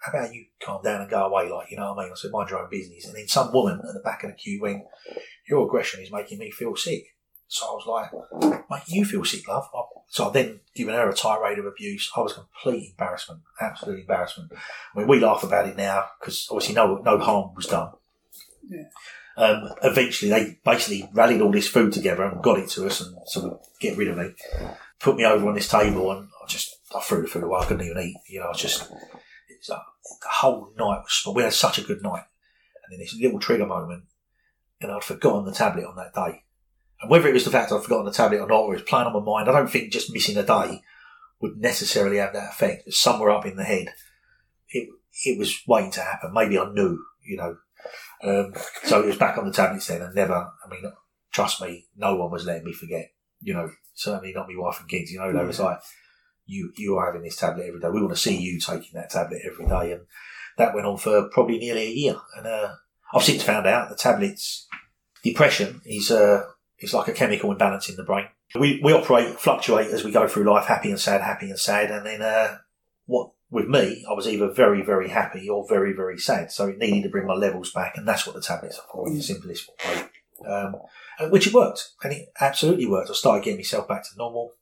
How 0.00 0.12
about 0.12 0.34
you 0.34 0.46
calm 0.62 0.82
down 0.82 1.00
and 1.00 1.10
go 1.10 1.24
away? 1.24 1.50
Like, 1.50 1.70
you 1.70 1.78
know 1.78 1.94
what 1.94 2.02
I 2.02 2.04
mean? 2.04 2.12
I 2.12 2.16
said, 2.16 2.30
mind 2.30 2.50
your 2.50 2.60
own 2.60 2.68
business. 2.70 3.06
And 3.06 3.16
then 3.16 3.26
some 3.26 3.52
woman 3.52 3.80
at 3.80 3.94
the 3.94 4.02
back 4.04 4.22
of 4.22 4.30
the 4.30 4.36
queue 4.36 4.60
went, 4.60 4.82
"Your 5.48 5.66
aggression 5.66 6.02
is 6.02 6.12
making 6.12 6.38
me 6.38 6.50
feel 6.50 6.76
sick." 6.76 7.14
So 7.48 7.66
I 7.66 7.70
was 7.70 7.86
like, 7.86 8.68
mate, 8.70 8.82
you 8.88 9.04
feel 9.04 9.24
sick, 9.24 9.46
love. 9.46 9.68
So 10.08 10.28
I 10.28 10.32
then 10.32 10.60
given 10.74 10.94
her 10.94 11.08
a 11.08 11.14
tirade 11.14 11.58
of 11.58 11.66
abuse. 11.66 12.10
I 12.16 12.20
was 12.20 12.32
complete 12.32 12.90
embarrassment, 12.90 13.42
absolute 13.60 14.00
embarrassment. 14.00 14.52
I 14.52 14.98
mean, 14.98 15.08
we 15.08 15.20
laugh 15.20 15.42
about 15.42 15.68
it 15.68 15.76
now 15.76 16.06
because 16.18 16.48
obviously 16.50 16.74
no 16.74 16.96
no 16.96 17.18
harm 17.18 17.54
was 17.54 17.66
done. 17.66 17.92
Yeah. 18.68 18.84
Um, 19.36 19.68
eventually, 19.82 20.30
they 20.30 20.58
basically 20.64 21.08
rallied 21.12 21.40
all 21.40 21.50
this 21.50 21.68
food 21.68 21.92
together 21.92 22.24
and 22.24 22.42
got 22.42 22.58
it 22.58 22.70
to 22.70 22.86
us 22.86 23.00
and 23.00 23.16
sort 23.26 23.52
of 23.52 23.60
get 23.80 23.96
rid 23.96 24.08
of 24.08 24.16
me. 24.16 24.30
Put 25.00 25.16
me 25.16 25.24
over 25.24 25.48
on 25.48 25.54
this 25.54 25.68
table 25.68 26.12
and 26.12 26.28
I 26.42 26.46
just 26.46 26.73
I 26.94 27.00
threw 27.00 27.18
it 27.18 27.20
through 27.20 27.22
the 27.22 27.28
food 27.28 27.44
away. 27.44 27.60
I 27.60 27.64
couldn't 27.64 27.86
even 27.86 28.02
eat. 28.02 28.16
You 28.28 28.40
know, 28.40 28.46
I 28.46 28.50
was 28.50 28.60
just 28.60 28.90
it's, 29.48 29.70
uh, 29.70 29.78
the 30.22 30.28
whole 30.28 30.72
night 30.78 31.02
was. 31.02 31.34
We 31.34 31.42
had 31.42 31.52
such 31.52 31.78
a 31.78 31.82
good 31.82 32.02
night, 32.02 32.24
and 32.84 32.92
then 32.92 33.00
this 33.00 33.16
little 33.20 33.38
trigger 33.38 33.66
moment, 33.66 34.04
and 34.80 34.92
I'd 34.92 35.04
forgotten 35.04 35.44
the 35.44 35.52
tablet 35.52 35.86
on 35.86 35.96
that 35.96 36.14
day. 36.14 36.44
And 37.00 37.10
whether 37.10 37.28
it 37.28 37.34
was 37.34 37.44
the 37.44 37.50
fact 37.50 37.72
I'd 37.72 37.82
forgotten 37.82 38.06
the 38.06 38.12
tablet 38.12 38.40
or 38.40 38.48
not, 38.48 38.60
or 38.60 38.74
it 38.74 38.80
was 38.80 38.88
playing 38.88 39.06
on 39.06 39.12
my 39.12 39.20
mind, 39.20 39.48
I 39.48 39.52
don't 39.52 39.70
think 39.70 39.92
just 39.92 40.12
missing 40.12 40.36
a 40.36 40.42
day 40.42 40.82
would 41.40 41.58
necessarily 41.58 42.18
have 42.18 42.32
that 42.32 42.50
effect. 42.50 42.84
It's 42.86 42.98
somewhere 42.98 43.30
up 43.30 43.46
in 43.46 43.56
the 43.56 43.64
head. 43.64 43.88
It, 44.68 44.88
it 45.24 45.38
was 45.38 45.60
waiting 45.66 45.90
to 45.92 46.00
happen. 46.00 46.32
Maybe 46.32 46.58
I 46.58 46.70
knew, 46.72 47.04
you 47.22 47.36
know. 47.36 47.56
Um, 48.22 48.54
so 48.84 49.02
it 49.02 49.06
was 49.06 49.18
back 49.18 49.36
on 49.36 49.44
the 49.44 49.52
tablets 49.52 49.88
then 49.88 50.00
and 50.00 50.14
never, 50.14 50.34
I 50.34 50.70
mean, 50.70 50.90
trust 51.32 51.60
me, 51.60 51.86
no 51.96 52.16
one 52.16 52.30
was 52.30 52.46
letting 52.46 52.64
me 52.64 52.72
forget, 52.72 53.10
you 53.42 53.52
know, 53.52 53.70
certainly 53.94 54.32
not 54.34 54.48
my 54.48 54.54
wife 54.56 54.80
and 54.80 54.88
kids, 54.88 55.10
you 55.10 55.18
know, 55.18 55.32
they 55.32 55.44
was 55.44 55.60
like, 55.60 55.78
you, 56.46 56.72
you 56.76 56.96
are 56.96 57.06
having 57.06 57.22
this 57.22 57.36
tablet 57.36 57.66
every 57.66 57.80
day. 57.80 57.88
We 57.88 58.00
want 58.00 58.14
to 58.14 58.20
see 58.20 58.36
you 58.36 58.60
taking 58.60 58.90
that 58.94 59.10
tablet 59.10 59.42
every 59.44 59.66
day. 59.66 59.92
And 59.92 60.02
that 60.58 60.74
went 60.74 60.86
on 60.86 60.98
for 60.98 61.28
probably 61.28 61.58
nearly 61.58 61.84
a 61.84 61.90
year. 61.90 62.16
And, 62.36 62.46
uh, 62.46 62.74
I've 63.14 63.22
since 63.22 63.44
found 63.44 63.66
out 63.66 63.88
the 63.88 63.94
tablets, 63.94 64.66
depression 65.22 65.80
is 65.84 66.10
uh, 66.10 66.44
is 66.80 66.92
like 66.92 67.06
a 67.08 67.12
chemical 67.12 67.52
imbalance 67.52 67.88
in 67.88 67.96
the 67.96 68.02
brain. 68.02 68.26
We 68.58 68.80
we 68.82 68.92
operate, 68.92 69.38
fluctuate 69.38 69.88
as 69.88 70.04
we 70.04 70.10
go 70.10 70.26
through 70.26 70.52
life, 70.52 70.66
happy 70.66 70.90
and 70.90 70.98
sad, 70.98 71.20
happy 71.20 71.48
and 71.48 71.58
sad, 71.58 71.90
and 71.90 72.04
then 72.04 72.22
uh, 72.22 72.58
what 73.06 73.30
with 73.50 73.68
me, 73.68 74.04
I 74.08 74.14
was 74.14 74.26
either 74.26 74.50
very 74.50 74.82
very 74.82 75.08
happy 75.08 75.48
or 75.48 75.66
very 75.68 75.92
very 75.92 76.18
sad. 76.18 76.50
So 76.50 76.68
it 76.68 76.78
needed 76.78 77.04
to 77.04 77.08
bring 77.08 77.26
my 77.26 77.34
levels 77.34 77.72
back, 77.72 77.96
and 77.96 78.06
that's 78.06 78.26
what 78.26 78.34
the 78.34 78.42
tablets 78.42 78.78
are 78.78 78.86
for 78.90 79.06
in 79.06 79.14
the 79.14 79.22
simplest 79.22 79.70
way. 79.86 80.08
Um, 80.46 80.74
which 81.30 81.46
it 81.46 81.54
worked, 81.54 81.92
and 82.02 82.12
it 82.12 82.28
absolutely 82.40 82.86
worked. 82.86 83.10
I 83.10 83.14
started 83.14 83.44
getting 83.44 83.58
myself 83.58 83.86
back 83.86 84.02
to 84.02 84.18
normal. 84.18 84.52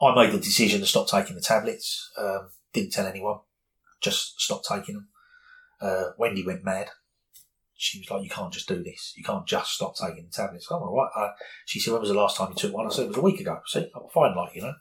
I 0.00 0.14
made 0.14 0.32
the 0.32 0.38
decision 0.38 0.80
to 0.80 0.86
stop 0.86 1.08
taking 1.08 1.36
the 1.36 1.42
tablets. 1.42 2.10
Um, 2.18 2.50
didn't 2.72 2.92
tell 2.92 3.06
anyone. 3.06 3.38
Just 4.00 4.40
stopped 4.40 4.66
taking 4.68 4.94
them. 4.94 5.08
Uh, 5.80 6.10
Wendy 6.18 6.44
went 6.44 6.64
mad. 6.64 6.88
She 7.74 7.98
was 7.98 8.10
like, 8.10 8.22
"You 8.22 8.30
can't 8.30 8.52
just 8.52 8.68
do 8.68 8.82
this. 8.82 9.14
You 9.16 9.24
can't 9.24 9.46
just 9.46 9.72
stop 9.72 9.96
taking 9.96 10.26
the 10.26 10.30
tablets." 10.30 10.70
I'm 10.70 10.82
all 10.82 10.94
right. 10.94 11.10
Uh, 11.16 11.32
she 11.64 11.80
said, 11.80 11.92
"When 11.92 12.00
was 12.00 12.10
the 12.10 12.16
last 12.16 12.36
time 12.36 12.50
you 12.50 12.56
took 12.56 12.74
one?" 12.74 12.86
I 12.86 12.90
said, 12.90 13.04
"It 13.04 13.08
was 13.08 13.16
a 13.16 13.22
week 13.22 13.40
ago." 13.40 13.60
See, 13.66 13.90
I'm 13.94 14.08
fine, 14.12 14.36
like 14.36 14.54
you 14.54 14.62
know. 14.62 14.74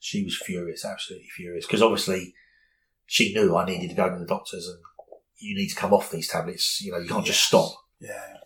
She 0.00 0.22
was 0.22 0.40
furious, 0.40 0.84
absolutely 0.84 1.28
furious, 1.34 1.66
because 1.66 1.82
obviously 1.82 2.34
she 3.06 3.32
knew 3.34 3.56
I 3.56 3.64
needed 3.64 3.88
to 3.88 3.96
go 3.96 4.08
to 4.08 4.18
the 4.18 4.26
doctors 4.26 4.68
and 4.68 4.78
you 5.38 5.56
need 5.56 5.68
to 5.68 5.74
come 5.74 5.92
off 5.92 6.10
these 6.10 6.28
tablets. 6.28 6.80
You 6.82 6.92
know, 6.92 6.98
you 6.98 7.08
can't 7.08 7.26
just 7.26 7.44
stop. 7.44 7.72
Yeah. 8.00 8.36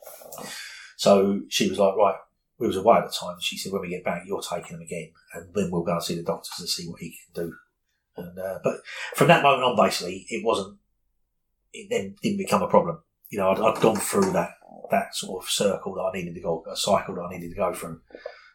So 0.96 1.40
she 1.48 1.68
was 1.68 1.78
like, 1.78 1.96
right, 1.96 2.14
we 2.58 2.66
was 2.66 2.76
away 2.76 2.98
at 2.98 3.04
the 3.04 3.16
time. 3.18 3.36
She 3.40 3.56
said, 3.56 3.72
when 3.72 3.82
we 3.82 3.88
get 3.88 4.04
back, 4.04 4.22
you're 4.26 4.42
taking 4.42 4.76
them 4.76 4.82
again, 4.82 5.10
and 5.34 5.52
then 5.54 5.70
we'll 5.70 5.82
go 5.82 5.94
and 5.94 6.02
see 6.02 6.14
the 6.14 6.22
doctors 6.22 6.58
and 6.58 6.68
see 6.68 6.88
what 6.88 7.00
he 7.00 7.10
can 7.10 7.44
do. 7.44 7.54
And 8.16 8.38
uh, 8.38 8.58
but 8.62 8.76
from 9.14 9.28
that 9.28 9.42
moment 9.42 9.64
on, 9.64 9.76
basically, 9.76 10.26
it 10.28 10.44
wasn't. 10.44 10.78
It 11.72 11.88
then 11.90 12.16
didn't 12.22 12.38
become 12.38 12.62
a 12.62 12.68
problem. 12.68 12.98
You 13.30 13.38
know, 13.38 13.50
I'd, 13.50 13.58
I'd 13.58 13.80
gone 13.80 13.96
through 13.96 14.32
that 14.32 14.50
that 14.90 15.14
sort 15.14 15.42
of 15.42 15.48
circle 15.48 15.94
that 15.94 16.02
I 16.02 16.12
needed 16.12 16.34
to 16.34 16.40
go, 16.40 16.62
a 16.70 16.76
cycle 16.76 17.14
that 17.14 17.22
I 17.22 17.30
needed 17.30 17.50
to 17.50 17.56
go 17.56 17.72
through, 17.72 18.00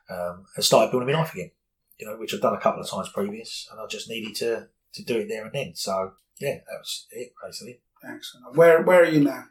um, 0.10 0.46
and 0.56 0.64
started 0.64 0.92
building 0.92 1.12
my 1.12 1.20
life 1.20 1.34
again. 1.34 1.52
You 1.98 2.06
know, 2.06 2.18
which 2.18 2.34
I'd 2.34 2.42
done 2.42 2.54
a 2.54 2.60
couple 2.60 2.82
of 2.82 2.90
times 2.90 3.10
previous, 3.10 3.68
and 3.72 3.80
I 3.80 3.88
just 3.88 4.10
needed 4.10 4.36
to 4.36 4.68
to 4.94 5.04
do 5.04 5.18
it 5.18 5.28
there 5.28 5.46
and 5.46 5.54
then. 5.54 5.74
So 5.76 6.12
yeah, 6.40 6.54
that 6.54 6.78
was 6.80 7.08
it 7.12 7.34
basically. 7.44 7.82
Excellent. 8.04 8.56
Where 8.56 8.84
Where 8.84 9.02
are 9.02 9.10
you 9.10 9.24
now? 9.24 9.46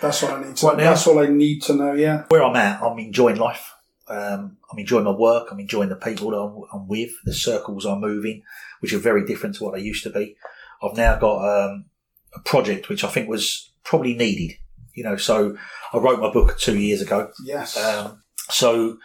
That's 0.00 0.22
all 0.22 0.32
I 0.32 0.44
need 0.44 0.56
to. 0.56 0.66
Right 0.66 0.76
now? 0.76 0.84
That's 0.84 1.06
all 1.06 1.18
I 1.18 1.26
need 1.26 1.62
to 1.62 1.74
know. 1.74 1.92
Yeah. 1.92 2.24
where 2.28 2.42
I'm 2.42 2.56
at, 2.56 2.82
I'm 2.82 2.98
enjoying 2.98 3.36
life. 3.36 3.72
Um, 4.12 4.58
I'm 4.70 4.78
enjoying 4.78 5.04
my 5.04 5.10
work. 5.10 5.48
I'm 5.50 5.60
enjoying 5.60 5.88
the 5.88 5.96
people 5.96 6.30
that 6.30 6.36
I'm, 6.36 6.62
I'm 6.72 6.86
with, 6.86 7.10
the 7.24 7.32
circles 7.32 7.86
I'm 7.86 8.00
moving, 8.00 8.42
which 8.80 8.92
are 8.92 8.98
very 8.98 9.24
different 9.24 9.56
to 9.56 9.64
what 9.64 9.74
they 9.74 9.80
used 9.80 10.04
to 10.04 10.10
be. 10.10 10.36
I've 10.82 10.96
now 10.96 11.16
got 11.16 11.38
um, 11.48 11.86
a 12.34 12.40
project 12.40 12.88
which 12.88 13.04
I 13.04 13.08
think 13.08 13.28
was 13.28 13.70
probably 13.84 14.14
needed. 14.14 14.56
You 14.94 15.04
know, 15.04 15.16
so 15.16 15.56
I 15.92 15.98
wrote 15.98 16.20
my 16.20 16.30
book 16.30 16.58
two 16.58 16.78
years 16.78 17.00
ago. 17.00 17.32
Yes. 17.42 17.76
Um, 17.78 18.22
so 18.50 18.98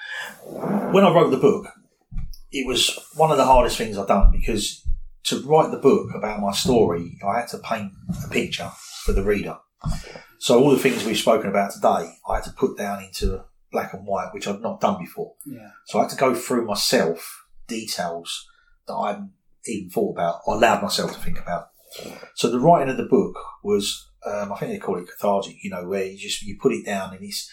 when 0.43 1.05
I 1.05 1.13
wrote 1.13 1.31
the 1.31 1.37
book, 1.37 1.67
it 2.51 2.67
was 2.67 2.99
one 3.15 3.31
of 3.31 3.37
the 3.37 3.45
hardest 3.45 3.77
things 3.77 3.97
I've 3.97 4.07
done 4.07 4.31
because 4.31 4.85
to 5.25 5.41
write 5.43 5.71
the 5.71 5.77
book 5.77 6.09
about 6.15 6.41
my 6.41 6.51
story, 6.51 7.17
I 7.25 7.39
had 7.39 7.47
to 7.49 7.59
paint 7.59 7.93
a 8.25 8.29
picture 8.29 8.71
for 9.03 9.13
the 9.13 9.23
reader. 9.23 9.57
So 10.39 10.61
all 10.61 10.71
the 10.71 10.79
things 10.79 11.05
we've 11.05 11.17
spoken 11.17 11.49
about 11.49 11.71
today, 11.71 12.13
I 12.27 12.35
had 12.35 12.43
to 12.43 12.51
put 12.51 12.77
down 12.77 13.03
into 13.03 13.43
black 13.71 13.93
and 13.93 14.05
white, 14.05 14.29
which 14.33 14.47
I've 14.47 14.61
not 14.61 14.79
done 14.81 14.97
before. 14.99 15.33
yeah. 15.45 15.71
So 15.85 15.99
I 15.99 16.03
had 16.03 16.11
to 16.11 16.17
go 16.17 16.33
through 16.33 16.65
myself 16.65 17.45
details 17.67 18.47
that 18.87 18.93
I 18.93 19.09
hadn't 19.11 19.31
even 19.65 19.89
thought 19.89 20.13
about 20.13 20.41
or 20.45 20.55
allowed 20.55 20.81
myself 20.81 21.13
to 21.13 21.19
think 21.19 21.39
about. 21.39 21.69
So 22.35 22.49
the 22.49 22.59
writing 22.59 22.89
of 22.89 22.97
the 22.97 23.03
book 23.05 23.35
was, 23.63 24.09
um, 24.25 24.51
I 24.53 24.57
think 24.57 24.71
they 24.71 24.77
call 24.77 24.97
it 24.97 25.07
cathartic, 25.07 25.55
you 25.63 25.69
know, 25.69 25.87
where 25.87 26.05
you 26.05 26.17
just, 26.17 26.41
you 26.43 26.57
put 26.61 26.73
it 26.73 26.85
down 26.85 27.13
and 27.13 27.23
it's, 27.23 27.49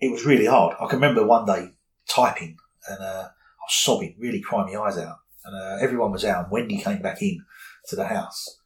it 0.00 0.10
was 0.10 0.24
really 0.26 0.46
hard. 0.46 0.76
I 0.80 0.86
can 0.86 0.96
remember 1.00 1.26
one 1.26 1.44
day 1.46 1.70
typing 2.08 2.56
and, 2.88 3.00
uh, 3.00 3.28
I 3.28 3.64
was 3.66 3.74
sobbing, 3.74 4.16
really 4.18 4.40
crying 4.40 4.72
my 4.74 4.80
eyes 4.80 4.98
out. 4.98 5.16
And, 5.44 5.54
uh, 5.56 5.82
everyone 5.84 6.12
was 6.12 6.24
out 6.24 6.44
and 6.44 6.52
Wendy 6.52 6.78
came 6.78 7.02
back 7.02 7.20
in 7.22 7.42
to 7.88 7.96
the 7.96 8.06
house 8.06 8.60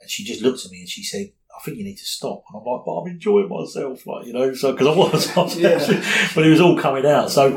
and 0.00 0.10
she 0.10 0.24
just 0.24 0.42
looked 0.42 0.64
at 0.64 0.70
me 0.70 0.80
and 0.80 0.88
she 0.88 1.02
said, 1.02 1.32
I 1.58 1.64
think 1.64 1.76
you 1.78 1.84
need 1.84 1.96
to 1.98 2.04
stop. 2.04 2.42
And 2.52 2.60
I'm 2.60 2.64
like, 2.64 2.82
but 2.86 2.92
I'm 2.92 3.08
enjoying 3.08 3.48
myself, 3.48 4.06
like, 4.06 4.26
you 4.26 4.32
know, 4.32 4.52
so, 4.54 4.76
cause 4.76 4.86
I 4.86 4.90
was, 4.96 5.36
I 5.36 5.40
was 5.42 5.56
Yeah. 5.58 5.68
actually- 5.70 6.02
but 6.34 6.46
it 6.46 6.50
was 6.50 6.60
all 6.60 6.78
coming 6.78 7.04
out. 7.06 7.30
So 7.30 7.50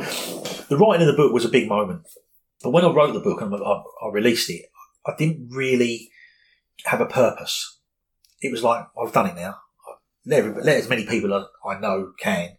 the 0.70 0.78
writing 0.78 1.08
of 1.08 1.14
the 1.16 1.22
book 1.22 1.32
was 1.34 1.46
a 1.46 1.50
big 1.50 1.70
moment. 1.70 2.08
But 2.64 2.72
when 2.72 2.86
I 2.86 2.92
wrote 2.92 3.14
the 3.14 3.20
book 3.20 3.42
and 3.42 3.54
I, 3.54 3.58
I 3.58 4.10
released 4.12 4.50
it, 4.50 4.66
I 5.06 5.14
didn't 5.18 5.50
really 5.52 6.10
have 6.86 7.02
a 7.02 7.06
purpose. 7.06 7.80
It 8.42 8.52
was 8.52 8.64
like, 8.64 8.86
I've 9.00 9.14
done 9.14 9.28
it 9.28 9.36
now. 9.36 9.58
Let, 10.26 10.46
let 10.66 10.78
as 10.78 10.90
many 10.90 11.06
people 11.06 11.34
as 11.34 11.46
I 11.66 11.80
know 11.80 12.14
can. 12.20 12.58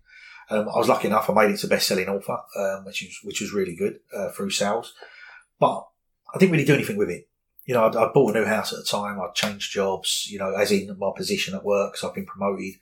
Um, 0.51 0.68
I 0.68 0.76
was 0.78 0.88
lucky 0.88 1.07
enough, 1.09 1.30
I 1.30 1.34
made 1.34 1.51
it 1.55 1.59
to 1.61 1.68
best-selling 1.68 2.09
author, 2.09 2.38
um, 2.59 2.84
which 2.84 3.03
was, 3.03 3.18
which 3.24 3.40
was 3.40 3.53
really 3.53 3.74
good, 3.76 4.01
uh, 4.14 4.30
through 4.30 4.51
sales. 4.51 4.93
But 5.59 5.86
I 6.34 6.38
didn't 6.38 6.53
really 6.53 6.64
do 6.64 6.74
anything 6.74 6.97
with 6.99 7.09
it. 7.11 7.28
You 7.65 7.75
know, 7.75 7.87
I'd, 7.87 7.97
I 7.97 8.11
bought 8.13 8.35
a 8.35 8.41
new 8.41 8.47
house 8.47 8.73
at 8.73 8.79
the 8.79 8.85
time. 8.85 9.21
I'd 9.21 9.35
changed 9.35 9.73
jobs, 9.73 10.27
you 10.31 10.39
know, 10.39 10.55
as 10.55 10.73
in 10.73 10.97
my 10.99 11.11
position 11.17 11.55
at 11.55 11.65
work. 11.65 11.97
So 11.97 12.09
I've 12.09 12.15
been 12.15 12.27
promoted. 12.27 12.75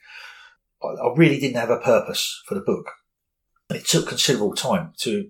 I, 0.81 0.87
I 0.87 1.13
really 1.15 1.39
didn't 1.39 1.59
have 1.59 1.69
a 1.69 1.77
purpose 1.77 2.41
for 2.47 2.55
the 2.55 2.61
book. 2.61 2.91
And 3.69 3.79
it 3.79 3.85
took 3.85 4.07
considerable 4.07 4.55
time 4.55 4.93
to 4.99 5.29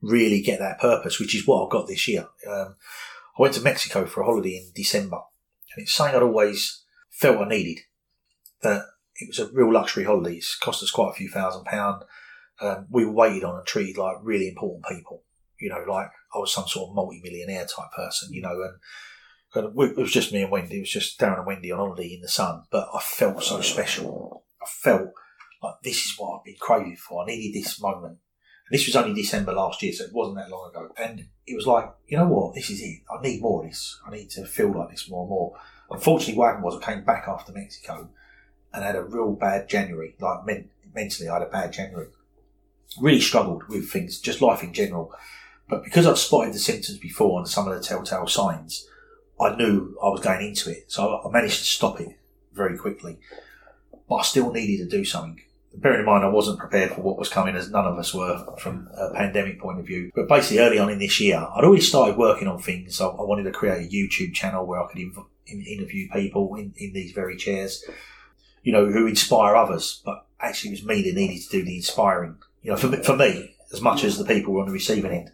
really 0.00 0.40
get 0.40 0.58
that 0.60 0.80
purpose, 0.80 1.18
which 1.18 1.34
is 1.34 1.46
what 1.46 1.64
I've 1.64 1.70
got 1.70 1.86
this 1.86 2.08
year. 2.08 2.28
Um, 2.48 2.76
I 3.38 3.42
went 3.42 3.54
to 3.54 3.60
Mexico 3.60 4.06
for 4.06 4.22
a 4.22 4.24
holiday 4.24 4.56
in 4.56 4.72
December, 4.74 5.18
and 5.74 5.82
it's 5.82 5.92
something 5.92 6.16
I'd 6.16 6.22
always 6.22 6.84
felt 7.10 7.38
I 7.38 7.48
needed. 7.48 7.78
That 8.62 8.82
it 9.16 9.28
was 9.28 9.38
a 9.38 9.52
real 9.52 9.72
luxury 9.72 10.04
holiday. 10.04 10.36
It's 10.36 10.56
cost 10.56 10.82
us 10.82 10.90
quite 10.90 11.10
a 11.10 11.14
few 11.14 11.28
thousand 11.28 11.64
pounds. 11.64 12.04
Um, 12.60 12.86
we 12.90 13.04
were 13.04 13.12
waited 13.12 13.44
on 13.44 13.56
and 13.56 13.66
treated 13.66 13.98
like 13.98 14.16
really 14.22 14.48
important 14.48 14.86
people. 14.86 15.22
You 15.60 15.70
know, 15.70 15.84
like 15.88 16.08
I 16.34 16.38
was 16.38 16.52
some 16.52 16.68
sort 16.68 16.90
of 16.90 16.94
multi-millionaire 16.94 17.66
type 17.66 17.92
person. 17.96 18.32
You 18.32 18.42
know, 18.42 18.62
and 19.54 19.66
it 19.66 19.96
was 19.96 20.12
just 20.12 20.32
me 20.32 20.42
and 20.42 20.50
Wendy. 20.50 20.76
It 20.76 20.80
was 20.80 20.90
just 20.90 21.18
Darren 21.18 21.38
and 21.38 21.46
Wendy 21.46 21.72
on 21.72 21.78
holiday 21.78 22.14
in 22.14 22.20
the 22.20 22.28
sun. 22.28 22.64
But 22.70 22.88
I 22.94 23.00
felt 23.00 23.42
so 23.42 23.60
special. 23.60 24.44
I 24.62 24.66
felt 24.66 25.10
like 25.62 25.74
this 25.82 26.04
is 26.04 26.14
what 26.18 26.38
I've 26.38 26.44
been 26.44 26.56
craving 26.60 26.96
for. 26.96 27.22
I 27.22 27.26
needed 27.26 27.60
this 27.60 27.80
moment. 27.80 28.18
And 28.70 28.78
this 28.78 28.86
was 28.86 28.96
only 28.96 29.14
December 29.14 29.52
last 29.52 29.82
year, 29.82 29.92
so 29.92 30.04
it 30.04 30.12
wasn't 30.12 30.36
that 30.36 30.50
long 30.50 30.70
ago. 30.70 30.88
And 30.98 31.26
it 31.46 31.54
was 31.54 31.66
like, 31.66 31.90
you 32.06 32.18
know 32.18 32.28
what? 32.28 32.54
This 32.54 32.70
is 32.70 32.82
it. 32.82 33.00
I 33.10 33.20
need 33.22 33.40
more 33.40 33.64
of 33.64 33.70
this. 33.70 33.98
I 34.06 34.10
need 34.10 34.30
to 34.30 34.44
feel 34.44 34.72
like 34.72 34.90
this 34.90 35.08
more 35.08 35.22
and 35.22 35.30
more. 35.30 35.58
Unfortunately, 35.90 36.36
what 36.36 36.48
happened 36.48 36.64
was 36.64 36.76
I 36.76 36.94
came 36.94 37.04
back 37.04 37.26
after 37.26 37.52
Mexico 37.52 38.10
and 38.72 38.84
had 38.84 38.96
a 38.96 39.02
real 39.02 39.32
bad 39.32 39.68
January. 39.68 40.14
Like 40.20 40.44
men- 40.44 40.68
mentally, 40.94 41.28
I 41.30 41.38
had 41.38 41.48
a 41.48 41.50
bad 41.50 41.72
January. 41.72 42.08
Really 43.00 43.20
struggled 43.20 43.66
with 43.68 43.90
things, 43.90 44.20
just 44.20 44.42
life 44.42 44.62
in 44.62 44.74
general. 44.74 45.12
But 45.68 45.84
because 45.84 46.06
I'd 46.06 46.18
spotted 46.18 46.54
the 46.54 46.58
symptoms 46.58 46.98
before 46.98 47.38
and 47.38 47.48
some 47.48 47.68
of 47.68 47.74
the 47.74 47.82
telltale 47.82 48.26
signs, 48.26 48.88
I 49.40 49.54
knew 49.54 49.96
I 50.02 50.08
was 50.08 50.20
going 50.20 50.46
into 50.46 50.70
it. 50.70 50.90
So 50.90 51.20
I 51.24 51.30
managed 51.30 51.58
to 51.58 51.64
stop 51.64 52.00
it 52.00 52.18
very 52.52 52.76
quickly. 52.78 53.18
But 54.08 54.16
I 54.16 54.22
still 54.22 54.52
needed 54.52 54.78
to 54.78 54.96
do 54.96 55.04
something. 55.04 55.42
Bearing 55.74 56.00
in 56.00 56.06
mind, 56.06 56.24
I 56.24 56.28
wasn't 56.28 56.58
prepared 56.58 56.92
for 56.92 57.02
what 57.02 57.18
was 57.18 57.28
coming, 57.28 57.54
as 57.54 57.70
none 57.70 57.84
of 57.84 57.98
us 57.98 58.14
were 58.14 58.44
from 58.58 58.88
a 58.96 59.12
pandemic 59.14 59.60
point 59.60 59.78
of 59.78 59.86
view. 59.86 60.10
But 60.14 60.26
basically, 60.26 60.60
early 60.60 60.78
on 60.78 60.90
in 60.90 60.98
this 60.98 61.20
year, 61.20 61.36
I'd 61.36 61.62
already 61.62 61.82
started 61.82 62.16
working 62.16 62.48
on 62.48 62.58
things. 62.58 63.00
I, 63.00 63.06
I 63.06 63.22
wanted 63.22 63.44
to 63.44 63.52
create 63.52 63.86
a 63.86 63.88
YouTube 63.88 64.32
channel 64.32 64.66
where 64.66 64.82
I 64.82 64.88
could 64.88 64.98
inv- 64.98 65.26
in, 65.46 65.62
interview 65.62 66.08
people 66.10 66.54
in, 66.56 66.72
in 66.78 66.94
these 66.94 67.12
very 67.12 67.36
chairs, 67.36 67.84
you 68.62 68.72
know, 68.72 68.86
who 68.86 69.06
inspire 69.06 69.54
others. 69.54 70.00
But 70.04 70.26
actually, 70.40 70.70
it 70.70 70.80
was 70.80 70.84
me 70.84 71.02
that 71.02 71.14
needed 71.14 71.42
to 71.42 71.50
do 71.50 71.64
the 71.64 71.76
inspiring. 71.76 72.38
You 72.62 72.72
know, 72.72 72.76
for 72.76 72.90
for 73.04 73.16
me 73.16 73.54
as 73.72 73.80
much 73.80 74.04
as 74.04 74.18
the 74.18 74.24
people 74.24 74.54
were 74.54 74.60
on 74.60 74.66
the 74.66 74.72
receiving 74.72 75.12
end. 75.12 75.30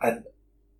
And 0.00 0.24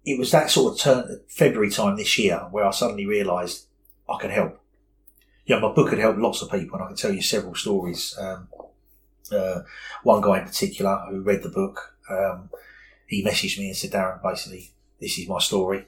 it 0.04 0.18
was 0.18 0.30
that 0.32 0.50
sort 0.50 0.74
of 0.74 0.80
turn, 0.80 1.20
February 1.28 1.70
time 1.70 1.96
this 1.96 2.18
year 2.18 2.38
where 2.50 2.64
I 2.64 2.70
suddenly 2.70 3.06
realised 3.06 3.66
I 4.08 4.18
could 4.18 4.30
help. 4.30 4.60
Yeah, 5.46 5.58
my 5.58 5.72
book 5.72 5.90
had 5.90 5.98
helped 5.98 6.18
lots 6.18 6.42
of 6.42 6.50
people, 6.50 6.76
and 6.76 6.84
I 6.84 6.88
can 6.88 6.96
tell 6.96 7.12
you 7.12 7.22
several 7.22 7.54
stories. 7.54 8.16
Um, 8.18 8.48
uh, 9.30 9.60
one 10.02 10.20
guy 10.20 10.38
in 10.38 10.44
particular 10.44 11.04
who 11.08 11.22
read 11.22 11.42
the 11.42 11.48
book, 11.48 11.96
um, 12.08 12.50
he 13.06 13.24
messaged 13.24 13.58
me 13.58 13.68
and 13.68 13.76
said, 13.76 13.90
"Darren, 13.90 14.22
basically, 14.22 14.72
this 15.00 15.18
is 15.18 15.28
my 15.28 15.38
story. 15.38 15.86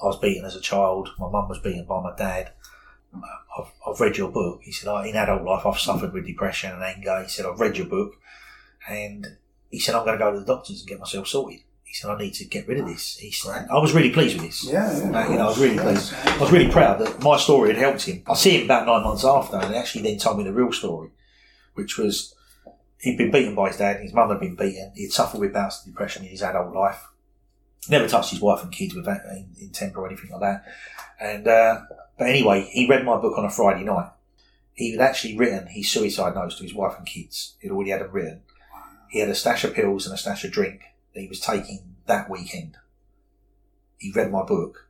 I 0.00 0.06
was 0.06 0.18
beaten 0.18 0.44
as 0.44 0.56
a 0.56 0.60
child. 0.60 1.10
My 1.18 1.28
mum 1.28 1.48
was 1.48 1.58
beaten 1.58 1.84
by 1.84 2.00
my 2.00 2.14
dad. 2.16 2.52
I've, 3.58 3.72
I've 3.86 4.00
read 4.00 4.16
your 4.16 4.30
book." 4.30 4.60
He 4.62 4.72
said, 4.72 4.88
"In 5.06 5.16
adult 5.16 5.42
life, 5.42 5.66
I've 5.66 5.80
suffered 5.80 6.12
with 6.12 6.26
depression 6.26 6.72
and 6.72 6.82
anger." 6.82 7.22
He 7.22 7.28
said, 7.28 7.46
"I've 7.46 7.60
read 7.60 7.76
your 7.76 7.88
book, 7.88 8.14
and 8.88 9.36
he 9.70 9.78
said 9.78 9.94
I'm 9.94 10.04
going 10.04 10.18
to 10.18 10.24
go 10.24 10.32
to 10.32 10.40
the 10.40 10.46
doctors 10.46 10.80
and 10.80 10.88
get 10.88 10.98
myself 11.00 11.26
sorted." 11.28 11.60
He 11.84 11.94
said, 11.94 12.10
"I 12.10 12.18
need 12.18 12.34
to 12.34 12.44
get 12.44 12.66
rid 12.68 12.78
of 12.78 12.86
this." 12.86 13.16
He 13.16 13.30
said, 13.30 13.68
"I 13.70 13.78
was 13.78 13.92
really 13.92 14.10
pleased 14.10 14.36
with 14.36 14.46
this." 14.46 14.64
Yeah, 14.64 14.90
yeah. 14.98 15.30
You 15.30 15.36
know, 15.36 15.44
I 15.44 15.48
was 15.48 15.58
really 15.58 15.78
pleased. 15.78 16.12
I 16.14 16.38
was 16.38 16.50
really 16.52 16.70
proud 16.70 17.00
that 17.00 17.22
my 17.22 17.36
story 17.36 17.68
had 17.70 17.78
helped 17.78 18.02
him. 18.04 18.22
I 18.26 18.34
see 18.34 18.58
him 18.58 18.64
about 18.64 18.86
nine 18.86 19.02
months 19.04 19.24
after, 19.24 19.56
and 19.56 19.70
he 19.72 19.76
actually 19.76 20.02
then 20.02 20.18
told 20.18 20.38
me 20.38 20.44
the 20.44 20.52
real 20.52 20.72
story, 20.72 21.10
which 21.74 21.96
was 21.96 22.34
he'd 22.98 23.18
been 23.18 23.30
beaten 23.30 23.54
by 23.54 23.68
his 23.68 23.76
dad, 23.76 24.00
his 24.00 24.12
mum 24.12 24.30
had 24.30 24.40
been 24.40 24.56
beaten, 24.56 24.90
he'd 24.96 25.12
suffered 25.12 25.40
with 25.40 25.52
bouts 25.52 25.80
of 25.80 25.86
depression 25.86 26.24
in 26.24 26.30
his 26.30 26.42
adult 26.42 26.74
life, 26.74 27.06
never 27.88 28.08
touched 28.08 28.30
his 28.30 28.40
wife 28.40 28.62
and 28.64 28.72
kids 28.72 28.94
with 28.94 29.04
that 29.04 29.22
in, 29.30 29.48
in 29.60 29.70
temper 29.70 30.00
or 30.00 30.06
anything 30.08 30.30
like 30.30 30.40
that. 30.40 30.64
And 31.20 31.46
uh, 31.46 31.82
but 32.18 32.28
anyway, 32.28 32.62
he 32.72 32.88
read 32.88 33.04
my 33.04 33.16
book 33.20 33.38
on 33.38 33.44
a 33.44 33.50
Friday 33.50 33.84
night. 33.84 34.10
he 34.72 34.92
had 34.92 35.00
actually 35.00 35.36
written 35.36 35.66
his 35.68 35.90
suicide 35.90 36.34
notes 36.34 36.56
to 36.56 36.62
his 36.62 36.74
wife 36.74 36.96
and 36.98 37.06
kids. 37.06 37.54
He'd 37.60 37.70
already 37.70 37.90
had 37.90 38.00
them 38.02 38.10
written. 38.12 38.42
He 39.10 39.20
had 39.20 39.28
a 39.28 39.34
stash 39.34 39.64
of 39.64 39.74
pills 39.74 40.06
and 40.06 40.14
a 40.14 40.18
stash 40.18 40.44
of 40.44 40.50
drink 40.52 40.80
that 41.14 41.20
he 41.20 41.28
was 41.28 41.40
taking 41.40 41.96
that 42.06 42.28
weekend. 42.30 42.76
He 43.98 44.12
read 44.12 44.30
my 44.30 44.42
book. 44.44 44.88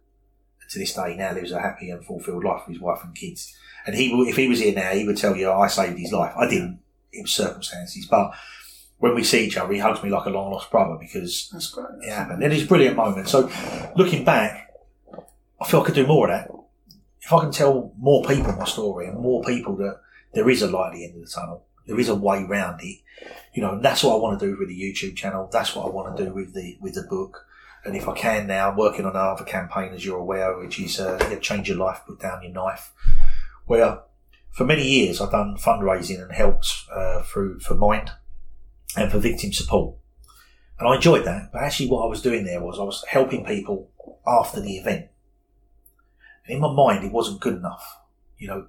And 0.60 0.70
to 0.70 0.78
this 0.78 0.94
day, 0.94 1.12
he 1.12 1.16
now 1.16 1.32
lives 1.32 1.52
a 1.52 1.60
happy 1.60 1.90
and 1.90 2.04
fulfilled 2.04 2.44
life 2.44 2.62
with 2.66 2.76
his 2.76 2.82
wife 2.82 3.00
and 3.04 3.14
kids. 3.14 3.54
And 3.86 3.94
he, 3.94 4.12
will- 4.12 4.26
if 4.26 4.36
he 4.36 4.48
was 4.48 4.60
here 4.60 4.74
now, 4.74 4.90
he 4.90 5.06
would 5.06 5.16
tell 5.16 5.36
you, 5.36 5.50
I 5.50 5.68
saved 5.68 5.98
his 5.98 6.12
life. 6.12 6.34
I 6.36 6.48
didn't. 6.48 6.80
It 7.12 7.22
was 7.22 7.32
circumstances. 7.32 8.06
But 8.06 8.32
when 8.98 9.14
we 9.14 9.22
see 9.22 9.46
each 9.46 9.56
other, 9.56 9.72
he 9.72 9.78
hugs 9.78 10.02
me 10.02 10.10
like 10.10 10.26
a 10.26 10.30
long 10.30 10.50
lost 10.52 10.70
brother 10.70 10.96
because 10.98 11.48
That's 11.52 11.70
great. 11.70 11.86
it 12.02 12.10
happened. 12.10 12.42
It 12.42 12.52
is 12.52 12.64
a 12.64 12.66
brilliant 12.66 12.96
moment. 12.96 13.28
So 13.28 13.50
looking 13.96 14.24
back, 14.24 14.70
I 15.60 15.66
feel 15.68 15.80
I 15.82 15.84
could 15.84 15.94
do 15.94 16.06
more 16.06 16.28
of 16.28 16.32
that. 16.32 16.50
If 17.22 17.32
I 17.32 17.40
can 17.40 17.52
tell 17.52 17.92
more 17.98 18.24
people 18.24 18.52
my 18.52 18.64
story 18.64 19.06
and 19.06 19.18
more 19.18 19.42
people 19.44 19.76
that 19.76 20.00
there 20.34 20.48
is 20.50 20.62
a 20.62 20.66
light 20.70 20.88
at 20.88 20.92
the 20.94 21.04
end 21.04 21.14
of 21.16 21.22
the 21.22 21.28
tunnel, 21.32 21.65
there 21.86 21.98
is 21.98 22.08
a 22.08 22.14
way 22.14 22.44
round 22.44 22.80
it. 22.82 23.00
You 23.54 23.62
know, 23.62 23.80
that's 23.80 24.04
what 24.04 24.14
I 24.14 24.18
want 24.18 24.38
to 24.38 24.46
do 24.46 24.58
with 24.58 24.68
the 24.68 24.78
YouTube 24.78 25.16
channel. 25.16 25.48
That's 25.50 25.74
what 25.74 25.86
I 25.86 25.90
want 25.90 26.16
to 26.16 26.24
do 26.24 26.32
with 26.32 26.54
the 26.54 26.76
with 26.80 26.94
the 26.94 27.02
book. 27.02 27.46
And 27.84 27.96
if 27.96 28.08
I 28.08 28.14
can 28.14 28.48
now, 28.48 28.70
I'm 28.70 28.76
working 28.76 29.04
on 29.04 29.12
another 29.12 29.44
campaign, 29.44 29.92
as 29.92 30.04
you're 30.04 30.18
aware, 30.18 30.58
which 30.58 30.80
is 30.80 30.98
uh, 30.98 31.38
change 31.40 31.68
your 31.68 31.78
life, 31.78 32.02
put 32.06 32.20
down 32.20 32.42
your 32.42 32.52
knife. 32.52 32.92
Where 33.66 34.00
for 34.50 34.64
many 34.64 34.86
years 34.86 35.20
I've 35.20 35.30
done 35.30 35.56
fundraising 35.56 36.20
and 36.20 36.32
helped 36.32 36.84
uh, 36.92 37.22
through 37.22 37.60
for 37.60 37.74
Mind 37.74 38.10
and 38.96 39.10
for 39.10 39.18
victim 39.18 39.52
support. 39.52 39.96
And 40.78 40.88
I 40.88 40.96
enjoyed 40.96 41.24
that. 41.24 41.50
But 41.52 41.62
actually, 41.62 41.88
what 41.88 42.04
I 42.04 42.08
was 42.08 42.22
doing 42.22 42.44
there 42.44 42.62
was 42.62 42.78
I 42.78 42.82
was 42.82 43.04
helping 43.08 43.44
people 43.44 43.90
after 44.26 44.60
the 44.60 44.76
event. 44.76 45.06
And 46.46 46.56
in 46.56 46.60
my 46.60 46.72
mind, 46.72 47.04
it 47.04 47.12
wasn't 47.12 47.40
good 47.40 47.54
enough. 47.54 48.00
You 48.38 48.48
know, 48.48 48.66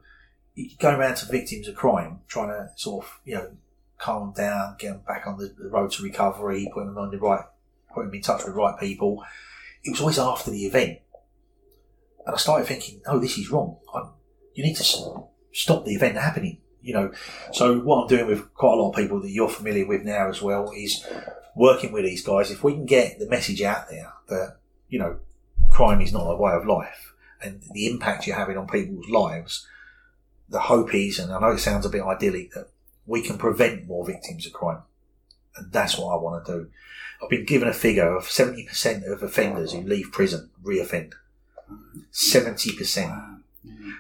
you 0.58 0.72
go 0.80 0.90
around 0.90 1.16
to 1.18 1.28
victims 1.28 1.68
of 1.68 1.76
crime, 1.76 2.20
trying 2.28 2.50
to 2.50 2.70
sort 2.76 3.06
of, 3.06 3.20
you 3.24 3.36
know, 3.36 3.52
calm 4.00 4.34
them 4.34 4.46
down, 4.46 4.76
get 4.80 4.90
them 4.90 5.02
back 5.08 5.28
on 5.28 5.38
the, 5.38 5.54
road 5.70 5.92
to 5.92 6.04
recovery, 6.04 6.68
putting 6.74 6.90
them 6.90 6.98
on 6.98 7.12
the 7.12 7.20
right, 7.20 7.46
putting 7.94 8.10
them 8.10 8.16
in 8.16 8.22
touch 8.24 8.44
with 8.44 8.54
the 8.54 8.60
right 8.60 8.80
people. 8.80 9.24
It 9.84 9.92
was 9.92 10.02
always 10.02 10.18
after 10.18 10.50
the 10.50 10.66
event. 10.66 10.98
And 12.26 12.34
I 12.34 12.38
started 12.40 12.68
thinking, 12.68 13.02
oh, 13.06 13.20
this 13.20 13.38
is 13.38 13.52
wrong. 13.52 13.78
i 13.94 14.10
you 14.56 14.64
need 14.64 14.76
to 14.78 14.84
stop 15.54 15.86
the 15.86 15.94
event 15.94 16.18
happening. 16.18 16.58
You 16.82 16.94
know, 16.94 17.12
so 17.52 17.80
what 17.80 18.04
I'm 18.04 18.08
doing 18.08 18.26
with 18.26 18.52
quite 18.56 18.74
a 18.74 18.82
lot 18.82 18.90
of 18.90 18.96
people 18.96 19.22
that 19.22 19.30
you're 19.30 19.50
familiar 19.50 19.86
with 19.86 20.04
now 20.04 20.30
as 20.30 20.42
well 20.42 20.72
is 20.76 21.06
working 21.56 21.92
with 21.92 22.06
these 22.06 22.24
guys. 22.24 22.50
If 22.50 22.64
we 22.64 22.74
can 22.74 22.86
get 22.86 23.20
the 23.20 23.30
message 23.30 23.62
out 23.62 23.90
there 23.90 24.12
that, 24.30 24.58
you 24.90 24.98
know, 24.98 25.20
crime 25.70 26.02
is 26.02 26.14
not 26.14 26.32
a 26.32 26.36
way 26.36 26.54
of 26.54 26.66
life 26.66 27.14
and 27.44 27.62
the 27.74 27.88
impact 27.88 28.26
you're 28.26 28.36
having 28.36 28.58
on 28.58 28.68
people's 28.68 29.10
lives, 29.10 29.68
the 30.50 30.60
hope 30.60 30.94
is, 30.94 31.20
and 31.20 31.32
I 31.32 31.40
know 31.40 31.52
it 31.52 31.60
sounds 31.60 31.86
a 31.86 31.90
bit 31.90 32.02
idyllic, 32.02 32.52
that 32.52 32.70
we 33.06 33.22
can 33.22 33.38
prevent 33.38 33.88
more 33.88 34.06
victims 34.06 34.46
of 34.46 34.54
crime. 34.54 34.82
And 35.56 35.72
that's 35.72 35.98
what 35.98 36.14
I 36.14 36.22
want 36.22 36.46
to 36.46 36.52
do. 36.52 36.70
I've 37.22 37.30
been 37.30 37.46
given 37.46 37.68
a 37.68 37.74
figure 37.74 38.16
of 38.16 38.26
70% 38.26 39.12
of 39.12 39.24
offenders 39.24 39.74
who 39.74 39.82
leave 39.82 40.12
prison 40.12 40.52
re-offend. 40.62 41.16
70%. 42.12 43.10
Wow. 43.10 43.38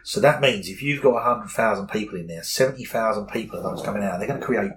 So 0.03 0.19
that 0.21 0.39
means 0.39 0.69
if 0.69 0.81
you've 0.81 1.01
got 1.01 1.13
100,000 1.13 1.87
people 1.87 2.17
in 2.17 2.27
there, 2.27 2.43
70,000 2.43 3.27
people 3.27 3.57
of 3.57 3.63
those 3.63 3.85
coming 3.85 4.03
out, 4.03 4.19
they're 4.19 4.27
going 4.27 4.39
to 4.39 4.45
create 4.45 4.71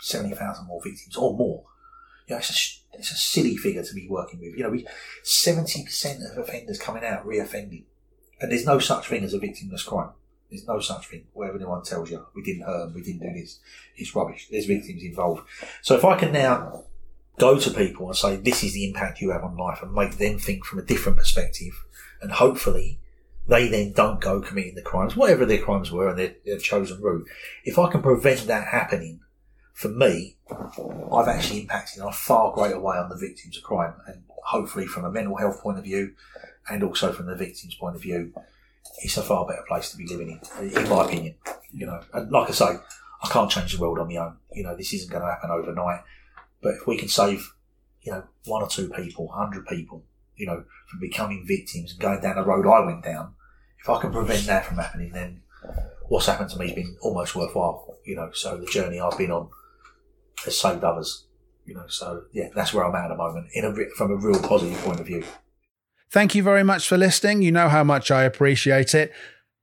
70,000 0.00 0.66
more 0.66 0.80
victims 0.82 1.16
or 1.16 1.36
more. 1.36 1.62
You 2.26 2.34
know, 2.34 2.38
it's 2.38 2.50
a, 2.92 2.98
it's 2.98 3.12
a 3.12 3.16
silly 3.16 3.56
figure 3.56 3.82
to 3.82 3.94
be 3.94 4.08
working 4.08 4.40
with. 4.40 4.56
You 4.56 4.64
know, 4.64 4.70
we, 4.70 4.86
70% 5.24 6.32
of 6.32 6.38
offenders 6.38 6.78
coming 6.78 7.04
out 7.04 7.26
re-offending. 7.26 7.84
And 8.40 8.50
there's 8.50 8.66
no 8.66 8.78
such 8.78 9.08
thing 9.08 9.22
as 9.22 9.34
a 9.34 9.38
victimless 9.38 9.86
crime. 9.86 10.10
There's 10.52 10.68
no 10.68 10.80
such 10.80 11.06
thing. 11.06 11.24
Whatever 11.32 11.56
anyone 11.56 11.82
tells 11.82 12.10
you, 12.10 12.26
we 12.34 12.42
didn't 12.42 12.66
hurt 12.66 12.84
them, 12.84 12.94
we 12.94 13.02
didn't 13.02 13.22
do 13.22 13.40
this. 13.40 13.58
It's 13.96 14.14
rubbish. 14.14 14.48
There's 14.50 14.66
victims 14.66 15.02
involved. 15.02 15.48
So 15.80 15.96
if 15.96 16.04
I 16.04 16.18
can 16.18 16.30
now 16.30 16.84
go 17.38 17.58
to 17.58 17.70
people 17.70 18.06
and 18.06 18.16
say, 18.16 18.36
this 18.36 18.62
is 18.62 18.74
the 18.74 18.86
impact 18.86 19.22
you 19.22 19.30
have 19.30 19.44
on 19.44 19.56
life 19.56 19.82
and 19.82 19.94
make 19.94 20.18
them 20.18 20.38
think 20.38 20.66
from 20.66 20.78
a 20.78 20.82
different 20.82 21.16
perspective 21.16 21.72
and 22.20 22.30
hopefully 22.32 23.00
they 23.48 23.66
then 23.68 23.92
don't 23.92 24.20
go 24.20 24.42
committing 24.42 24.74
the 24.74 24.82
crimes, 24.82 25.16
whatever 25.16 25.46
their 25.46 25.62
crimes 25.62 25.90
were 25.90 26.10
and 26.10 26.18
their, 26.18 26.34
their 26.44 26.58
chosen 26.58 27.00
route. 27.00 27.26
If 27.64 27.78
I 27.78 27.90
can 27.90 28.02
prevent 28.02 28.46
that 28.46 28.68
happening, 28.68 29.20
for 29.72 29.88
me, 29.88 30.36
I've 31.10 31.28
actually 31.28 31.62
impacted 31.62 32.02
in 32.02 32.06
a 32.06 32.12
far 32.12 32.52
greater 32.52 32.78
way 32.78 32.98
on 32.98 33.08
the 33.08 33.16
victims 33.16 33.56
of 33.56 33.62
crime 33.62 33.94
and 34.06 34.22
hopefully 34.44 34.86
from 34.86 35.06
a 35.06 35.10
mental 35.10 35.38
health 35.38 35.62
point 35.62 35.78
of 35.78 35.84
view 35.84 36.12
and 36.68 36.82
also 36.82 37.10
from 37.10 37.24
the 37.24 37.34
victim's 37.34 37.74
point 37.74 37.96
of 37.96 38.02
view, 38.02 38.34
it's 38.98 39.16
a 39.16 39.22
far 39.22 39.46
better 39.46 39.64
place 39.68 39.90
to 39.90 39.96
be 39.96 40.06
living 40.06 40.40
in, 40.58 40.70
in 40.70 40.88
my 40.88 41.04
opinion. 41.04 41.34
You 41.72 41.86
know, 41.86 42.00
and 42.12 42.30
like 42.30 42.48
I 42.48 42.52
say, 42.52 42.76
I 43.22 43.28
can't 43.28 43.50
change 43.50 43.72
the 43.72 43.80
world 43.80 43.98
on 43.98 44.08
my 44.08 44.16
own. 44.16 44.36
You 44.52 44.64
know, 44.64 44.76
this 44.76 44.92
isn't 44.92 45.10
going 45.10 45.22
to 45.22 45.30
happen 45.30 45.50
overnight. 45.50 46.00
But 46.62 46.74
if 46.74 46.86
we 46.86 46.96
can 46.96 47.08
save, 47.08 47.54
you 48.02 48.12
know, 48.12 48.24
one 48.46 48.62
or 48.62 48.68
two 48.68 48.88
people, 48.90 49.28
hundred 49.28 49.66
people, 49.66 50.04
you 50.36 50.46
know, 50.46 50.64
from 50.88 51.00
becoming 51.00 51.44
victims 51.46 51.92
and 51.92 52.00
going 52.00 52.20
down 52.20 52.36
the 52.36 52.44
road 52.44 52.66
I 52.66 52.84
went 52.84 53.04
down, 53.04 53.34
if 53.80 53.88
I 53.88 54.00
can 54.00 54.12
prevent 54.12 54.46
that 54.46 54.66
from 54.66 54.76
happening, 54.76 55.12
then 55.12 55.42
what's 56.08 56.26
happened 56.26 56.50
to 56.50 56.58
me 56.58 56.66
has 56.66 56.74
been 56.74 56.96
almost 57.00 57.34
worthwhile. 57.34 57.96
You 58.04 58.16
know, 58.16 58.30
so 58.32 58.56
the 58.56 58.66
journey 58.66 59.00
I've 59.00 59.18
been 59.18 59.30
on 59.30 59.48
has 60.44 60.58
saved 60.58 60.84
others. 60.84 61.24
You 61.64 61.74
know, 61.74 61.86
so 61.86 62.24
yeah, 62.32 62.48
that's 62.54 62.74
where 62.74 62.84
I'm 62.84 62.94
at 62.94 63.04
at 63.04 63.08
the 63.08 63.16
moment, 63.16 63.48
in 63.54 63.64
a 63.64 63.72
from 63.96 64.10
a 64.10 64.16
real 64.16 64.40
positive 64.40 64.78
point 64.78 65.00
of 65.00 65.06
view. 65.06 65.24
Thank 66.12 66.34
you 66.34 66.42
very 66.42 66.62
much 66.62 66.86
for 66.86 66.98
listening. 66.98 67.40
You 67.40 67.52
know 67.52 67.70
how 67.70 67.82
much 67.82 68.10
I 68.10 68.24
appreciate 68.24 68.94
it. 68.94 69.14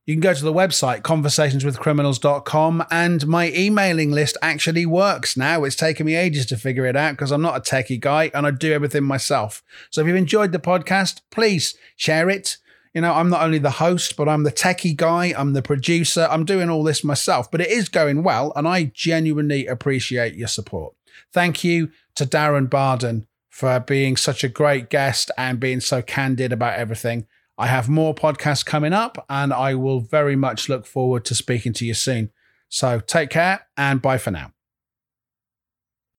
You 0.08 0.16
can 0.16 0.22
go 0.22 0.34
to 0.34 0.44
the 0.44 0.52
website, 0.52 1.04
conversationswithcriminals.com, 1.04 2.86
and 2.90 3.28
my 3.28 3.52
emailing 3.52 4.10
list 4.10 4.36
actually 4.42 4.88
works 4.88 5.38
now. 5.38 5.64
It's 5.64 5.76
taken 5.76 6.08
me 6.08 6.16
ages 6.16 6.48
to 6.48 6.58
figure 6.58 6.88
it 6.88 6.96
out 6.96 7.12
because 7.12 7.30
I'm 7.30 7.44
not 7.44 7.56
a 7.56 7.62
techie 7.62 8.00
guy 8.00 8.32
and 8.34 8.48
I 8.48 8.52
do 8.52 8.74
everything 8.74 9.04
myself. 9.04 9.62
So 9.92 10.02
if 10.02 10.08
you've 10.08 10.16
enjoyed 10.16 10.52
the 10.52 10.58
podcast, 10.58 11.22
please 11.30 11.76
share 11.96 12.32
it. 12.32 12.58
You 12.96 13.02
know, 13.02 13.14
I'm 13.14 13.30
not 13.30 13.44
only 13.44 13.60
the 13.60 13.70
host, 13.70 14.18
but 14.18 14.28
I'm 14.28 14.42
the 14.42 14.52
techie 14.52 14.98
guy, 14.98 15.36
I'm 15.38 15.54
the 15.54 15.62
producer, 15.62 16.28
I'm 16.32 16.46
doing 16.46 16.72
all 16.72 16.84
this 16.84 17.04
myself, 17.04 17.52
but 17.52 17.62
it 17.62 17.70
is 17.70 17.90
going 17.90 18.24
well, 18.24 18.54
and 18.56 18.68
I 18.68 18.86
genuinely 18.86 19.68
appreciate 19.68 20.34
your 20.34 20.48
support. 20.48 20.96
Thank 21.32 21.64
you 21.64 21.92
to 22.16 22.26
Darren 22.26 22.68
Barden 22.68 23.28
for 23.60 23.78
being 23.82 24.16
such 24.16 24.42
a 24.46 24.48
great 24.48 24.90
guest 24.90 25.32
and 25.38 25.60
being 25.60 25.82
so 25.82 26.02
candid 26.02 26.54
about 26.54 26.80
everything. 26.80 27.28
I 27.58 27.68
have 27.68 27.90
more 27.90 28.16
podcasts 28.16 28.66
coming 28.66 28.94
up, 28.94 29.26
and 29.30 29.52
I 29.52 29.76
will 29.76 30.00
very 30.00 30.38
much 30.38 30.70
look 30.70 30.86
forward 30.86 31.26
to 31.26 31.36
speaking 31.36 31.74
to 31.74 31.86
you 31.86 31.94
soon. 31.94 32.32
So 32.70 33.02
take 33.02 33.32
care 33.32 33.68
and 33.76 34.02
bye 34.02 34.18
for 34.18 34.32
now. 34.32 34.54